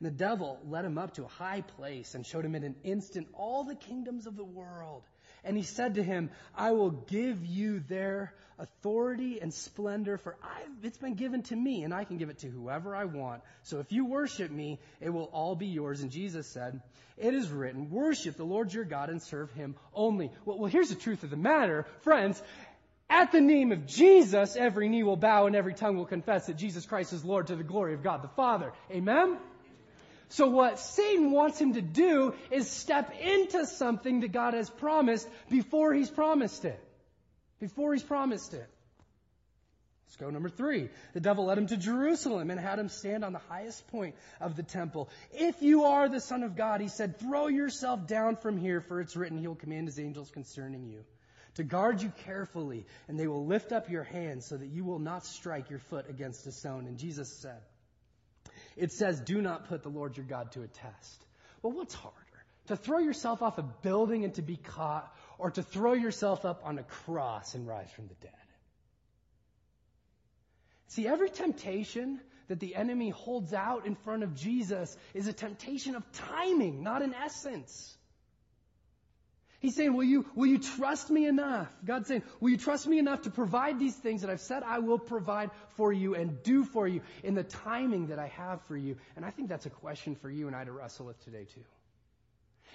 And 0.00 0.06
the 0.06 0.10
devil 0.10 0.60
led 0.64 0.84
him 0.84 0.98
up 0.98 1.14
to 1.14 1.24
a 1.24 1.28
high 1.28 1.62
place 1.62 2.14
and 2.14 2.26
showed 2.26 2.44
him 2.44 2.54
in 2.54 2.64
an 2.64 2.76
instant 2.84 3.28
all 3.32 3.64
the 3.64 3.74
kingdoms 3.74 4.26
of 4.26 4.36
the 4.36 4.44
world. 4.44 5.04
And 5.44 5.56
he 5.56 5.62
said 5.62 5.96
to 5.96 6.02
him, 6.02 6.30
I 6.54 6.72
will 6.72 6.90
give 6.90 7.44
you 7.44 7.80
their 7.80 8.34
authority 8.58 9.40
and 9.40 9.52
splendor, 9.52 10.16
for 10.16 10.36
I've, 10.42 10.84
it's 10.84 10.96
been 10.96 11.14
given 11.14 11.42
to 11.44 11.56
me, 11.56 11.82
and 11.82 11.92
I 11.92 12.04
can 12.04 12.16
give 12.16 12.30
it 12.30 12.38
to 12.38 12.48
whoever 12.48 12.96
I 12.96 13.04
want. 13.04 13.42
So 13.62 13.80
if 13.80 13.92
you 13.92 14.06
worship 14.06 14.50
me, 14.50 14.80
it 15.00 15.10
will 15.10 15.24
all 15.32 15.54
be 15.54 15.66
yours. 15.66 16.00
And 16.00 16.10
Jesus 16.10 16.46
said, 16.46 16.80
It 17.18 17.34
is 17.34 17.50
written, 17.50 17.90
worship 17.90 18.36
the 18.36 18.44
Lord 18.44 18.72
your 18.72 18.84
God 18.84 19.10
and 19.10 19.20
serve 19.20 19.52
him 19.52 19.76
only. 19.92 20.30
Well, 20.46 20.58
well 20.58 20.70
here's 20.70 20.88
the 20.88 20.94
truth 20.94 21.22
of 21.24 21.30
the 21.30 21.36
matter, 21.36 21.86
friends. 22.00 22.42
At 23.10 23.32
the 23.32 23.40
name 23.40 23.70
of 23.70 23.86
Jesus, 23.86 24.56
every 24.56 24.88
knee 24.88 25.02
will 25.02 25.16
bow 25.16 25.46
and 25.46 25.54
every 25.54 25.74
tongue 25.74 25.96
will 25.98 26.06
confess 26.06 26.46
that 26.46 26.56
Jesus 26.56 26.86
Christ 26.86 27.12
is 27.12 27.22
Lord 27.22 27.48
to 27.48 27.56
the 27.56 27.62
glory 27.62 27.92
of 27.92 28.02
God 28.02 28.22
the 28.22 28.28
Father. 28.28 28.72
Amen? 28.90 29.36
So 30.34 30.48
what 30.48 30.80
Satan 30.80 31.30
wants 31.30 31.60
him 31.60 31.74
to 31.74 31.80
do 31.80 32.34
is 32.50 32.68
step 32.68 33.12
into 33.20 33.66
something 33.66 34.18
that 34.20 34.32
God 34.32 34.54
has 34.54 34.68
promised 34.68 35.28
before 35.48 35.94
he's 35.94 36.10
promised 36.10 36.64
it. 36.64 36.82
Before 37.60 37.92
he's 37.92 38.02
promised 38.02 38.52
it. 38.52 38.68
Let's 40.06 40.16
go 40.16 40.30
number 40.30 40.48
three. 40.48 40.88
The 41.12 41.20
devil 41.20 41.44
led 41.44 41.58
him 41.58 41.68
to 41.68 41.76
Jerusalem 41.76 42.50
and 42.50 42.58
had 42.58 42.80
him 42.80 42.88
stand 42.88 43.24
on 43.24 43.32
the 43.32 43.38
highest 43.48 43.86
point 43.92 44.16
of 44.40 44.56
the 44.56 44.64
temple. 44.64 45.08
If 45.30 45.62
you 45.62 45.84
are 45.84 46.08
the 46.08 46.20
son 46.20 46.42
of 46.42 46.56
God, 46.56 46.80
he 46.80 46.88
said, 46.88 47.20
throw 47.20 47.46
yourself 47.46 48.08
down 48.08 48.34
from 48.34 48.58
here, 48.58 48.80
for 48.80 49.00
it's 49.00 49.14
written, 49.14 49.38
he 49.38 49.46
will 49.46 49.54
command 49.54 49.86
his 49.86 50.00
angels 50.00 50.32
concerning 50.32 50.84
you 50.88 51.04
to 51.54 51.62
guard 51.62 52.02
you 52.02 52.12
carefully, 52.24 52.86
and 53.06 53.16
they 53.16 53.28
will 53.28 53.46
lift 53.46 53.70
up 53.70 53.88
your 53.88 54.02
hands 54.02 54.46
so 54.46 54.56
that 54.56 54.66
you 54.66 54.82
will 54.82 54.98
not 54.98 55.24
strike 55.24 55.70
your 55.70 55.78
foot 55.78 56.10
against 56.10 56.44
a 56.48 56.50
stone. 56.50 56.88
And 56.88 56.98
Jesus 56.98 57.32
said, 57.32 57.60
it 58.76 58.92
says, 58.92 59.20
do 59.20 59.40
not 59.40 59.68
put 59.68 59.82
the 59.82 59.88
Lord 59.88 60.16
your 60.16 60.26
God 60.26 60.52
to 60.52 60.62
a 60.62 60.66
test. 60.66 61.24
Well, 61.62 61.72
what's 61.72 61.94
harder? 61.94 62.18
To 62.68 62.76
throw 62.76 62.98
yourself 62.98 63.42
off 63.42 63.58
a 63.58 63.62
building 63.62 64.24
and 64.24 64.34
to 64.34 64.42
be 64.42 64.56
caught, 64.56 65.14
or 65.38 65.50
to 65.50 65.62
throw 65.62 65.92
yourself 65.92 66.44
up 66.44 66.62
on 66.64 66.78
a 66.78 66.82
cross 66.82 67.54
and 67.54 67.66
rise 67.66 67.90
from 67.90 68.08
the 68.08 68.14
dead? 68.14 68.32
See, 70.88 71.06
every 71.06 71.28
temptation 71.28 72.20
that 72.48 72.60
the 72.60 72.74
enemy 72.74 73.10
holds 73.10 73.52
out 73.52 73.86
in 73.86 73.94
front 73.96 74.22
of 74.22 74.34
Jesus 74.34 74.96
is 75.12 75.26
a 75.26 75.32
temptation 75.32 75.94
of 75.94 76.10
timing, 76.12 76.82
not 76.82 77.02
an 77.02 77.14
essence. 77.14 77.96
He's 79.64 79.76
saying, 79.76 79.94
will 79.94 80.04
you, 80.04 80.26
will 80.34 80.44
you 80.44 80.58
trust 80.58 81.08
me 81.08 81.26
enough? 81.26 81.68
God's 81.86 82.08
saying, 82.08 82.22
will 82.38 82.50
you 82.50 82.58
trust 82.58 82.86
me 82.86 82.98
enough 82.98 83.22
to 83.22 83.30
provide 83.30 83.78
these 83.78 83.96
things 83.96 84.20
that 84.20 84.28
I've 84.28 84.42
said 84.42 84.62
I 84.62 84.80
will 84.80 84.98
provide 84.98 85.48
for 85.78 85.90
you 85.90 86.14
and 86.14 86.42
do 86.42 86.64
for 86.64 86.86
you 86.86 87.00
in 87.22 87.32
the 87.32 87.44
timing 87.44 88.08
that 88.08 88.18
I 88.18 88.26
have 88.26 88.60
for 88.64 88.76
you? 88.76 88.98
And 89.16 89.24
I 89.24 89.30
think 89.30 89.48
that's 89.48 89.64
a 89.64 89.70
question 89.70 90.16
for 90.16 90.28
you 90.28 90.48
and 90.48 90.54
I 90.54 90.64
to 90.64 90.70
wrestle 90.70 91.06
with 91.06 91.18
today 91.24 91.46
too. 91.46 91.62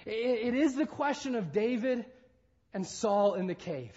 it, 0.04 0.48
it 0.48 0.54
is 0.56 0.74
the 0.74 0.84
question 0.84 1.36
of 1.36 1.52
David 1.52 2.04
and 2.74 2.84
Saul 2.84 3.34
in 3.34 3.46
the 3.46 3.54
cave. 3.54 3.94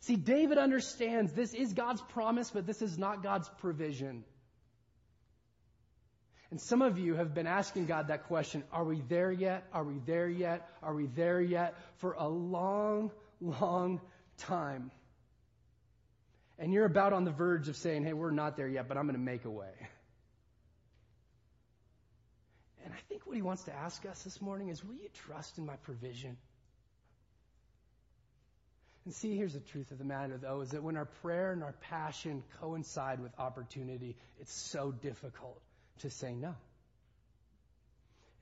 See, 0.00 0.16
David 0.16 0.58
understands 0.58 1.30
this 1.34 1.54
is 1.54 1.72
God's 1.72 2.02
promise, 2.08 2.50
but 2.50 2.66
this 2.66 2.82
is 2.82 2.98
not 2.98 3.22
God's 3.22 3.48
provision. 3.58 4.24
And 6.50 6.60
some 6.60 6.80
of 6.80 6.98
you 6.98 7.14
have 7.14 7.34
been 7.34 7.46
asking 7.46 7.86
God 7.86 8.08
that 8.08 8.24
question 8.24 8.64
Are 8.72 8.84
we 8.84 9.02
there 9.08 9.30
yet? 9.30 9.64
Are 9.72 9.84
we 9.84 9.98
there 10.06 10.28
yet? 10.28 10.68
Are 10.82 10.94
we 10.94 11.06
there 11.06 11.40
yet? 11.40 11.74
For 11.98 12.12
a 12.12 12.26
long, 12.26 13.10
long 13.40 14.00
time. 14.38 14.90
And 16.58 16.72
you're 16.72 16.86
about 16.86 17.12
on 17.12 17.24
the 17.24 17.30
verge 17.30 17.68
of 17.68 17.76
saying, 17.76 18.04
Hey, 18.04 18.14
we're 18.14 18.30
not 18.30 18.56
there 18.56 18.68
yet, 18.68 18.88
but 18.88 18.96
I'm 18.96 19.04
going 19.04 19.14
to 19.14 19.22
make 19.22 19.44
a 19.44 19.50
way. 19.50 19.72
And 22.84 22.94
I 22.94 23.00
think 23.10 23.26
what 23.26 23.36
he 23.36 23.42
wants 23.42 23.64
to 23.64 23.74
ask 23.74 24.06
us 24.06 24.22
this 24.22 24.40
morning 24.40 24.70
is 24.70 24.82
Will 24.82 24.94
you 24.94 25.10
trust 25.26 25.58
in 25.58 25.66
my 25.66 25.76
provision? 25.76 26.38
And 29.04 29.14
see, 29.14 29.36
here's 29.36 29.54
the 29.54 29.60
truth 29.60 29.90
of 29.90 29.98
the 29.98 30.04
matter, 30.04 30.38
though, 30.38 30.62
is 30.62 30.70
that 30.70 30.82
when 30.82 30.96
our 30.96 31.06
prayer 31.22 31.52
and 31.52 31.62
our 31.62 31.74
passion 31.90 32.42
coincide 32.60 33.20
with 33.20 33.32
opportunity, 33.38 34.16
it's 34.38 34.52
so 34.52 34.92
difficult 34.92 35.60
to 36.00 36.10
say 36.10 36.34
no. 36.34 36.54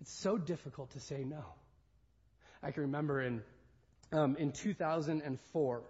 It's 0.01 0.13
so 0.13 0.39
difficult 0.39 0.91
to 0.91 1.01
say 1.01 1.25
no. 1.25 1.45
I 2.63 2.71
can 2.71 2.83
remember 2.83 3.23
in 3.23 3.43
um, 4.13 4.37
in 4.37 4.53
2004, 4.53 5.83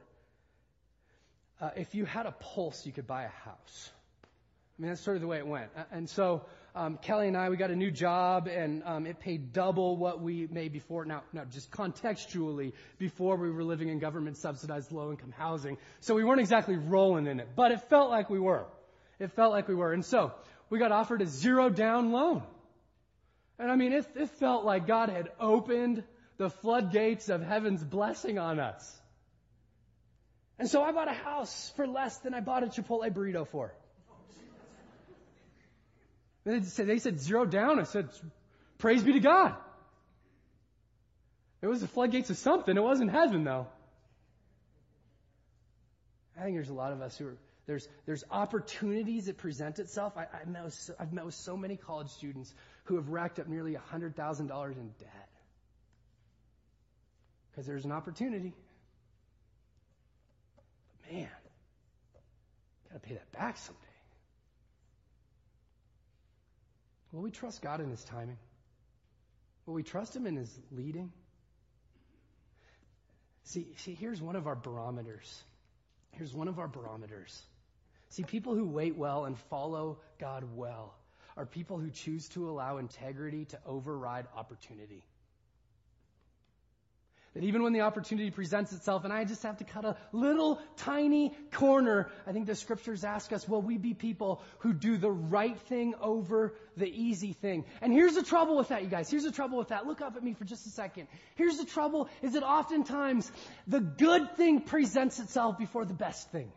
uh, 1.60 1.70
if 1.76 1.94
you 1.94 2.04
had 2.04 2.26
a 2.26 2.32
pulse, 2.32 2.86
you 2.86 2.92
could 2.92 3.06
buy 3.06 3.24
a 3.24 3.28
house. 3.28 3.90
I 4.78 4.82
mean, 4.82 4.90
that's 4.90 5.02
sort 5.02 5.16
of 5.16 5.22
the 5.22 5.28
way 5.28 5.38
it 5.38 5.46
went. 5.46 5.70
And 5.90 6.08
so 6.08 6.44
um, 6.76 6.98
Kelly 6.98 7.28
and 7.28 7.36
I, 7.36 7.48
we 7.48 7.56
got 7.56 7.70
a 7.70 7.76
new 7.76 7.90
job, 7.90 8.48
and 8.48 8.82
um, 8.84 9.06
it 9.06 9.18
paid 9.18 9.54
double 9.54 9.96
what 9.96 10.20
we 10.20 10.46
made 10.50 10.72
before. 10.72 11.06
Now, 11.06 11.22
now, 11.32 11.44
just 11.44 11.70
contextually, 11.70 12.74
before 12.98 13.36
we 13.36 13.50
were 13.50 13.64
living 13.64 13.88
in 13.88 13.98
government-subsidized 13.98 14.92
low-income 14.92 15.32
housing, 15.32 15.78
so 16.00 16.14
we 16.14 16.22
weren't 16.22 16.40
exactly 16.40 16.76
rolling 16.76 17.26
in 17.26 17.40
it, 17.40 17.48
but 17.56 17.72
it 17.72 17.88
felt 17.88 18.10
like 18.10 18.28
we 18.28 18.38
were. 18.38 18.66
It 19.18 19.32
felt 19.32 19.52
like 19.52 19.68
we 19.68 19.74
were, 19.74 19.94
and 19.94 20.04
so 20.04 20.34
we 20.70 20.78
got 20.78 20.92
offered 20.92 21.22
a 21.22 21.26
zero 21.26 21.68
down 21.68 22.12
loan. 22.12 22.42
And 23.58 23.70
I 23.70 23.76
mean, 23.76 23.92
it, 23.92 24.06
it 24.16 24.30
felt 24.30 24.64
like 24.64 24.86
God 24.86 25.08
had 25.08 25.30
opened 25.40 26.02
the 26.36 26.50
floodgates 26.50 27.28
of 27.28 27.42
heaven's 27.42 27.82
blessing 27.82 28.38
on 28.38 28.60
us. 28.60 29.00
And 30.58 30.68
so 30.68 30.82
I 30.82 30.92
bought 30.92 31.08
a 31.08 31.14
house 31.14 31.72
for 31.76 31.86
less 31.86 32.18
than 32.18 32.34
I 32.34 32.40
bought 32.40 32.62
a 32.62 32.66
Chipotle 32.66 33.10
burrito 33.12 33.46
for. 33.46 33.72
They 36.44 36.62
said, 36.62 36.86
they 36.86 36.98
said 36.98 37.18
zero 37.18 37.44
down. 37.44 37.80
I 37.80 37.82
said, 37.82 38.08
praise 38.78 39.02
be 39.02 39.14
to 39.14 39.20
God. 39.20 39.54
It 41.60 41.66
was 41.66 41.80
the 41.80 41.88
floodgates 41.88 42.30
of 42.30 42.36
something. 42.36 42.76
It 42.76 42.82
wasn't 42.82 43.10
heaven 43.10 43.44
though. 43.44 43.66
I 46.38 46.42
think 46.42 46.54
there's 46.56 46.68
a 46.68 46.74
lot 46.74 46.92
of 46.92 47.00
us 47.00 47.16
who 47.16 47.28
are 47.28 47.36
there's, 47.66 47.88
there's 48.06 48.22
opportunities 48.30 49.26
that 49.26 49.38
present 49.38 49.80
itself. 49.80 50.16
I, 50.16 50.26
I 50.32 50.44
met 50.48 50.64
I've 51.00 51.12
met 51.12 51.24
with 51.24 51.34
so 51.34 51.56
many 51.56 51.76
college 51.76 52.10
students 52.10 52.54
who 52.84 52.94
have 52.94 53.08
racked 53.08 53.40
up 53.40 53.48
nearly 53.48 53.76
$100,000 53.92 54.76
in 54.76 54.88
debt. 55.00 55.28
Because 57.50 57.66
there's 57.66 57.84
an 57.84 57.92
opportunity. 57.92 58.54
But 60.54 61.12
man, 61.12 61.28
got 62.92 63.02
to 63.02 63.08
pay 63.08 63.14
that 63.14 63.32
back 63.32 63.56
someday. 63.56 63.80
Will 67.10 67.22
we 67.22 67.30
trust 67.32 67.62
God 67.62 67.80
in 67.80 67.90
His 67.90 68.04
timing? 68.04 68.38
Will 69.64 69.74
we 69.74 69.82
trust 69.82 70.14
Him 70.14 70.26
in 70.26 70.36
His 70.36 70.56
leading? 70.70 71.10
See, 73.42 73.74
see, 73.78 73.94
here's 73.94 74.22
one 74.22 74.36
of 74.36 74.46
our 74.46 74.54
barometers. 74.54 75.42
Here's 76.12 76.32
one 76.32 76.46
of 76.46 76.58
our 76.58 76.68
barometers. 76.68 77.42
See, 78.08 78.22
people 78.22 78.54
who 78.54 78.66
wait 78.66 78.96
well 78.96 79.24
and 79.24 79.38
follow 79.50 79.98
God 80.18 80.44
well 80.54 80.94
are 81.36 81.46
people 81.46 81.78
who 81.78 81.90
choose 81.90 82.28
to 82.30 82.48
allow 82.48 82.78
integrity 82.78 83.44
to 83.46 83.58
override 83.66 84.26
opportunity. 84.36 85.04
That 87.34 87.44
even 87.44 87.62
when 87.62 87.74
the 87.74 87.82
opportunity 87.82 88.30
presents 88.30 88.72
itself 88.72 89.04
and 89.04 89.12
I 89.12 89.24
just 89.24 89.42
have 89.42 89.58
to 89.58 89.64
cut 89.64 89.84
a 89.84 89.98
little 90.10 90.58
tiny 90.78 91.34
corner, 91.52 92.08
I 92.26 92.32
think 92.32 92.46
the 92.46 92.54
scriptures 92.54 93.04
ask 93.04 93.30
us, 93.30 93.46
will 93.46 93.60
we 93.60 93.76
be 93.76 93.92
people 93.92 94.40
who 94.60 94.72
do 94.72 94.96
the 94.96 95.10
right 95.10 95.58
thing 95.68 95.94
over 96.00 96.54
the 96.78 96.88
easy 96.88 97.34
thing? 97.34 97.66
And 97.82 97.92
here's 97.92 98.14
the 98.14 98.22
trouble 98.22 98.56
with 98.56 98.68
that, 98.68 98.84
you 98.84 98.88
guys. 98.88 99.10
Here's 99.10 99.24
the 99.24 99.32
trouble 99.32 99.58
with 99.58 99.68
that. 99.68 99.86
Look 99.86 100.00
up 100.00 100.16
at 100.16 100.24
me 100.24 100.32
for 100.32 100.46
just 100.46 100.66
a 100.66 100.70
second. 100.70 101.08
Here's 101.34 101.58
the 101.58 101.66
trouble 101.66 102.08
is 102.22 102.32
that 102.32 102.42
oftentimes 102.42 103.30
the 103.66 103.80
good 103.80 104.34
thing 104.38 104.62
presents 104.62 105.20
itself 105.20 105.58
before 105.58 105.84
the 105.84 105.92
best 105.92 106.30
thing. 106.30 106.50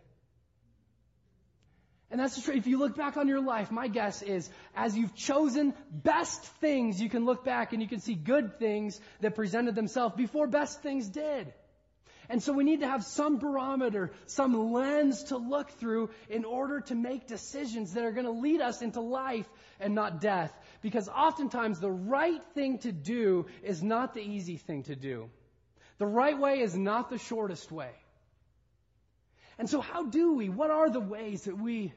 And 2.11 2.19
that's 2.19 2.41
true. 2.41 2.55
If 2.55 2.65
you 2.65 2.79
look 2.79 2.95
back 2.95 3.17
on 3.17 3.27
your 3.27 3.41
life, 3.41 3.71
my 3.71 3.87
guess 3.87 4.23
is 4.23 4.49
as 4.75 4.97
you've 4.97 5.15
chosen 5.15 5.75
best 5.91 6.43
things, 6.59 6.99
you 6.99 7.09
can 7.09 7.25
look 7.25 7.43
back 7.45 7.71
and 7.71 7.81
you 7.81 7.87
can 7.87 7.99
see 7.99 8.15
good 8.15 8.57
things 8.57 8.99
that 9.21 9.35
presented 9.35 9.75
themselves 9.75 10.15
before 10.15 10.47
best 10.47 10.81
things 10.81 11.07
did. 11.07 11.53
And 12.29 12.43
so 12.43 12.53
we 12.53 12.63
need 12.63 12.81
to 12.81 12.87
have 12.87 13.03
some 13.03 13.37
barometer, 13.37 14.11
some 14.27 14.71
lens 14.71 15.23
to 15.25 15.37
look 15.37 15.71
through 15.79 16.11
in 16.29 16.45
order 16.45 16.81
to 16.81 16.95
make 16.95 17.27
decisions 17.27 17.93
that 17.93 18.03
are 18.03 18.11
going 18.11 18.27
to 18.27 18.31
lead 18.31 18.61
us 18.61 18.83
into 18.83 19.01
life 19.01 19.47
and 19.79 19.95
not 19.95 20.21
death. 20.21 20.53
Because 20.81 21.09
oftentimes 21.09 21.79
the 21.79 21.91
right 21.91 22.43
thing 22.53 22.77
to 22.79 22.91
do 22.91 23.47
is 23.63 23.81
not 23.81 24.13
the 24.13 24.21
easy 24.21 24.57
thing 24.57 24.83
to 24.83 24.95
do. 24.95 25.29
The 25.97 26.05
right 26.05 26.37
way 26.37 26.59
is 26.59 26.75
not 26.77 27.09
the 27.09 27.17
shortest 27.17 27.71
way. 27.71 27.91
And 29.59 29.69
so 29.69 29.81
how 29.81 30.05
do 30.05 30.33
we? 30.35 30.47
What 30.47 30.71
are 30.71 30.89
the 30.89 31.01
ways 31.01 31.43
that 31.43 31.57
we, 31.57 31.93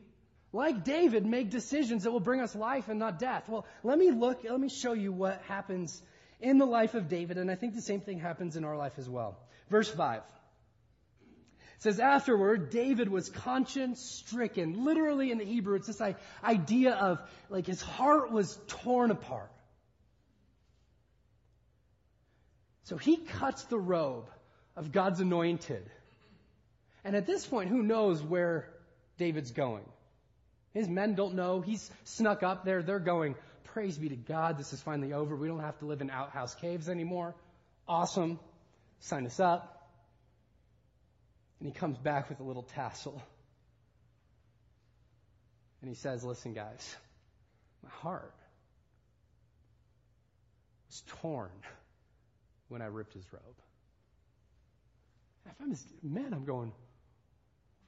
like 0.52 0.82
David, 0.82 1.24
make 1.24 1.48
decisions 1.48 2.02
that 2.02 2.10
will 2.10 2.20
bring 2.20 2.40
us 2.40 2.56
life 2.56 2.88
and 2.88 2.98
not 2.98 3.20
death? 3.20 3.48
Well, 3.48 3.64
let 3.84 3.96
me 3.96 4.10
look, 4.10 4.42
let 4.42 4.58
me 4.58 4.68
show 4.68 4.94
you 4.94 5.12
what 5.12 5.40
happens 5.46 6.02
in 6.40 6.58
the 6.58 6.66
life 6.66 6.94
of 6.94 7.08
David, 7.08 7.38
and 7.38 7.48
I 7.48 7.54
think 7.54 7.76
the 7.76 7.80
same 7.80 8.00
thing 8.00 8.18
happens 8.18 8.56
in 8.56 8.64
our 8.64 8.76
life 8.76 8.94
as 8.98 9.08
well. 9.08 9.38
Verse 9.70 9.88
5. 9.88 10.22
It 10.22 11.82
says, 11.84 12.00
afterward, 12.00 12.70
David 12.70 13.08
was 13.08 13.28
conscience 13.28 14.00
stricken. 14.00 14.84
Literally 14.84 15.30
in 15.30 15.38
the 15.38 15.44
Hebrew, 15.44 15.76
it's 15.76 15.86
this 15.86 16.02
idea 16.42 16.94
of 16.94 17.20
like 17.48 17.66
his 17.66 17.80
heart 17.80 18.32
was 18.32 18.58
torn 18.66 19.12
apart. 19.12 19.52
So 22.84 22.96
he 22.96 23.16
cuts 23.18 23.64
the 23.64 23.78
robe 23.78 24.28
of 24.76 24.90
God's 24.90 25.20
anointed 25.20 25.88
and 27.04 27.16
at 27.16 27.26
this 27.26 27.46
point, 27.46 27.68
who 27.68 27.82
knows 27.82 28.22
where 28.22 28.68
David's 29.18 29.50
going? 29.50 29.84
His 30.72 30.88
men 30.88 31.14
don't 31.14 31.34
know. 31.34 31.60
He's 31.60 31.90
snuck 32.04 32.42
up 32.42 32.64
there. 32.64 32.82
They're 32.82 32.98
going, 32.98 33.34
praise 33.64 33.98
be 33.98 34.08
to 34.08 34.16
God, 34.16 34.58
this 34.58 34.72
is 34.72 34.80
finally 34.80 35.12
over. 35.12 35.36
We 35.36 35.48
don't 35.48 35.60
have 35.60 35.78
to 35.80 35.86
live 35.86 36.00
in 36.00 36.10
outhouse 36.10 36.54
caves 36.54 36.88
anymore. 36.88 37.34
Awesome. 37.88 38.38
Sign 39.00 39.26
us 39.26 39.40
up. 39.40 39.90
And 41.58 41.68
he 41.68 41.78
comes 41.78 41.98
back 41.98 42.28
with 42.28 42.40
a 42.40 42.42
little 42.42 42.62
tassel. 42.62 43.22
And 45.80 45.88
he 45.88 45.94
says, 45.94 46.22
listen 46.22 46.54
guys, 46.54 46.96
my 47.82 47.90
heart 47.90 48.34
was 50.88 51.02
torn 51.20 51.50
when 52.68 52.82
I 52.82 52.86
ripped 52.86 53.14
his 53.14 53.24
robe. 53.32 53.42
If 55.46 55.52
I'm 55.60 55.70
his 55.70 55.84
man, 56.02 56.32
I'm 56.32 56.44
going, 56.44 56.72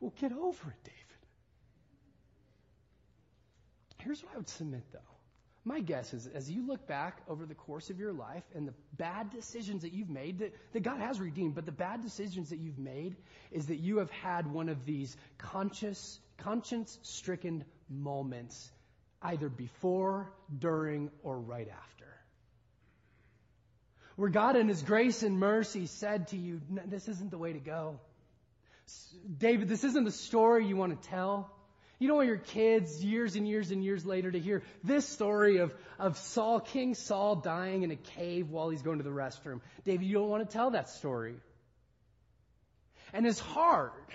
well, 0.05 0.13
get 0.21 0.33
over 0.33 0.69
it, 0.69 0.85
David. 0.85 1.01
Here's 4.01 4.23
what 4.23 4.35
I 4.35 4.37
would 4.37 4.51
submit, 4.51 4.83
though. 4.93 4.99
My 5.65 5.81
guess 5.81 6.13
is 6.13 6.27
as 6.27 6.51
you 6.51 6.67
look 6.67 6.87
back 6.87 7.23
over 7.27 7.47
the 7.47 7.55
course 7.55 7.89
of 7.89 7.99
your 7.99 8.13
life 8.13 8.43
and 8.55 8.69
the 8.69 8.75
bad 8.99 9.31
decisions 9.31 9.81
that 9.81 9.95
you've 9.95 10.11
made, 10.11 10.41
that, 10.41 10.55
that 10.75 10.83
God 10.83 11.01
has 11.01 11.19
redeemed, 11.19 11.55
but 11.55 11.65
the 11.65 11.73
bad 11.73 12.03
decisions 12.03 12.51
that 12.51 12.59
you've 12.59 12.79
made 12.79 13.17
is 13.51 13.69
that 13.69 13.79
you 13.79 13.97
have 13.97 14.11
had 14.11 14.47
one 14.47 14.69
of 14.69 14.85
these 14.85 15.17
conscious, 15.39 16.21
conscience 16.37 16.99
stricken 17.01 17.65
moments, 17.89 18.71
either 19.23 19.49
before, 19.49 20.31
during, 20.59 21.11
or 21.23 21.39
right 21.39 21.69
after. 21.71 22.05
Where 24.17 24.29
God 24.29 24.57
in 24.57 24.69
His 24.69 24.83
grace 24.83 25.23
and 25.23 25.39
mercy 25.39 25.87
said 25.87 26.29
to 26.29 26.37
you, 26.37 26.61
this 26.89 27.09
isn't 27.09 27.31
the 27.31 27.39
way 27.39 27.55
to 27.55 27.59
go. 27.59 28.01
David, 29.39 29.69
this 29.69 29.85
isn't 29.85 30.05
the 30.05 30.13
story 30.13 30.67
you 30.67 30.77
want 30.77 31.01
to 31.01 31.09
tell. 31.09 31.51
You 31.99 32.09
don't 32.09 32.17
want 32.17 32.29
your 32.29 32.39
kids 32.39 33.03
years 33.03 33.37
and 33.37 33.49
years 33.49 33.71
and 33.71 33.83
years 33.83 34.05
later 34.05 34.31
to 34.31 34.39
hear 34.39 34.63
this 34.83 35.09
story 35.09 35.59
of, 35.59 35.73
of 35.99 36.19
Saul, 36.19 36.61
King 36.61 36.95
Saul 36.95 37.37
dying 37.37 37.83
in 37.83 37.91
a 37.91 37.97
cave 37.97 38.51
while 38.51 38.69
he's 38.69 38.83
going 38.83 38.99
to 38.99 39.05
the 39.05 39.11
restroom. 39.11 39.61
David, 39.85 40.07
you 40.07 40.15
don't 40.15 40.29
want 40.29 40.49
to 40.49 40.53
tell 40.53 40.73
that 40.73 40.91
story. 40.91 41.37
And 43.13 43.25
his 43.25 43.39
heart 43.39 44.11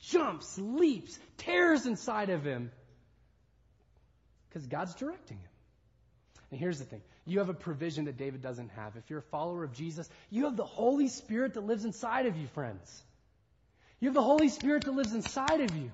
jumps, 0.00 0.58
leaps, 0.58 1.18
tears 1.36 1.86
inside 1.86 2.30
of 2.30 2.42
him 2.42 2.70
because 4.48 4.66
God's 4.66 4.94
directing 4.94 5.36
him. 5.36 5.50
And 6.50 6.58
here's 6.58 6.78
the 6.78 6.84
thing. 6.84 7.02
You 7.26 7.40
have 7.40 7.48
a 7.48 7.54
provision 7.54 8.06
that 8.06 8.16
David 8.16 8.40
doesn't 8.40 8.70
have. 8.70 8.96
If 8.96 9.10
you're 9.10 9.18
a 9.18 9.30
follower 9.30 9.64
of 9.64 9.72
Jesus, 9.72 10.08
you 10.30 10.44
have 10.44 10.56
the 10.56 10.64
Holy 10.64 11.08
Spirit 11.08 11.54
that 11.54 11.64
lives 11.64 11.84
inside 11.84 12.26
of 12.26 12.36
you, 12.36 12.46
friends. 12.48 13.02
You 14.00 14.08
have 14.08 14.14
the 14.14 14.22
Holy 14.22 14.48
Spirit 14.48 14.84
that 14.84 14.92
lives 14.92 15.14
inside 15.14 15.60
of 15.60 15.74
you. 15.76 15.90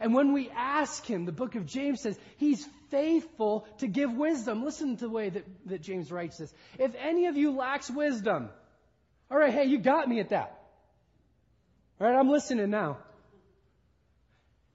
And 0.00 0.14
when 0.14 0.32
we 0.32 0.50
ask 0.50 1.04
Him, 1.04 1.24
the 1.24 1.32
book 1.32 1.54
of 1.54 1.66
James 1.66 2.00
says, 2.00 2.18
He's 2.36 2.66
faithful 2.90 3.66
to 3.78 3.86
give 3.86 4.12
wisdom. 4.12 4.64
Listen 4.64 4.96
to 4.96 5.06
the 5.06 5.10
way 5.10 5.30
that, 5.30 5.44
that 5.66 5.82
James 5.82 6.12
writes 6.12 6.38
this. 6.38 6.52
If 6.78 6.94
any 6.98 7.26
of 7.26 7.36
you 7.36 7.52
lacks 7.52 7.90
wisdom, 7.90 8.50
all 9.30 9.38
right, 9.38 9.52
hey, 9.52 9.64
you 9.64 9.78
got 9.78 10.08
me 10.08 10.20
at 10.20 10.30
that. 10.30 10.60
All 12.00 12.06
right, 12.06 12.16
I'm 12.16 12.30
listening 12.30 12.70
now. 12.70 12.98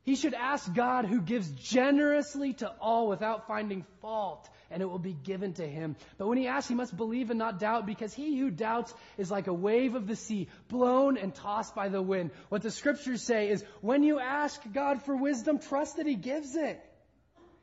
He 0.04 0.16
should 0.16 0.34
ask 0.34 0.74
God 0.74 1.06
who 1.06 1.22
gives 1.22 1.50
generously 1.52 2.54
to 2.54 2.68
all 2.82 3.08
without 3.08 3.48
finding 3.48 3.86
fault 4.02 4.50
and 4.72 4.82
it 4.82 4.90
will 4.90 5.00
be 5.00 5.14
given 5.14 5.54
to 5.54 5.68
him. 5.68 5.96
But 6.18 6.28
when 6.28 6.38
he 6.38 6.48
asks, 6.48 6.70
he 6.70 6.76
must 6.76 6.96
believe 6.96 7.30
and 7.30 7.40
not 7.40 7.60
doubt 7.60 7.86
because 7.86 8.14
he 8.14 8.38
who 8.40 8.50
doubts 8.50 8.94
is 9.18 9.30
like 9.30 9.48
a 9.48 9.54
wave 9.54 9.96
of 9.96 10.08
the 10.08 10.16
sea, 10.16 10.48
blown 10.70 11.18
and 11.18 11.36
tossed 11.36 11.76
by 11.76 11.90
the 11.90 12.02
wind. 12.02 12.32
What 12.50 12.62
the 12.62 12.72
scriptures 12.72 13.22
say 13.22 13.50
is 13.50 13.64
when 13.82 14.04
you 14.04 14.20
ask 14.20 14.62
God 14.74 15.04
for 15.04 15.16
wisdom, 15.16 15.60
trust 15.60 15.98
that 15.98 16.06
he 16.06 16.16
gives 16.16 16.56
it 16.56 16.84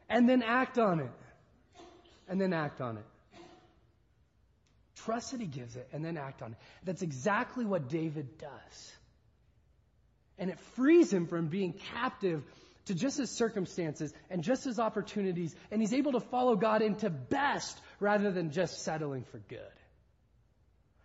and 0.09 0.29
then 0.29 0.42
act 0.42 0.79
on 0.79 1.01
it. 1.01 1.11
And 2.29 2.40
then 2.40 2.53
act 2.53 2.81
on 2.81 2.99
it. 2.99 3.07
Trust 5.05 5.31
that 5.31 5.40
he 5.40 5.47
gives 5.47 5.77
it 5.77 5.88
and 5.92 6.05
then 6.05 6.18
act 6.18 6.42
on 6.42 6.53
it. 6.53 6.59
That's 6.85 7.03
exactly 7.03 7.64
what 7.64 7.88
David 7.88 8.37
does. 8.38 8.92
And 10.38 10.51
it 10.51 10.61
frees 10.77 11.12
him 11.12 11.27
from 11.27 11.49
being 11.49 11.73
captive 11.94 12.44
to 12.88 12.94
just 12.94 13.18
his 13.18 13.31
circumstances 13.31 14.12
and 14.31 14.42
just 14.42 14.64
his 14.64 14.79
opportunities, 14.79 15.55
and 15.70 15.81
he's 15.81 15.92
able 15.92 16.12
to 16.12 16.20
follow 16.20 16.57
God 16.57 16.83
into 16.83 17.09
best 17.09 17.79
rather 18.01 18.31
than 18.31 18.51
just 18.51 18.83
settling 18.83 19.24
for 19.24 19.38
good. 19.38 19.59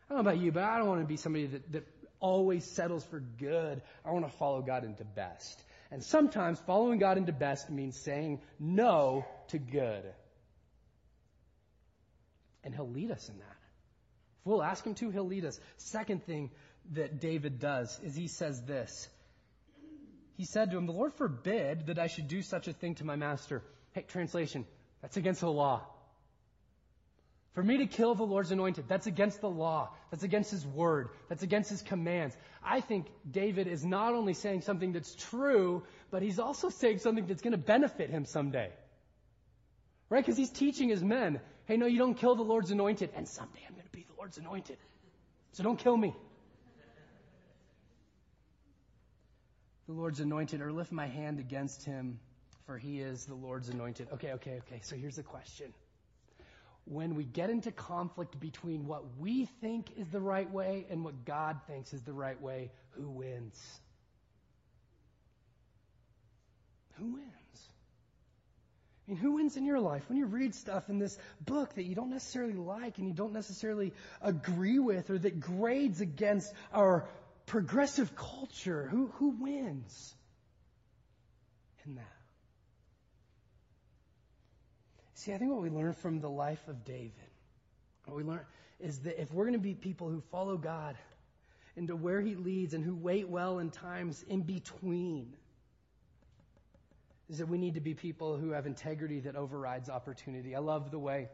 I 0.10 0.13
don't 0.13 0.24
know 0.24 0.32
about 0.32 0.41
you, 0.41 0.52
but 0.52 0.63
I 0.63 0.78
don't 0.78 0.88
want 0.88 1.02
to 1.02 1.08
be 1.08 1.17
somebody 1.17 1.48
that, 1.48 1.72
that 1.72 1.88
always 2.19 2.65
settles 2.65 3.04
for 3.06 3.19
good. 3.19 3.82
I 4.06 4.12
want 4.12 4.26
to 4.26 4.32
follow 4.38 4.62
God 4.62 4.86
into 4.86 5.04
best. 5.04 5.62
And 5.91 6.04
sometimes 6.04 6.60
following 6.65 7.00
God 7.00 7.17
into 7.17 7.34
best 7.34 7.69
means 7.69 8.00
saying 8.00 8.41
no 8.60 9.26
to 9.50 9.60
good. 9.60 10.04
And 12.63 12.74
he'll 12.74 12.89
lead 12.89 13.12
us 13.12 13.28
in 13.28 13.38
that. 13.38 13.58
If 14.39 14.46
we'll 14.46 14.63
ask 14.63 14.86
him 14.86 14.96
to, 14.96 15.10
he'll 15.10 15.28
lead 15.28 15.43
us. 15.46 15.60
Second 15.78 16.24
thing 16.24 16.52
that 16.93 17.19
David 17.19 17.60
does 17.60 18.00
is 18.04 18.15
he 18.15 18.28
says 18.28 18.62
this 18.63 19.08
he 20.36 20.46
said 20.46 20.72
to 20.72 20.78
him, 20.78 20.86
The 20.86 20.93
Lord 20.93 21.13
forbid 21.13 21.88
that 21.88 22.00
I 22.00 22.08
should 22.08 22.28
do 22.28 22.41
such 22.41 22.67
a 22.67 22.74
thing 22.74 22.96
to 22.96 23.06
my 23.06 23.15
master. 23.15 23.63
Hey, 23.93 24.04
translation, 24.08 24.65
that's 25.02 25.17
against 25.17 25.41
the 25.41 25.52
law. 25.52 25.84
For 27.54 27.62
me 27.62 27.78
to 27.78 27.86
kill 27.86 28.15
the 28.15 28.24
Lord's 28.24 28.52
anointed, 28.52 28.86
that's 28.88 29.06
against 29.06 29.41
the 29.41 29.50
law. 29.50 29.91
That's 30.10 30.24
against 30.24 30.50
his 30.50 30.65
word. 30.65 31.10
That's 31.30 31.43
against 31.43 31.69
his 31.69 31.84
commands. 31.84 32.36
I 32.63 32.82
think 32.82 33.06
David 33.30 33.67
is 33.67 33.86
not 33.86 34.13
only 34.13 34.34
saying 34.34 34.62
something 34.62 34.91
that's 34.91 35.13
true, 35.13 35.84
but 36.10 36.24
he's 36.24 36.39
also 36.39 36.69
saying 36.69 36.98
something 37.00 37.28
that's 37.28 37.43
going 37.43 37.52
to 37.52 37.60
benefit 37.60 38.10
him 38.10 38.26
someday. 38.26 38.72
Right? 40.10 40.26
Because 40.26 40.38
he's 40.38 40.50
teaching 40.50 40.89
his 40.89 41.04
men, 41.04 41.39
hey, 41.65 41.78
no, 41.78 41.86
you 41.86 42.00
don't 42.00 42.15
kill 42.15 42.36
the 42.36 42.43
Lord's 42.43 42.72
anointed, 42.72 43.12
and 43.15 43.28
someday 43.28 43.62
I'm 43.67 43.76
going 43.76 43.86
to 43.86 43.91
be 43.91 44.06
the 44.10 44.15
Lord's 44.17 44.39
anointed. 44.39 44.78
So 45.52 45.62
don't 45.62 45.78
kill 45.78 45.96
me. 45.96 46.15
The 49.88 49.93
Lord's 49.93 50.19
anointed 50.19 50.62
or 50.62 50.72
lift 50.72 50.91
my 50.91 51.08
hand 51.08 51.39
against 51.39 51.84
him, 51.84 52.19
for 52.65 52.78
he 52.78 53.00
is 53.00 53.26
the 53.26 53.36
Lord's 53.36 53.69
anointed. 53.69 54.08
Okay, 54.13 54.32
okay, 54.34 54.62
okay. 54.67 54.80
So 54.84 54.96
here's 54.96 55.17
the 55.17 55.24
question. 55.24 55.74
When 56.86 57.15
we 57.15 57.24
get 57.24 57.50
into 57.50 57.72
conflict 57.72 58.39
between 58.39 58.88
what 58.88 59.04
we 59.17 59.46
think 59.62 59.88
is 59.98 60.08
the 60.10 60.19
right 60.19 60.50
way 60.50 60.86
and 60.89 61.04
what 61.04 61.26
God 61.26 61.60
thinks 61.67 61.93
is 61.93 62.02
the 62.02 62.13
right 62.13 62.41
way, 62.41 62.72
who 62.91 63.10
wins? 63.10 63.80
Who 67.00 67.13
wins? 67.13 67.34
I 69.06 69.12
mean, 69.12 69.17
who 69.17 69.34
wins 69.34 69.58
in 69.58 69.65
your 69.65 69.80
life 69.80 70.04
when 70.08 70.17
you 70.17 70.26
read 70.26 70.56
stuff 70.56 70.89
in 70.89 70.98
this 70.98 71.17
book 71.41 71.76
that 71.76 71.84
you 71.84 71.93
don't 71.93 72.10
necessarily 72.10 72.54
like 72.54 73.00
and 73.00 73.08
you 73.08 73.13
don't 73.13 73.34
necessarily 73.34 73.91
agree 74.22 74.80
with 74.80 75.10
or 75.10 75.17
that 75.17 75.41
grades 75.41 76.00
against 76.00 76.54
our 76.72 77.06
progressive 77.46 78.16
culture, 78.16 78.88
who, 78.90 79.08
who 79.16 79.30
wins 79.40 80.16
in 81.86 81.96
that? 81.96 82.06
See, 85.16 85.34
I 85.34 85.38
think 85.38 85.52
what 85.52 85.62
we 85.62 85.70
learn 85.70 85.94
from 85.94 86.20
the 86.20 86.30
life 86.30 86.68
of 86.68 86.84
David, 86.84 87.14
what 88.06 88.18
we 88.18 88.24
learn 88.24 88.42
is 88.80 89.00
that 89.00 89.22
if 89.22 89.32
we're 89.32 89.46
going 89.46 89.54
to 89.54 89.60
be 89.60 89.74
people 89.74 90.10
who 90.10 90.22
follow 90.32 90.58
God 90.58 90.98
into 91.76 91.96
where 91.96 92.22
he 92.22 92.36
leads 92.36 92.74
and 92.74 92.84
who 92.84 92.94
wait 92.94 93.30
well 93.30 93.60
in 93.60 93.72
times 93.72 94.24
in 94.28 94.42
between, 94.42 95.34
is 97.30 97.38
that 97.38 97.48
we 97.48 97.58
need 97.58 97.76
to 97.76 97.80
be 97.80 97.94
people 97.94 98.38
who 98.38 98.52
have 98.52 98.66
integrity 98.66 99.22
that 99.22 99.36
overrides 99.36 99.90
opportunity. 99.90 100.56
I 100.56 100.60
love 100.60 100.92
the 100.92 101.00
way 101.00 101.30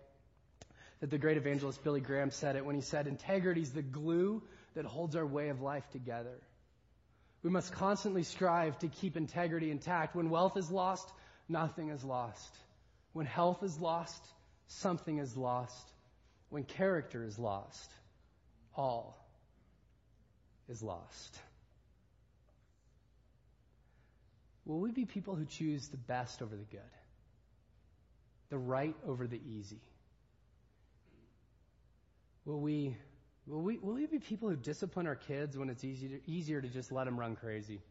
that 0.99 1.09
the 1.09 1.17
great 1.17 1.37
evangelist 1.37 1.83
Billy 1.83 2.01
Graham 2.01 2.31
said 2.31 2.55
it 2.55 2.65
when 2.65 2.75
he 2.75 2.81
said, 2.81 3.07
Integrity 3.07 3.61
is 3.61 3.71
the 3.71 3.81
glue 3.81 4.43
that 4.75 4.85
holds 4.85 5.15
our 5.15 5.25
way 5.25 5.49
of 5.49 5.61
life 5.61 5.89
together. 5.91 6.37
We 7.43 7.49
must 7.49 7.71
constantly 7.73 8.23
strive 8.23 8.77
to 8.79 8.87
keep 8.87 9.15
integrity 9.15 9.71
intact. 9.71 10.15
When 10.15 10.29
wealth 10.29 10.57
is 10.57 10.69
lost, 10.69 11.09
nothing 11.47 11.89
is 11.89 12.03
lost. 12.03 12.53
When 13.13 13.25
health 13.25 13.63
is 13.63 13.79
lost, 13.79 14.23
something 14.67 15.17
is 15.17 15.35
lost. 15.37 15.91
When 16.49 16.63
character 16.63 17.23
is 17.23 17.39
lost, 17.39 17.91
all 18.75 19.17
is 20.67 20.83
lost. 20.83 21.39
Will 24.65 24.79
we 24.79 24.91
be 24.91 25.05
people 25.05 25.35
who 25.35 25.45
choose 25.45 25.87
the 25.87 25.97
best 25.97 26.41
over 26.41 26.55
the 26.55 26.65
good? 26.65 26.81
The 28.49 28.57
right 28.57 28.95
over 29.07 29.25
the 29.25 29.39
easy? 29.47 29.81
Will 32.45 32.59
we, 32.59 32.95
will 33.47 33.61
we, 33.61 33.77
will 33.77 33.93
we 33.93 34.05
be 34.05 34.19
people 34.19 34.49
who 34.49 34.55
discipline 34.55 35.07
our 35.07 35.15
kids 35.15 35.57
when 35.57 35.69
it's 35.69 35.83
easier, 35.83 36.19
easier 36.25 36.61
to 36.61 36.67
just 36.67 36.91
let 36.91 37.05
them 37.05 37.19
run 37.19 37.35
crazy? 37.35 37.81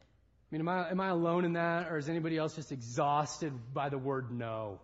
I 0.00 0.46
mean, 0.50 0.60
am 0.60 0.68
I, 0.68 0.90
am 0.90 1.00
I 1.00 1.08
alone 1.08 1.44
in 1.44 1.54
that, 1.54 1.90
or 1.90 1.98
is 1.98 2.08
anybody 2.08 2.36
else 2.36 2.54
just 2.54 2.70
exhausted 2.70 3.52
by 3.72 3.88
the 3.88 3.98
word 3.98 4.30
no? 4.30 4.80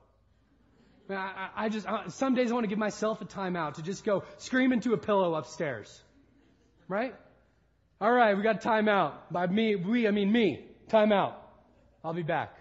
I, 1.09 1.15
I, 1.15 1.51
I 1.57 1.69
just, 1.69 1.89
I, 1.89 2.09
some 2.09 2.35
days 2.35 2.51
I 2.51 2.55
want 2.55 2.65
to 2.65 2.69
give 2.69 2.79
myself 2.79 3.21
a 3.21 3.25
timeout 3.25 3.75
to 3.75 3.83
just 3.83 4.05
go 4.05 4.25
scream 4.39 4.73
into 4.73 4.93
a 4.93 4.99
pillow 4.99 5.35
upstairs. 5.35 6.03
Right? 6.89 7.15
All 8.01 8.13
right, 8.13 8.37
we 8.37 8.43
got 8.43 8.63
timeout. 8.63 9.13
By 9.31 9.47
me, 9.47 9.77
we, 9.77 10.09
I 10.09 10.11
mean 10.11 10.33
me. 10.33 10.65
Timeout. 10.89 11.35
I'll 12.05 12.15
be 12.15 12.23
back 12.23 12.57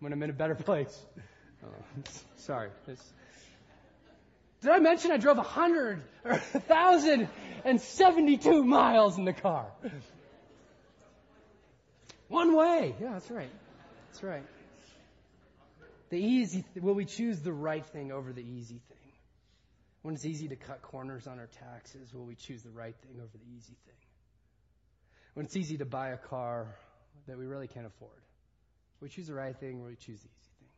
when 0.00 0.12
I'm 0.12 0.22
in 0.22 0.30
a 0.30 0.34
better 0.34 0.54
place. 0.66 0.98
Oh, 1.64 1.68
sorry. 2.36 2.70
It's, 2.88 3.12
did 4.64 4.72
I 4.72 4.78
mention 4.78 5.12
I 5.12 5.18
drove 5.18 5.36
a 5.36 5.42
hundred 5.42 6.02
or 6.24 6.38
thousand 6.38 7.28
and 7.66 7.80
seventy-two 7.80 8.64
miles 8.64 9.18
in 9.18 9.26
the 9.26 9.34
car? 9.34 9.66
One 12.28 12.56
way. 12.56 12.94
Yeah, 12.98 13.12
that's 13.12 13.30
right. 13.30 13.50
That's 14.08 14.22
right. 14.22 14.46
The 16.08 16.18
easy, 16.18 16.64
th- 16.72 16.82
will 16.82 16.94
we 16.94 17.04
choose 17.04 17.40
the 17.40 17.52
right 17.52 17.84
thing 17.84 18.10
over 18.10 18.32
the 18.32 18.42
easy 18.42 18.80
thing? 18.88 19.12
When 20.02 20.14
it's 20.14 20.24
easy 20.24 20.48
to 20.48 20.56
cut 20.56 20.80
corners 20.80 21.26
on 21.26 21.38
our 21.38 21.48
taxes, 21.60 22.14
will 22.14 22.24
we 22.24 22.34
choose 22.34 22.62
the 22.62 22.70
right 22.70 22.94
thing 23.06 23.16
over 23.20 23.32
the 23.32 23.56
easy 23.56 23.76
thing? 23.84 23.94
When 25.34 25.44
it's 25.44 25.56
easy 25.56 25.76
to 25.78 25.84
buy 25.84 26.10
a 26.10 26.16
car 26.16 26.74
that 27.26 27.36
we 27.36 27.44
really 27.44 27.68
can't 27.68 27.86
afford, 27.86 28.12
will 29.00 29.06
we 29.06 29.08
choose 29.10 29.26
the 29.26 29.34
right 29.34 29.56
thing 29.56 29.76
or 29.76 29.82
will 29.82 29.88
we 29.88 29.96
choose 29.96 30.20
the 30.20 30.28
easy 30.28 30.50
thing. 30.58 30.68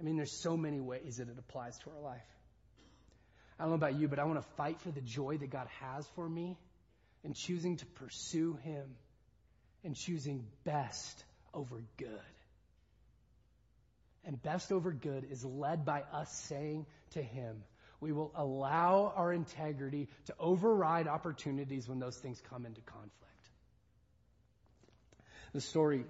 I 0.00 0.02
mean, 0.02 0.16
there's 0.16 0.42
so 0.42 0.56
many 0.56 0.80
ways 0.80 1.16
that 1.18 1.28
it 1.28 1.36
applies 1.38 1.78
to 1.78 1.90
our 1.90 2.00
life. 2.00 2.33
I 3.58 3.62
don't 3.62 3.70
know 3.70 3.76
about 3.76 3.98
you, 3.98 4.08
but 4.08 4.18
I 4.18 4.24
want 4.24 4.40
to 4.40 4.48
fight 4.56 4.80
for 4.80 4.90
the 4.90 5.00
joy 5.00 5.38
that 5.38 5.50
God 5.50 5.68
has 5.80 6.06
for 6.16 6.28
me 6.28 6.58
and 7.22 7.34
choosing 7.34 7.76
to 7.76 7.86
pursue 7.86 8.58
Him 8.62 8.84
and 9.84 9.94
choosing 9.94 10.44
best 10.64 11.24
over 11.52 11.82
good. 11.96 12.08
And 14.24 14.42
best 14.42 14.72
over 14.72 14.90
good 14.90 15.26
is 15.30 15.44
led 15.44 15.84
by 15.84 16.02
us 16.12 16.32
saying 16.48 16.86
to 17.12 17.22
Him, 17.22 17.62
we 18.00 18.12
will 18.12 18.32
allow 18.34 19.12
our 19.14 19.32
integrity 19.32 20.08
to 20.26 20.34
override 20.38 21.06
opportunities 21.06 21.88
when 21.88 21.98
those 21.98 22.16
things 22.16 22.42
come 22.50 22.66
into 22.66 22.80
conflict. 22.80 23.12
The 25.52 25.60
story 25.60 26.04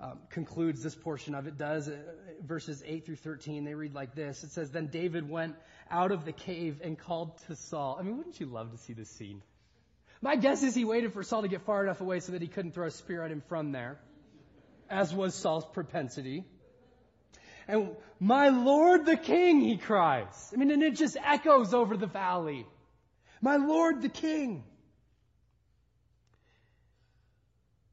um, 0.00 0.18
concludes 0.30 0.82
this 0.82 0.94
portion 0.94 1.34
of 1.34 1.46
it 1.46 1.58
does 1.58 1.88
uh, 1.88 1.96
verses 2.42 2.82
8 2.86 3.04
through 3.04 3.16
13 3.16 3.64
they 3.64 3.74
read 3.74 3.94
like 3.94 4.14
this 4.14 4.42
it 4.44 4.50
says 4.50 4.70
then 4.70 4.86
david 4.86 5.28
went 5.28 5.54
out 5.90 6.10
of 6.12 6.24
the 6.24 6.32
cave 6.32 6.80
and 6.82 6.98
called 6.98 7.36
to 7.46 7.56
saul 7.56 7.96
i 7.98 8.02
mean 8.02 8.16
wouldn't 8.16 8.40
you 8.40 8.46
love 8.46 8.70
to 8.72 8.78
see 8.78 8.92
this 8.92 9.10
scene 9.10 9.42
my 10.22 10.36
guess 10.36 10.62
is 10.62 10.74
he 10.74 10.84
waited 10.84 11.12
for 11.12 11.22
saul 11.22 11.42
to 11.42 11.48
get 11.48 11.62
far 11.62 11.82
enough 11.82 12.00
away 12.00 12.20
so 12.20 12.32
that 12.32 12.40
he 12.40 12.48
couldn't 12.48 12.72
throw 12.72 12.86
a 12.86 12.90
spear 12.90 13.22
at 13.24 13.30
him 13.30 13.42
from 13.48 13.72
there 13.72 13.98
as 14.88 15.14
was 15.14 15.34
saul's 15.34 15.66
propensity 15.66 16.44
and 17.68 17.90
my 18.18 18.48
Lord 18.48 19.06
the 19.06 19.16
King, 19.16 19.60
he 19.60 19.76
cries. 19.76 20.50
I 20.52 20.56
mean, 20.56 20.72
and 20.72 20.82
it 20.82 20.96
just 20.96 21.16
echoes 21.24 21.72
over 21.72 21.96
the 21.96 22.08
valley. 22.08 22.66
My 23.40 23.56
Lord 23.56 24.02
the 24.02 24.08
King. 24.08 24.64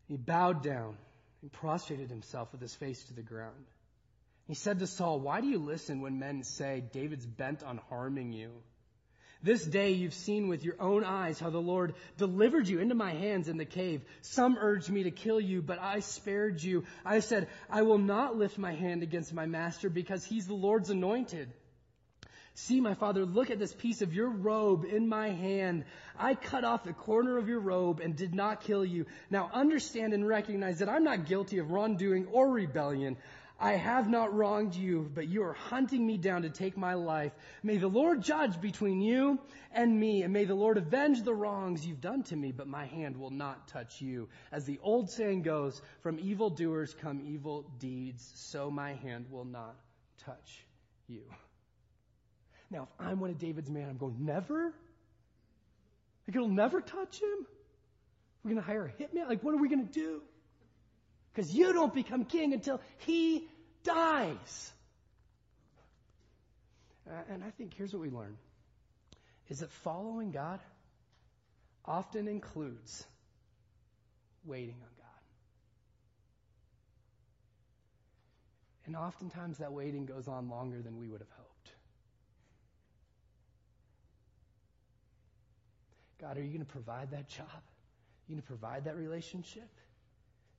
He 0.08 0.17
bowed 0.17 0.63
down 0.63 0.98
and 1.41 1.52
prostrated 1.52 2.10
himself 2.10 2.52
with 2.52 2.62
his 2.62 2.76
face 2.76 3.04
to 3.06 3.13
the 3.13 3.21
ground. 3.21 3.65
He 4.47 4.54
said 4.54 4.80
to 4.80 4.88
Saul, 4.88 5.19
Why 5.19 5.41
do 5.41 5.47
you 5.47 5.60
listen 5.60 6.02
when 6.02 6.19
men 6.19 6.43
say 6.43 6.84
David's 6.93 7.26
bent 7.26 7.63
on 7.63 7.80
harming 7.89 8.32
you? 8.32 8.52
This 9.43 9.63
day 9.63 9.91
you've 9.91 10.15
seen 10.15 10.47
with 10.47 10.63
your 10.63 10.82
own 10.82 11.04
eyes 11.04 11.39
how 11.39 11.52
the 11.52 11.60
Lord 11.60 11.93
delivered 12.17 12.67
you 12.67 12.80
into 12.80 12.95
my 12.95 13.12
hands 13.13 13.47
in 13.47 13.58
the 13.58 13.65
cave. 13.65 14.04
Some 14.21 14.58
urged 14.60 14.89
me 14.89 15.04
to 15.04 15.12
kill 15.12 15.39
you, 15.39 15.62
but 15.62 15.80
I 15.80 16.00
spared 16.00 16.62
you. 16.62 16.86
I 17.06 17.19
said, 17.19 17.47
I 17.69 17.84
will 17.84 18.00
not 18.00 18.36
lift 18.36 18.58
my 18.58 18.73
hand 18.73 19.04
against 19.04 19.34
my 19.34 19.45
master 19.45 19.89
because 19.89 20.26
he's 20.26 20.47
the 20.47 20.56
Lord's 20.56 20.89
anointed. 20.89 21.54
See, 22.60 22.82
my 22.82 22.96
father, 22.96 23.24
look 23.24 23.52
at 23.52 23.60
this 23.60 23.72
piece 23.72 24.02
of 24.02 24.15
your 24.15 24.30
robe 24.30 24.84
in 24.84 25.08
my 25.08 25.30
hand. 25.30 25.86
I 26.17 26.34
cut 26.34 26.63
off 26.63 26.84
the 26.84 26.91
corner 26.91 27.38
of 27.38 27.48
your 27.48 27.60
robe 27.60 28.00
and 28.00 28.15
did 28.15 28.34
not 28.34 28.62
kill 28.62 28.84
you. 28.84 29.06
Now 29.30 29.52
understand 29.54 30.12
and 30.12 30.28
recognize 30.28 30.80
that 30.80 30.89
I'm 30.89 31.04
not 31.04 31.28
guilty 31.28 31.60
of 31.60 31.70
wrongdoing 31.70 32.26
or 32.32 32.50
rebellion. 32.50 33.17
I 33.60 33.74
have 33.74 34.10
not 34.10 34.34
wronged 34.34 34.74
you, 34.74 35.08
but 35.13 35.28
you 35.28 35.43
are 35.43 35.54
hunting 35.54 36.06
me 36.06 36.17
down 36.17 36.41
to 36.41 36.50
take 36.50 36.76
my 36.76 36.96
life. 36.96 37.32
May 37.62 37.78
the 37.78 37.88
Lord 37.88 38.24
judge 38.24 38.60
between 38.60 39.02
you 39.02 39.38
and 39.72 40.00
me, 40.00 40.24
and 40.24 40.34
may 40.34 40.46
the 40.46 40.56
Lord 40.56 40.78
avenge 40.78 41.22
the 41.22 41.36
wrongs 41.36 41.86
you've 41.86 42.02
done 42.02 42.24
to 42.24 42.36
me, 42.36 42.52
but 42.52 42.67
my 42.67 42.88
hand 42.88 43.17
will 43.17 43.30
not 43.30 43.67
touch 43.67 44.02
you. 44.02 44.30
As 44.52 44.65
the 44.65 44.80
old 44.82 45.12
saying 45.12 45.43
goes, 45.43 45.80
from 46.02 46.20
evil 46.20 46.50
doers 46.50 46.96
come 46.96 47.22
evil 47.24 47.70
deeds, 47.78 48.32
so 48.34 48.72
my 48.72 48.93
hand 48.93 49.28
will 49.30 49.46
not 49.46 49.76
touch 50.26 50.65
you. 51.08 51.22
Now, 52.69 52.84
if 52.84 52.89
I'm 52.99 53.19
one 53.19 53.30
of 53.30 53.38
David's 53.38 53.69
men, 53.69 53.88
I'm 53.89 53.97
going, 53.97 54.17
never? 54.19 54.73
Like, 56.27 56.36
it'll 56.36 56.49
never 56.49 56.82
touch 56.82 57.21
him? 57.21 57.45
We're 58.43 58.51
going 58.51 58.62
to 58.62 58.67
hire 58.67 58.86
a 58.86 59.01
hitman? 59.01 59.27
Like, 59.27 59.43
what 59.43 59.53
are 59.53 59.58
we 59.58 59.69
going 59.69 59.88
to 59.88 59.93
do? 59.93 60.21
Because 61.34 61.53
you 61.53 61.71
don't 61.71 61.93
become 61.93 62.25
king 62.25 62.53
until 62.53 62.82
he 62.99 63.47
dies. 63.84 64.71
Uh, 67.10 67.13
and 67.30 67.43
I 67.43 67.51
think 67.51 67.73
here's 67.73 67.93
what 67.93 68.01
we 68.01 68.10
learn 68.10 68.38
is 69.49 69.60
that 69.60 69.71
following 69.71 70.32
God 70.32 70.60
often 71.86 72.27
includes 72.27 73.06
waiting 74.43 74.75
on 74.75 74.89
God. 74.97 75.06
And 78.86 78.95
oftentimes 78.95 79.60
that 79.60 79.71
waiting 79.71 80.06
goes 80.06 80.27
on 80.27 80.49
longer 80.49 80.82
than 80.82 80.97
we 80.97 81.08
would 81.08 81.21
have 81.21 81.30
hoped. 81.38 81.57
God, 86.21 86.38
are 86.38 86.41
you 86.41 86.47
going 86.47 86.65
to 86.65 86.71
provide 86.71 87.12
that 87.12 87.27
job? 87.27 87.45
Are 87.47 88.25
you 88.27 88.36
going 88.36 88.41
to 88.41 88.47
provide 88.47 88.86
that 88.86 88.95
relationship? 88.95 89.69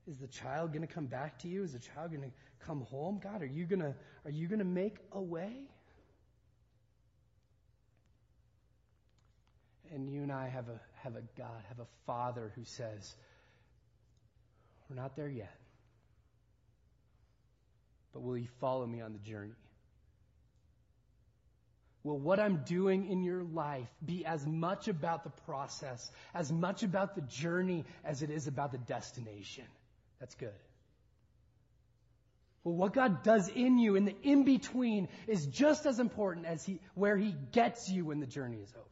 Is 0.06 0.18
the 0.18 0.26
child 0.26 0.72
going 0.72 0.86
to 0.86 0.92
come 0.92 1.06
back 1.06 1.38
to 1.40 1.48
you? 1.48 1.62
Is 1.64 1.72
the 1.72 1.80
child 1.80 2.10
going 2.10 2.22
to 2.22 2.66
come 2.66 2.82
home? 2.82 3.20
God, 3.22 3.42
are 3.42 3.46
you 3.46 3.66
going 3.66 3.80
to 3.80 3.94
are 4.24 4.30
you 4.30 4.46
going 4.48 4.60
to 4.60 4.64
make 4.64 4.96
a 5.12 5.20
way? 5.20 5.52
And 9.92 10.08
you 10.08 10.22
and 10.22 10.32
I 10.32 10.48
have 10.48 10.68
a 10.68 10.80
have 11.02 11.16
a 11.16 11.22
God, 11.36 11.62
have 11.68 11.80
a 11.80 11.86
Father 12.06 12.52
who 12.54 12.64
says, 12.64 13.14
"We're 14.88 14.96
not 14.96 15.16
there 15.16 15.28
yet, 15.28 15.54
but 18.12 18.20
will 18.22 18.38
you 18.38 18.48
follow 18.60 18.86
me 18.86 19.00
on 19.00 19.12
the 19.12 19.18
journey?" 19.18 19.54
Will 22.04 22.18
what 22.18 22.38
I'm 22.38 22.62
doing 22.64 23.08
in 23.10 23.22
your 23.22 23.42
life 23.42 23.88
be 24.04 24.24
as 24.24 24.46
much 24.46 24.88
about 24.88 25.24
the 25.24 25.30
process, 25.44 26.10
as 26.32 26.52
much 26.52 26.82
about 26.82 27.14
the 27.14 27.22
journey 27.22 27.84
as 28.04 28.22
it 28.22 28.30
is 28.30 28.46
about 28.46 28.72
the 28.72 28.78
destination? 28.78 29.64
That's 30.20 30.34
good. 30.34 30.54
Well, 32.64 32.74
what 32.74 32.92
God 32.92 33.22
does 33.22 33.48
in 33.48 33.78
you 33.78 33.96
in 33.96 34.04
the 34.04 34.14
in 34.22 34.44
between 34.44 35.08
is 35.26 35.46
just 35.46 35.86
as 35.86 35.98
important 35.98 36.46
as 36.46 36.64
he, 36.64 36.80
where 36.94 37.16
He 37.16 37.34
gets 37.52 37.88
you 37.88 38.04
when 38.04 38.20
the 38.20 38.26
journey 38.26 38.58
is 38.58 38.72
over. 38.76 38.84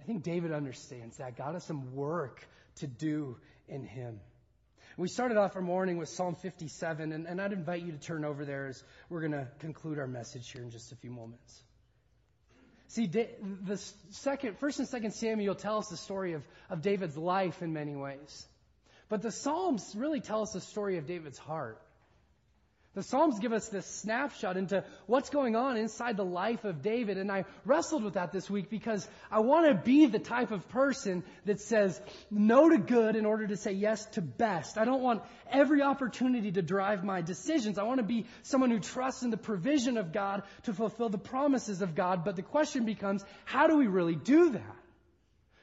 I 0.00 0.04
think 0.04 0.22
David 0.22 0.52
understands 0.52 1.16
that. 1.18 1.36
God 1.36 1.54
has 1.54 1.64
some 1.64 1.94
work 1.94 2.46
to 2.76 2.86
do 2.86 3.36
in 3.68 3.84
him. 3.84 4.20
We 4.98 5.06
started 5.06 5.36
off 5.36 5.54
our 5.54 5.62
morning 5.62 5.96
with 5.96 6.08
Psalm 6.08 6.34
57, 6.34 7.12
and, 7.12 7.24
and 7.24 7.40
I'd 7.40 7.52
invite 7.52 7.82
you 7.82 7.92
to 7.92 7.98
turn 7.98 8.24
over 8.24 8.44
there 8.44 8.66
as 8.66 8.82
we're 9.08 9.20
going 9.20 9.30
to 9.30 9.46
conclude 9.60 9.96
our 9.96 10.08
message 10.08 10.50
here 10.50 10.60
in 10.60 10.70
just 10.70 10.90
a 10.90 10.96
few 10.96 11.12
moments. 11.12 11.62
See, 12.88 13.06
the 13.06 13.76
second, 14.10 14.58
first 14.58 14.80
and 14.80 14.88
second 14.88 15.12
Samuel 15.12 15.54
tell 15.54 15.78
us 15.78 15.86
the 15.86 15.96
story 15.96 16.32
of, 16.32 16.42
of 16.68 16.82
David's 16.82 17.16
life 17.16 17.62
in 17.62 17.72
many 17.72 17.94
ways. 17.94 18.44
But 19.08 19.22
the 19.22 19.30
Psalms 19.30 19.94
really 19.96 20.20
tell 20.20 20.42
us 20.42 20.50
the 20.50 20.60
story 20.60 20.98
of 20.98 21.06
David's 21.06 21.38
heart. 21.38 21.80
The 22.94 23.02
Psalms 23.02 23.38
give 23.38 23.52
us 23.52 23.68
this 23.68 23.86
snapshot 23.86 24.56
into 24.56 24.82
what's 25.06 25.30
going 25.30 25.54
on 25.54 25.76
inside 25.76 26.16
the 26.16 26.24
life 26.24 26.64
of 26.64 26.82
David. 26.82 27.18
And 27.18 27.30
I 27.30 27.44
wrestled 27.64 28.02
with 28.02 28.14
that 28.14 28.32
this 28.32 28.48
week 28.48 28.70
because 28.70 29.06
I 29.30 29.40
want 29.40 29.68
to 29.68 29.74
be 29.74 30.06
the 30.06 30.18
type 30.18 30.50
of 30.50 30.68
person 30.70 31.22
that 31.44 31.60
says 31.60 32.00
no 32.30 32.68
to 32.68 32.78
good 32.78 33.14
in 33.14 33.26
order 33.26 33.46
to 33.46 33.56
say 33.56 33.72
yes 33.72 34.04
to 34.12 34.22
best. 34.22 34.78
I 34.78 34.84
don't 34.84 35.02
want 35.02 35.22
every 35.50 35.82
opportunity 35.82 36.50
to 36.52 36.62
drive 36.62 37.04
my 37.04 37.20
decisions. 37.20 37.78
I 37.78 37.84
want 37.84 37.98
to 37.98 38.06
be 38.06 38.26
someone 38.42 38.70
who 38.70 38.80
trusts 38.80 39.22
in 39.22 39.30
the 39.30 39.36
provision 39.36 39.98
of 39.98 40.12
God 40.12 40.42
to 40.64 40.72
fulfill 40.72 41.10
the 41.10 41.18
promises 41.18 41.82
of 41.82 41.94
God. 41.94 42.24
But 42.24 42.36
the 42.36 42.42
question 42.42 42.86
becomes, 42.86 43.22
how 43.44 43.66
do 43.66 43.76
we 43.76 43.86
really 43.86 44.16
do 44.16 44.50
that? 44.50 44.76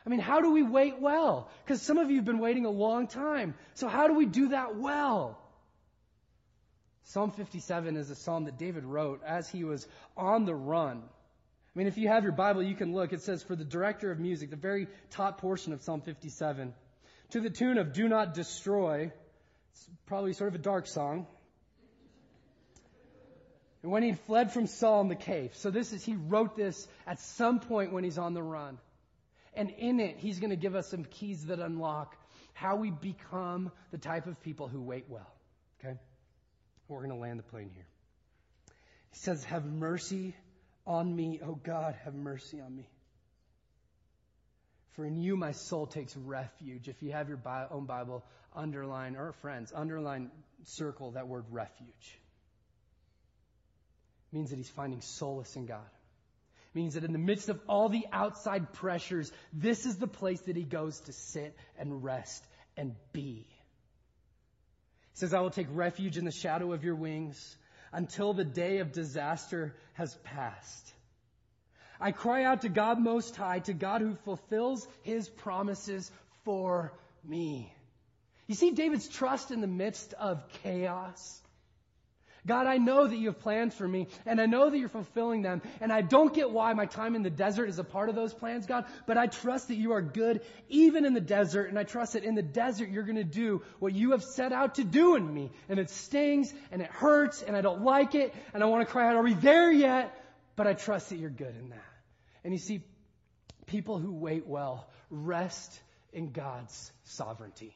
I 0.06 0.10
mean, 0.10 0.20
how 0.20 0.42
do 0.42 0.52
we 0.52 0.62
wait 0.62 1.02
well? 1.02 1.50
Because 1.64 1.82
some 1.82 1.98
of 1.98 2.12
you 2.12 2.18
have 2.18 2.26
been 2.26 2.40
waiting 2.40 2.66
a 2.66 2.70
long 2.70 3.08
time. 3.08 3.56
So 3.74 3.88
how 3.88 4.08
do 4.08 4.14
we 4.14 4.28
do 4.28 4.50
that 4.50 4.78
well? 4.78 5.42
Psalm 7.06 7.32
57 7.32 7.98
is 7.98 8.10
a 8.10 8.16
psalm 8.16 8.46
that 8.46 8.58
David 8.58 8.84
wrote 8.84 9.22
as 9.24 9.48
he 9.48 9.64
was 9.64 9.88
on 10.18 10.46
the 10.46 10.56
run. 10.56 10.98
I 10.98 11.80
mean, 11.80 11.88
if 11.88 11.98
you 11.98 12.08
have 12.08 12.24
your 12.24 12.32
Bible, 12.32 12.64
you 12.64 12.74
can 12.74 12.94
look. 12.94 13.14
It 13.14 13.22
says, 13.22 13.44
for 13.44 13.56
the 13.56 13.64
director 13.64 14.10
of 14.12 14.20
music, 14.20 14.50
the 14.50 14.56
very 14.56 14.88
top 15.12 15.40
portion 15.40 15.72
of 15.72 15.82
Psalm 15.82 16.02
57, 16.02 16.74
to 17.32 17.42
the 17.42 17.50
tune 17.50 17.78
of 17.78 17.94
Do 17.94 18.08
Not 18.08 18.34
Destroy. 18.34 19.12
It's 19.72 19.90
probably 20.08 20.34
sort 20.34 20.48
of 20.48 20.56
a 20.56 20.64
dark 20.64 20.88
song. 20.88 21.28
And 23.84 23.92
when 23.92 24.02
he 24.02 24.14
fled 24.14 24.52
from 24.52 24.66
Saul 24.66 25.02
in 25.02 25.10
the 25.10 25.16
cave. 25.16 25.52
So 25.56 25.70
this 25.70 25.94
is, 25.94 26.04
he 26.04 26.16
wrote 26.16 26.56
this 26.56 26.88
at 27.06 27.20
some 27.20 27.60
point 27.60 27.94
when 27.94 28.04
he's 28.04 28.18
on 28.18 28.34
the 28.34 28.42
run. 28.42 28.80
And 29.54 29.70
in 29.70 30.00
it, 30.00 30.18
he's 30.18 30.40
going 30.40 30.50
to 30.50 30.56
give 30.56 30.74
us 30.74 30.88
some 30.88 31.04
keys 31.04 31.46
that 31.46 31.60
unlock 31.60 32.18
how 32.54 32.78
we 32.78 32.90
become 32.90 33.72
the 33.92 34.00
type 34.00 34.26
of 34.26 34.42
people 34.42 34.68
who 34.68 34.82
wait 34.82 35.06
well. 35.08 35.35
We're 36.88 37.00
going 37.00 37.10
to 37.12 37.16
land 37.16 37.40
the 37.40 37.44
plane 37.44 37.72
here. 37.74 37.88
He 39.12 39.18
says, 39.18 39.44
Have 39.46 39.66
mercy 39.66 40.36
on 40.86 41.16
me, 41.16 41.40
O 41.44 41.56
God, 41.56 41.96
have 42.04 42.14
mercy 42.14 42.62
on 42.62 42.76
me. 42.76 42.88
For 44.96 45.06
in 45.06 45.18
you 45.18 45.36
my 45.36 45.52
soul 45.52 45.88
takes 45.88 46.16
refuge. 46.16 46.88
If 46.88 47.02
you 47.02 47.12
have 47.12 47.28
your 47.28 47.40
own 47.72 47.86
Bible, 47.86 48.24
underline, 48.56 49.16
or 49.16 49.34
friends, 49.34 49.74
underline, 49.76 50.32
circle 50.64 51.12
that 51.12 51.28
word 51.28 51.46
refuge. 51.50 52.20
It 54.32 54.36
means 54.36 54.52
that 54.52 54.58
he's 54.58 54.70
finding 54.70 55.02
solace 55.02 55.56
in 55.56 55.66
God. 55.66 55.90
It 56.74 56.78
means 56.78 56.94
that 56.94 57.04
in 57.04 57.12
the 57.12 57.20
midst 57.20 57.50
of 57.50 57.60
all 57.68 57.90
the 57.90 58.06
outside 58.12 58.74
pressures, 58.74 59.32
this 59.52 59.86
is 59.86 59.98
the 59.98 60.08
place 60.08 60.42
that 60.42 60.56
he 60.56 60.64
goes 60.64 61.00
to 61.02 61.14
sit 61.14 61.58
and 61.78 62.04
rest 62.04 62.46
and 62.78 62.96
be 63.12 63.48
says, 65.16 65.34
I 65.34 65.40
will 65.40 65.50
take 65.50 65.68
refuge 65.72 66.18
in 66.18 66.26
the 66.26 66.32
shadow 66.32 66.74
of 66.74 66.84
your 66.84 66.96
wings 66.96 67.58
until 67.92 68.34
the 68.34 68.44
day 68.44 68.80
of 68.80 68.92
disaster 68.92 69.76
has 69.94 70.14
passed. 70.24 70.94
I 72.00 72.12
cry 72.12 72.44
out 72.44 72.62
to 72.62 72.70
God 72.70 73.00
Most 73.00 73.36
High, 73.36 73.60
to 73.60 73.74
God 73.74 74.02
who 74.02 74.16
fulfills 74.26 74.86
his 75.04 75.30
promises 75.30 76.12
for 76.44 76.94
me. 77.24 77.74
You 78.48 78.56
see 78.56 78.72
David's 78.72 79.08
trust 79.08 79.52
in 79.52 79.62
the 79.62 79.68
midst 79.68 80.14
of 80.14 80.44
chaos. 80.64 81.42
God, 82.48 82.68
I 82.68 82.78
know 82.78 83.08
that 83.08 83.18
you 83.18 83.28
have 83.28 83.40
plans 83.40 83.74
for 83.74 83.88
me, 83.88 84.08
and 84.26 84.40
I 84.40 84.46
know 84.46 84.70
that 84.70 84.78
you're 84.78 84.88
fulfilling 84.88 85.42
them, 85.42 85.62
and 85.82 85.92
I 85.92 86.02
don't 86.02 86.34
get 86.34 86.52
why 86.52 86.74
my 86.74 86.86
time 86.86 87.16
in 87.16 87.24
the 87.24 87.30
desert 87.30 87.70
is 87.70 87.80
a 87.80 87.84
part 87.84 88.08
of 88.08 88.16
those 88.16 88.34
plans, 88.34 88.68
God, 88.68 88.86
but 89.08 89.18
I 89.18 89.28
trust 89.28 89.70
that 89.70 89.76
you 89.76 89.94
are 89.94 90.02
good 90.02 90.42
even 90.70 91.06
in 91.06 91.14
the 91.14 91.22
desert, 91.22 91.70
and 91.70 91.80
I 91.80 91.84
trust 91.84 92.14
that 92.14 92.24
in 92.24 92.36
the 92.36 92.44
desert 92.44 92.90
you're 92.90 93.04
going 93.04 93.16
to 93.16 93.24
do 93.24 93.64
what 93.80 93.94
you 93.94 94.12
have 94.12 94.24
set 94.24 94.52
out 94.52 94.76
to 94.76 94.84
do 94.84 95.16
in 95.16 95.34
me. 95.34 95.52
And 95.70 95.80
it 95.80 95.90
stings, 95.90 96.54
and 96.72 96.82
it 96.82 96.92
hurts, 96.92 97.42
and 97.42 97.56
I 97.56 97.62
don't 97.62 97.82
like 97.82 98.14
it, 98.14 98.34
and 98.54 98.62
I 98.62 98.68
want 98.68 98.86
to 98.86 98.92
cry 98.92 99.08
out, 99.08 99.16
are 99.16 99.24
we 99.24 99.34
there 99.34 99.72
yet? 99.72 100.16
But 100.56 100.68
I 100.68 100.74
trust 100.74 101.10
that 101.10 101.18
you're 101.18 101.30
good 101.30 101.56
in 101.56 101.70
that. 101.70 101.84
And 102.44 102.54
you 102.54 102.60
see, 102.60 102.84
people 103.66 103.98
who 103.98 104.14
wait 104.14 104.46
well 104.46 104.88
rest 105.10 105.82
in 106.14 106.32
God's 106.32 106.92
sovereignty. 107.06 107.76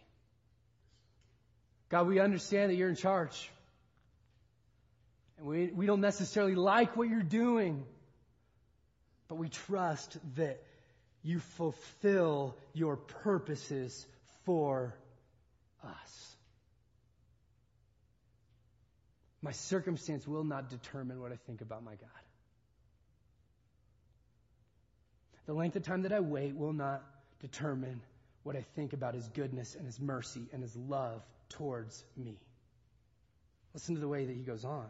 God, 1.89 2.07
we 2.07 2.19
understand 2.19 2.69
that 2.69 2.75
you're 2.75 2.89
in 2.89 2.95
charge. 2.95 3.49
And 5.39 5.47
we, 5.47 5.67
we 5.67 5.85
don't 5.85 6.01
necessarily 6.01 6.55
like 6.55 6.97
what 6.97 7.09
you're 7.09 7.23
doing, 7.23 7.85
but 9.29 9.35
we 9.35 9.49
trust 9.49 10.17
that 10.35 10.61
you 11.23 11.39
fulfill 11.39 12.57
your 12.73 12.97
purposes 12.97 14.05
for 14.45 14.93
us. 15.83 16.35
My 19.41 19.51
circumstance 19.51 20.27
will 20.27 20.43
not 20.43 20.69
determine 20.69 21.21
what 21.21 21.31
I 21.31 21.37
think 21.47 21.61
about 21.61 21.83
my 21.83 21.95
God. 21.95 22.09
The 25.45 25.53
length 25.53 25.77
of 25.77 25.83
time 25.83 26.03
that 26.03 26.11
I 26.11 26.19
wait 26.19 26.55
will 26.55 26.73
not 26.73 27.01
determine 27.39 28.01
what 28.43 28.57
I 28.57 28.65
think 28.75 28.91
about 28.91 29.15
His 29.15 29.27
goodness 29.29 29.75
and 29.75 29.85
His 29.85 29.99
mercy 29.99 30.47
and 30.51 30.61
His 30.61 30.75
love 30.75 31.21
towards 31.47 32.03
me. 32.17 32.37
Listen 33.73 33.95
to 33.95 34.01
the 34.01 34.07
way 34.07 34.25
that 34.25 34.35
He 34.35 34.43
goes 34.43 34.65
on 34.65 34.85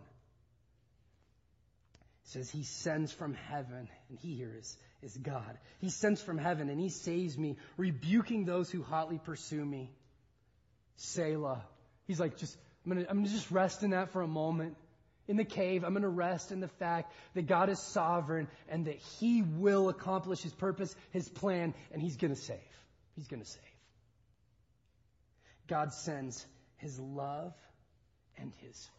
says 2.30 2.49
he 2.49 2.63
sends 2.63 3.11
from 3.11 3.34
heaven, 3.34 3.89
and 4.09 4.19
he 4.19 4.36
here 4.36 4.55
is, 4.57 4.77
is 5.01 5.17
God. 5.17 5.57
He 5.80 5.89
sends 5.89 6.21
from 6.21 6.38
heaven 6.38 6.69
and 6.69 6.80
he 6.80 6.89
saves 6.89 7.38
me, 7.38 7.57
rebuking 7.75 8.45
those 8.45 8.69
who 8.69 8.84
hotly 8.84 9.17
pursue 9.17 9.63
me. 9.65 9.91
Selah. 10.95 11.63
He's 12.05 12.19
like, 12.19 12.38
just, 12.38 12.55
I'm 12.86 12.91
gonna, 12.91 13.05
I'm 13.09 13.17
gonna 13.17 13.30
just 13.30 13.49
rest 13.51 13.84
in 13.84 13.91
that 13.91 14.11
for 14.11 14.21
a 14.21 14.27
moment. 14.27 14.77
In 15.27 15.38
the 15.38 15.45
cave, 15.45 15.84
I'm 15.84 15.93
gonna 15.93 16.09
rest 16.09 16.51
in 16.51 16.59
the 16.59 16.67
fact 16.67 17.13
that 17.36 17.47
God 17.47 17.69
is 17.69 17.80
sovereign 17.80 18.47
and 18.67 18.86
that 18.86 18.97
he 19.19 19.41
will 19.41 19.89
accomplish 19.89 20.41
his 20.41 20.53
purpose, 20.53 20.95
his 21.11 21.27
plan, 21.30 21.73
and 21.91 22.01
he's 22.01 22.17
gonna 22.17 22.36
save. 22.36 22.57
He's 23.15 23.27
gonna 23.27 23.45
save. 23.45 23.61
God 25.67 25.93
sends 25.93 26.45
his 26.77 26.99
love 26.99 27.53
and 28.38 28.51
his 28.57 28.89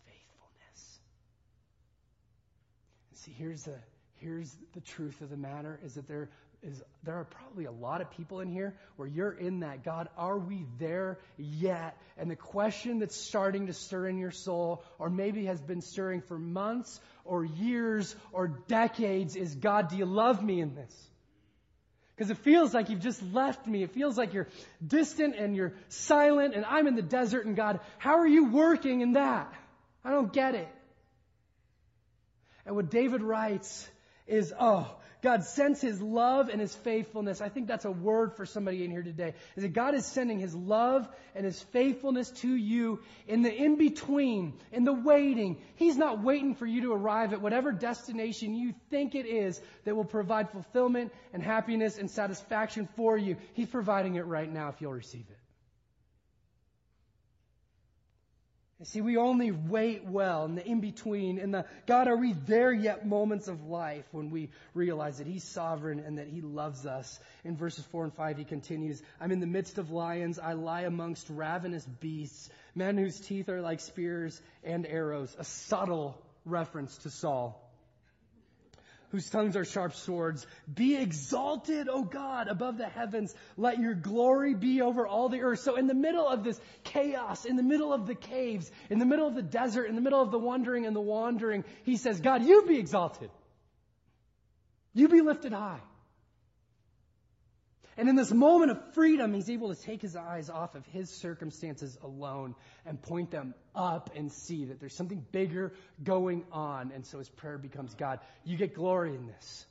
See, 3.25 3.35
here's 3.37 3.65
the, 3.65 3.77
here's 4.17 4.51
the 4.73 4.81
truth 4.81 5.21
of 5.21 5.29
the 5.29 5.37
matter 5.37 5.79
is 5.85 5.95
that 5.95 6.09
there 6.09 6.31
is, 6.63 6.83
there 7.05 7.17
are 7.17 7.25
probably 7.25 7.67
a 7.67 7.73
lot 7.73 8.01
of 8.01 8.11
people 8.11 8.41
in 8.41 8.49
here 8.49 8.75
where 8.97 9.09
you're 9.09 9.33
in 9.33 9.61
that. 9.61 9.83
God, 9.85 10.09
are 10.17 10.39
we 10.39 10.65
there 10.79 11.19
yet? 11.37 11.97
And 12.17 12.31
the 12.31 12.37
question 12.37 12.99
that's 12.99 13.17
starting 13.17 13.67
to 13.67 13.73
stir 13.73 14.09
in 14.09 14.19
your 14.19 14.31
soul, 14.31 14.85
or 14.99 15.11
maybe 15.11 15.47
has 15.47 15.61
been 15.61 15.83
stirring 15.83 16.23
for 16.23 16.39
months 16.39 17.01
or 17.25 17.45
years 17.45 18.15
or 18.33 18.49
decades 18.69 19.37
is, 19.37 19.55
God, 19.55 19.89
do 19.89 19.97
you 19.97 20.07
love 20.07 20.43
me 20.43 20.61
in 20.61 20.75
this? 20.75 20.95
Because 22.17 22.31
it 22.31 22.39
feels 22.39 22.75
like 22.75 22.91
you've 22.91 23.01
just 23.01 23.23
left 23.33 23.67
me. 23.67 23.83
It 23.83 23.93
feels 23.93 24.19
like 24.19 24.35
you're 24.35 24.49
distant 24.87 25.37
and 25.37 25.57
you're 25.57 25.73
silent 25.89 26.55
and 26.55 26.65
I'm 26.65 26.87
in 26.87 26.95
the 26.95 27.03
desert 27.03 27.47
and 27.47 27.57
God, 27.57 27.81
how 27.99 28.19
are 28.19 28.27
you 28.27 28.51
working 28.51 29.01
in 29.01 29.13
that? 29.13 29.53
I 30.05 30.11
don't 30.11 30.33
get 30.33 30.55
it. 30.55 30.69
And 32.67 32.77
what 32.77 32.91
David 32.91 33.23
writes 33.23 33.89
is, 34.27 34.53
oh, 34.59 34.95
God 35.23 35.45
sends 35.45 35.81
His 35.81 36.01
love 36.01 36.49
and 36.49 36.61
His 36.61 36.75
faithfulness. 36.75 37.41
I 37.41 37.49
think 37.49 37.67
that's 37.67 37.85
a 37.85 37.91
word 37.91 38.35
for 38.37 38.47
somebody 38.47 38.85
in 38.85 38.91
here 38.91 39.03
today. 39.03 39.35
Is 39.57 39.63
that 39.63 39.73
God 39.75 39.95
is 39.95 40.07
sending 40.07 40.39
His 40.39 40.55
love 40.55 41.09
and 41.35 41.45
His 41.45 41.61
faithfulness 41.61 42.31
to 42.41 42.49
you 42.49 43.01
in 43.29 43.43
the 43.43 43.55
in 43.55 43.77
between, 43.77 44.55
in 44.73 44.85
the 44.85 44.93
waiting. 44.93 45.61
He's 45.77 45.97
not 45.97 46.23
waiting 46.23 46.55
for 46.55 46.67
you 46.67 46.83
to 46.83 46.93
arrive 46.93 47.33
at 47.33 47.43
whatever 47.43 47.73
destination 47.73 48.55
you 48.55 48.75
think 48.89 49.15
it 49.15 49.27
is 49.27 49.61
that 49.85 49.95
will 49.95 50.05
provide 50.05 50.51
fulfillment 50.51 51.13
and 51.35 51.43
happiness 51.43 51.99
and 51.99 52.11
satisfaction 52.11 52.89
for 52.97 53.19
you. 53.19 53.37
He's 53.53 53.69
providing 53.69 54.15
it 54.15 54.25
right 54.25 54.51
now 54.51 54.71
if 54.71 54.81
you'll 54.81 54.93
receive 54.93 55.27
it. 55.29 55.40
See, 58.85 59.01
we 59.01 59.17
only 59.17 59.51
wait 59.51 60.05
well 60.05 60.45
in 60.45 60.55
the 60.55 60.67
in 60.67 60.81
between, 60.81 61.39
in 61.39 61.51
the 61.51 61.67
God, 61.87 62.09
are 62.09 62.17
we 62.17 62.33
there 62.33 62.73
yet 62.73 63.07
moments 63.07 63.49
of 63.49 63.65
life 63.65 64.05
when 64.13 64.31
we 64.31 64.51
realize 64.75 65.19
that 65.19 65.27
He's 65.27 65.45
sovereign 65.45 66.01
and 66.01 66.19
that 66.19 66.29
He 66.29 66.41
loves 66.41 66.87
us. 66.87 67.19
In 67.45 67.57
verses 67.57 67.85
4 67.87 68.05
and 68.05 68.15
5, 68.15 68.39
He 68.39 68.45
continues, 68.45 69.03
I'm 69.21 69.33
in 69.33 69.41
the 69.41 69.47
midst 69.47 69.79
of 69.79 69.91
lions, 69.91 70.39
I 70.39 70.55
lie 70.55 70.83
amongst 70.83 71.29
ravenous 71.31 71.85
beasts, 71.85 72.49
men 72.75 72.97
whose 72.97 73.21
teeth 73.21 73.49
are 73.49 73.61
like 73.61 73.81
spears 73.81 74.41
and 74.65 74.87
arrows. 74.87 75.35
A 75.39 75.45
subtle 75.45 76.21
reference 76.45 76.97
to 76.99 77.11
Saul 77.11 77.70
whose 79.11 79.29
tongues 79.29 79.57
are 79.57 79.65
sharp 79.65 79.95
swords. 79.95 80.47
Be 80.73 80.97
exalted, 80.97 81.89
O 81.89 82.03
God, 82.03 82.49
above 82.49 82.79
the 82.79 82.89
heavens. 82.89 83.35
Let 83.57 83.79
your 83.79 83.95
glory 83.95 84.55
be 84.55 84.83
over 84.83 85.07
all 85.07 85.29
the 85.29 85.43
earth. 85.43 85.61
So 85.61 85.77
in 85.77 85.87
the 85.87 85.95
middle 85.95 86.27
of 86.27 86.45
this 86.45 86.61
chaos, 86.85 87.45
in 87.45 87.57
the 87.57 87.63
middle 87.63 87.93
of 87.93 88.07
the 88.07 88.15
caves, 88.15 88.71
in 88.89 88.99
the 88.99 89.07
middle 89.07 89.27
of 89.27 89.35
the 89.35 89.43
desert, 89.43 89.87
in 89.87 89.95
the 89.95 90.01
middle 90.01 90.23
of 90.23 90.31
the 90.31 90.39
wandering 90.39 90.87
and 90.87 90.95
the 90.95 91.01
wandering, 91.01 91.65
he 91.85 91.97
says, 91.97 92.21
God, 92.21 92.45
you 92.45 92.65
be 92.67 92.79
exalted. 92.79 93.31
You 94.95 95.09
be 95.09 95.21
lifted 95.21 95.53
high. 95.53 95.81
And 98.01 98.09
in 98.09 98.17
this 98.17 98.33
moment 98.33 98.71
of 98.71 98.95
freedom, 98.95 99.35
he's 99.35 99.51
able 99.51 99.75
to 99.75 99.79
take 99.79 100.01
his 100.01 100.17
eyes 100.17 100.49
off 100.49 100.75
of 100.75 100.87
his 100.87 101.11
circumstances 101.11 101.99
alone 102.03 102.55
and 102.87 103.01
point 103.03 103.31
them 103.31 103.53
up 103.75 104.09
and 104.17 104.33
see 104.33 104.65
that 104.65 104.81
there's 104.81 104.97
something 104.97 105.23
bigger 105.33 105.75
going 106.03 106.47
on. 106.51 106.93
And 106.95 107.05
so 107.05 107.19
his 107.19 107.29
prayer 107.29 107.59
becomes 107.59 107.93
God, 107.93 108.21
you 108.43 108.57
get 108.57 108.73
glory 108.73 109.15
in 109.15 109.27
this. 109.27 109.67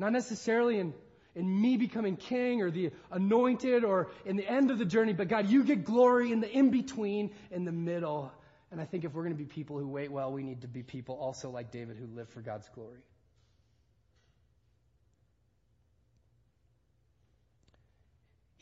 Not 0.00 0.10
necessarily 0.10 0.80
in, 0.80 0.94
in 1.36 1.60
me 1.60 1.76
becoming 1.76 2.16
king 2.16 2.60
or 2.60 2.72
the 2.72 2.90
anointed 3.12 3.84
or 3.84 4.10
in 4.26 4.34
the 4.34 4.50
end 4.50 4.72
of 4.72 4.80
the 4.80 4.84
journey, 4.84 5.12
but 5.12 5.28
God, 5.28 5.48
you 5.48 5.62
get 5.62 5.84
glory 5.84 6.32
in 6.32 6.40
the 6.40 6.50
in 6.50 6.70
between, 6.70 7.30
in 7.52 7.64
the 7.64 7.70
middle. 7.70 8.32
And 8.72 8.80
I 8.80 8.84
think 8.84 9.04
if 9.04 9.14
we're 9.14 9.22
going 9.22 9.36
to 9.36 9.40
be 9.40 9.48
people 9.48 9.78
who 9.78 9.86
wait 9.86 10.10
well, 10.10 10.32
we 10.32 10.42
need 10.42 10.62
to 10.62 10.68
be 10.68 10.82
people 10.82 11.14
also 11.14 11.50
like 11.50 11.70
David 11.70 11.98
who 11.98 12.08
live 12.16 12.30
for 12.30 12.40
God's 12.40 12.68
glory. 12.74 12.98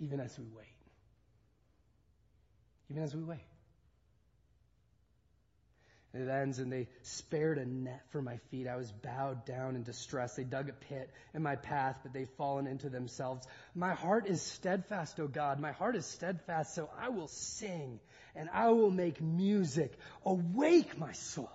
Even 0.01 0.21
as 0.21 0.37
we 0.39 0.47
wait. 0.57 0.67
Even 2.91 3.03
as 3.03 3.15
we 3.15 3.23
wait. 3.23 3.39
It 6.13 6.29
ends, 6.29 6.59
and 6.59 6.73
they 6.73 6.89
spared 7.03 7.59
a 7.59 7.65
net 7.65 8.03
for 8.11 8.21
my 8.21 8.39
feet. 8.51 8.67
I 8.67 8.75
was 8.75 8.91
bowed 8.91 9.45
down 9.45 9.77
in 9.77 9.85
distress. 9.85 10.35
They 10.35 10.43
dug 10.43 10.69
a 10.69 10.73
pit 10.73 11.09
in 11.35 11.43
my 11.43 11.55
path, 11.55 12.01
but 12.03 12.13
they've 12.13 12.29
fallen 12.37 12.67
into 12.67 12.89
themselves. 12.89 13.47
My 13.77 13.95
heart 13.95 14.27
is 14.27 14.43
steadfast, 14.43 15.21
O 15.21 15.29
God. 15.29 15.61
My 15.61 15.71
heart 15.71 15.95
is 15.95 16.07
steadfast, 16.07 16.75
so 16.75 16.91
I 17.01 17.11
will 17.11 17.29
sing 17.29 18.01
and 18.35 18.49
I 18.53 18.71
will 18.71 18.91
make 18.91 19.21
music. 19.21 19.97
Awake, 20.25 20.99
my 20.99 21.13
soul. 21.13 21.51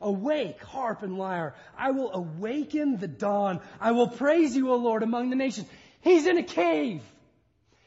Awake, 0.00 0.62
harp 0.62 1.02
and 1.02 1.18
lyre. 1.18 1.54
I 1.76 1.90
will 1.90 2.12
awaken 2.12 2.98
the 2.98 3.08
dawn. 3.08 3.60
I 3.80 3.90
will 3.92 4.08
praise 4.08 4.54
you, 4.54 4.70
O 4.70 4.76
Lord, 4.76 5.02
among 5.02 5.30
the 5.30 5.36
nations. 5.36 5.66
He's 6.02 6.26
in 6.26 6.38
a 6.38 6.44
cave. 6.44 7.02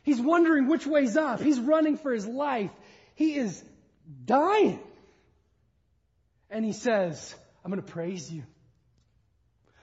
He's 0.04 0.20
wondering 0.20 0.68
which 0.68 0.86
way's 0.86 1.16
up. 1.16 1.41
He's 1.41 1.60
running 1.60 1.97
for 1.97 2.12
his 2.12 2.26
life. 2.26 2.72
He 3.16 3.36
is 3.36 3.64
dying. 4.26 4.80
And 6.49 6.66
he 6.66 6.74
says, 6.74 7.34
I'm 7.64 7.72
going 7.72 7.84
to 7.84 7.91
praise 7.91 8.32
you. 8.32 8.43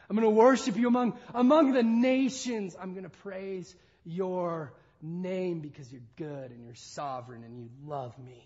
I'm 0.08 0.16
going 0.16 0.26
to 0.26 0.38
worship 0.38 0.76
you 0.76 0.88
among, 0.88 1.18
among 1.34 1.72
the 1.72 1.82
nations. 1.82 2.74
I'm 2.80 2.92
going 2.92 3.04
to 3.04 3.10
praise 3.10 3.74
your 4.04 4.72
name 5.02 5.60
because 5.60 5.92
you're 5.92 6.00
good 6.16 6.50
and 6.50 6.64
you're 6.64 6.74
sovereign 6.74 7.44
and 7.44 7.58
you 7.58 7.68
love 7.86 8.18
me. 8.18 8.44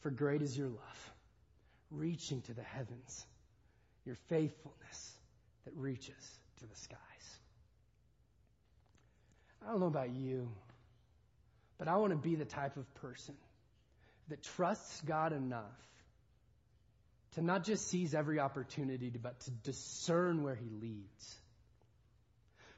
For 0.00 0.10
great 0.10 0.42
is 0.42 0.56
your 0.56 0.68
love, 0.68 1.12
reaching 1.90 2.40
to 2.42 2.54
the 2.54 2.62
heavens, 2.62 3.26
your 4.06 4.16
faithfulness 4.28 5.12
that 5.66 5.74
reaches 5.76 6.38
to 6.60 6.66
the 6.66 6.76
skies. 6.76 7.09
I 9.62 9.70
don't 9.70 9.80
know 9.80 9.86
about 9.86 10.10
you, 10.10 10.48
but 11.78 11.88
I 11.88 11.96
want 11.96 12.12
to 12.12 12.18
be 12.18 12.34
the 12.34 12.44
type 12.44 12.76
of 12.76 12.92
person 12.94 13.34
that 14.28 14.42
trusts 14.42 15.00
God 15.02 15.32
enough 15.32 15.64
to 17.34 17.42
not 17.42 17.64
just 17.64 17.88
seize 17.88 18.14
every 18.14 18.40
opportunity, 18.40 19.10
but 19.10 19.38
to 19.40 19.50
discern 19.50 20.42
where 20.42 20.54
He 20.54 20.68
leads. 20.68 21.38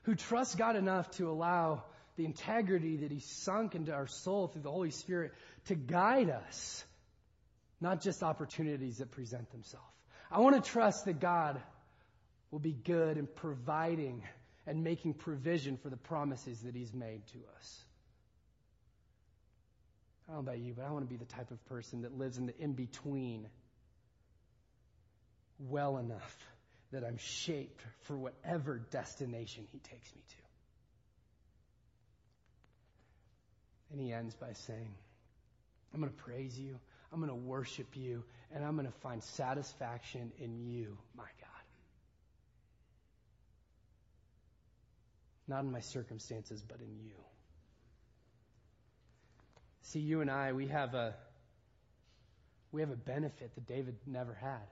Who 0.02 0.14
trusts 0.14 0.54
God 0.54 0.76
enough 0.76 1.10
to 1.12 1.30
allow 1.30 1.84
the 2.16 2.24
integrity 2.24 2.98
that 2.98 3.10
He 3.10 3.20
sunk 3.20 3.74
into 3.74 3.92
our 3.92 4.06
soul 4.06 4.48
through 4.48 4.62
the 4.62 4.70
Holy 4.70 4.90
Spirit 4.90 5.32
to 5.66 5.74
guide 5.74 6.28
us, 6.28 6.84
not 7.80 8.02
just 8.02 8.22
opportunities 8.22 8.98
that 8.98 9.10
present 9.10 9.50
themselves. 9.52 9.86
I 10.30 10.40
want 10.40 10.62
to 10.62 10.70
trust 10.70 11.04
that 11.06 11.20
God 11.20 11.60
will 12.50 12.58
be 12.58 12.72
good 12.72 13.16
in 13.16 13.26
providing 13.26 14.22
and 14.66 14.84
making 14.84 15.14
provision 15.14 15.76
for 15.76 15.90
the 15.90 15.96
promises 15.96 16.60
that 16.62 16.74
He's 16.74 16.92
made 16.92 17.26
to 17.28 17.38
us. 17.56 17.80
I 20.28 20.32
don't 20.32 20.44
know 20.44 20.52
about 20.52 20.60
you, 20.60 20.74
but 20.74 20.84
I 20.84 20.90
want 20.90 21.04
to 21.04 21.08
be 21.08 21.16
the 21.16 21.24
type 21.24 21.50
of 21.50 21.64
person 21.66 22.02
that 22.02 22.16
lives 22.16 22.38
in 22.38 22.46
the 22.46 22.58
in 22.58 22.72
between 22.72 23.48
well 25.58 25.98
enough 25.98 26.36
that 26.92 27.04
I'm 27.04 27.18
shaped 27.18 27.82
for 28.02 28.16
whatever 28.16 28.78
destination 28.90 29.66
He 29.72 29.78
takes 29.78 30.14
me 30.14 30.22
to. 30.28 30.36
And 33.92 34.00
He 34.00 34.12
ends 34.12 34.34
by 34.34 34.52
saying, 34.52 34.94
I'm 35.92 36.00
going 36.00 36.12
to 36.12 36.22
praise 36.22 36.58
you, 36.58 36.78
I'm 37.12 37.18
going 37.18 37.28
to 37.28 37.34
worship 37.34 37.96
you, 37.96 38.22
and 38.54 38.64
I'm 38.64 38.74
going 38.74 38.86
to 38.86 38.98
find 39.00 39.22
satisfaction 39.22 40.32
in 40.38 40.58
you, 40.66 40.96
my 41.16 41.24
God. 41.40 41.41
Not 45.52 45.64
in 45.64 45.70
my 45.70 45.80
circumstances, 45.80 46.62
but 46.66 46.78
in 46.80 46.96
you. 47.04 47.12
See, 49.82 50.00
you 50.00 50.22
and 50.22 50.30
I, 50.30 50.54
we 50.54 50.68
have 50.68 50.94
a 50.94 51.14
we 52.72 52.80
have 52.80 52.88
a 52.88 52.96
benefit 52.96 53.54
that 53.54 53.66
David 53.66 53.96
never 54.06 54.32
had. 54.32 54.66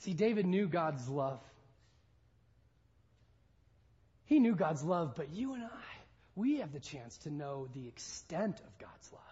See, 0.00 0.12
David 0.12 0.44
knew 0.44 0.68
God's 0.68 1.08
love. 1.08 1.40
He 4.26 4.40
knew 4.40 4.56
God's 4.56 4.84
love, 4.84 5.14
but 5.16 5.32
you 5.32 5.54
and 5.54 5.64
I, 5.64 5.92
we 6.34 6.58
have 6.58 6.70
the 6.70 6.80
chance 6.80 7.16
to 7.22 7.30
know 7.30 7.68
the 7.72 7.88
extent 7.88 8.60
of 8.60 8.78
God's 8.78 9.10
love 9.10 9.22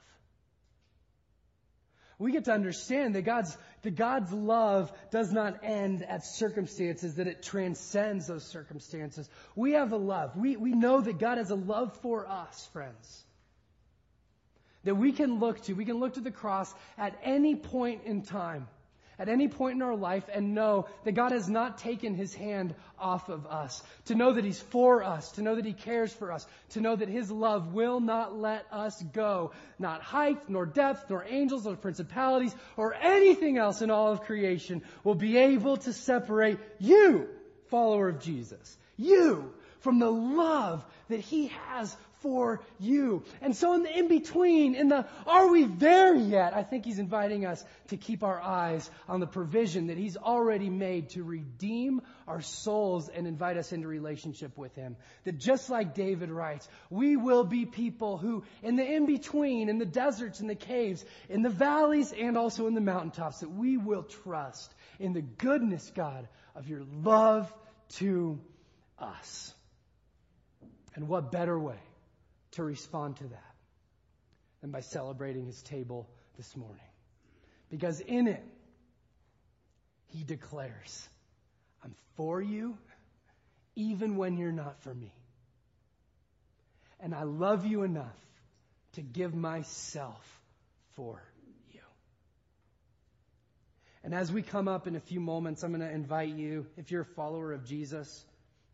we 2.20 2.32
get 2.32 2.44
to 2.44 2.52
understand 2.52 3.14
that 3.14 3.22
God's, 3.22 3.56
that 3.82 3.96
God's 3.96 4.32
love 4.32 4.92
does 5.10 5.32
not 5.32 5.60
end 5.62 6.02
at 6.02 6.24
circumstances, 6.24 7.14
that 7.14 7.26
it 7.26 7.42
transcends 7.42 8.26
those 8.26 8.44
circumstances. 8.44 9.28
We 9.56 9.72
have 9.72 9.92
a 9.92 9.96
love. 9.96 10.36
We, 10.36 10.56
we 10.56 10.72
know 10.72 11.00
that 11.00 11.18
God 11.18 11.38
has 11.38 11.50
a 11.50 11.54
love 11.54 11.96
for 11.98 12.26
us, 12.26 12.68
friends. 12.72 13.24
That 14.84 14.94
we 14.94 15.12
can 15.12 15.38
look 15.38 15.62
to. 15.64 15.74
We 15.74 15.84
can 15.84 15.98
look 15.98 16.14
to 16.14 16.20
the 16.20 16.30
cross 16.30 16.72
at 16.96 17.18
any 17.22 17.54
point 17.54 18.02
in 18.04 18.22
time 18.22 18.66
at 19.20 19.28
any 19.28 19.48
point 19.48 19.76
in 19.76 19.82
our 19.82 19.94
life 19.94 20.24
and 20.32 20.54
know 20.54 20.86
that 21.04 21.12
God 21.12 21.32
has 21.32 21.46
not 21.46 21.76
taken 21.76 22.14
his 22.14 22.34
hand 22.34 22.74
off 22.98 23.28
of 23.28 23.46
us. 23.46 23.82
To 24.06 24.14
know 24.14 24.32
that 24.32 24.46
he's 24.46 24.58
for 24.58 25.04
us, 25.04 25.32
to 25.32 25.42
know 25.42 25.56
that 25.56 25.66
he 25.66 25.74
cares 25.74 26.10
for 26.10 26.32
us, 26.32 26.46
to 26.70 26.80
know 26.80 26.96
that 26.96 27.10
his 27.10 27.30
love 27.30 27.74
will 27.74 28.00
not 28.00 28.34
let 28.34 28.64
us 28.72 29.00
go. 29.12 29.52
Not 29.78 30.00
height, 30.00 30.48
nor 30.48 30.64
depth, 30.64 31.10
nor 31.10 31.22
angels, 31.28 31.66
nor 31.66 31.76
principalities, 31.76 32.54
or 32.78 32.94
anything 32.94 33.58
else 33.58 33.82
in 33.82 33.90
all 33.90 34.10
of 34.10 34.22
creation 34.22 34.82
will 35.04 35.14
be 35.14 35.36
able 35.36 35.76
to 35.76 35.92
separate 35.92 36.58
you, 36.78 37.28
follower 37.68 38.08
of 38.08 38.20
Jesus. 38.20 38.78
You 38.96 39.52
from 39.80 39.98
the 39.98 40.10
love 40.10 40.84
that 41.08 41.20
he 41.20 41.48
has 41.48 41.94
for 42.20 42.60
you. 42.78 43.24
And 43.40 43.54
so 43.56 43.74
in 43.74 43.82
the 43.82 43.98
in 43.98 44.08
between, 44.08 44.74
in 44.74 44.88
the 44.88 45.06
are 45.26 45.50
we 45.50 45.64
there 45.64 46.14
yet? 46.14 46.54
I 46.54 46.62
think 46.62 46.84
he's 46.84 46.98
inviting 46.98 47.46
us 47.46 47.64
to 47.88 47.96
keep 47.96 48.22
our 48.22 48.40
eyes 48.40 48.90
on 49.08 49.20
the 49.20 49.26
provision 49.26 49.88
that 49.88 49.98
he's 49.98 50.16
already 50.16 50.70
made 50.70 51.10
to 51.10 51.22
redeem 51.22 52.02
our 52.26 52.40
souls 52.40 53.08
and 53.08 53.26
invite 53.26 53.56
us 53.56 53.72
into 53.72 53.88
relationship 53.88 54.56
with 54.56 54.74
him. 54.74 54.96
That 55.24 55.38
just 55.38 55.70
like 55.70 55.94
David 55.94 56.30
writes, 56.30 56.68
we 56.88 57.16
will 57.16 57.44
be 57.44 57.66
people 57.66 58.18
who 58.18 58.44
in 58.62 58.76
the 58.76 58.84
in 58.84 59.06
between, 59.06 59.68
in 59.68 59.78
the 59.78 59.86
deserts, 59.86 60.40
in 60.40 60.46
the 60.46 60.54
caves, 60.54 61.04
in 61.28 61.42
the 61.42 61.50
valleys, 61.50 62.12
and 62.12 62.36
also 62.36 62.66
in 62.66 62.74
the 62.74 62.80
mountaintops, 62.80 63.40
that 63.40 63.50
we 63.50 63.76
will 63.76 64.02
trust 64.02 64.72
in 64.98 65.12
the 65.12 65.22
goodness, 65.22 65.90
God, 65.94 66.28
of 66.54 66.68
your 66.68 66.82
love 67.02 67.52
to 67.96 68.38
us. 68.98 69.54
And 70.94 71.08
what 71.08 71.32
better 71.32 71.58
way 71.58 71.78
to 72.52 72.64
respond 72.64 73.16
to 73.16 73.24
that 73.24 73.54
than 74.60 74.70
by 74.70 74.80
celebrating 74.80 75.46
his 75.46 75.62
table 75.62 76.08
this 76.36 76.56
morning. 76.56 76.80
Because 77.70 78.00
in 78.00 78.26
it, 78.26 78.44
he 80.08 80.24
declares, 80.24 81.08
I'm 81.84 81.94
for 82.16 82.40
you 82.42 82.76
even 83.76 84.16
when 84.16 84.36
you're 84.36 84.52
not 84.52 84.80
for 84.82 84.94
me. 84.94 85.12
And 86.98 87.14
I 87.14 87.22
love 87.22 87.64
you 87.64 87.82
enough 87.82 88.16
to 88.94 89.02
give 89.02 89.34
myself 89.34 90.40
for 90.96 91.22
you. 91.72 91.80
And 94.04 94.14
as 94.14 94.32
we 94.32 94.42
come 94.42 94.68
up 94.68 94.86
in 94.86 94.96
a 94.96 95.00
few 95.00 95.20
moments, 95.20 95.62
I'm 95.62 95.70
going 95.70 95.88
to 95.88 95.94
invite 95.94 96.34
you, 96.34 96.66
if 96.76 96.90
you're 96.90 97.02
a 97.02 97.14
follower 97.14 97.52
of 97.52 97.64
Jesus, 97.64 98.24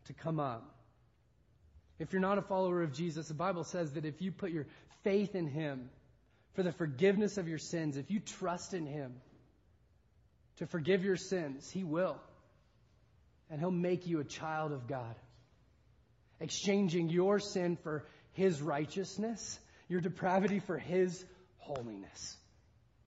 to 0.05 0.13
come 0.13 0.39
up. 0.39 0.76
If 1.99 2.13
you're 2.13 2.21
not 2.21 2.37
a 2.37 2.43
follower 2.43 2.83
of 2.83 2.93
Jesus, 2.93 3.27
the 3.27 3.33
Bible 3.33 3.63
says 3.63 3.93
that 3.93 4.05
if 4.05 4.21
you 4.21 4.31
put 4.31 4.51
your 4.51 4.67
faith 5.03 5.35
in 5.35 5.47
Him 5.47 5.89
for 6.53 6.63
the 6.63 6.71
forgiveness 6.71 7.37
of 7.37 7.47
your 7.47 7.57
sins, 7.57 7.97
if 7.97 8.11
you 8.11 8.19
trust 8.19 8.73
in 8.73 8.85
Him 8.85 9.15
to 10.57 10.67
forgive 10.67 11.03
your 11.03 11.15
sins, 11.15 11.69
He 11.69 11.83
will. 11.83 12.17
And 13.49 13.59
He'll 13.59 13.71
make 13.71 14.05
you 14.05 14.19
a 14.19 14.25
child 14.25 14.71
of 14.71 14.87
God, 14.87 15.15
exchanging 16.39 17.09
your 17.09 17.39
sin 17.39 17.77
for 17.81 18.05
His 18.33 18.61
righteousness, 18.61 19.59
your 19.87 20.01
depravity 20.01 20.59
for 20.59 20.77
His 20.77 21.25
holiness. 21.57 22.37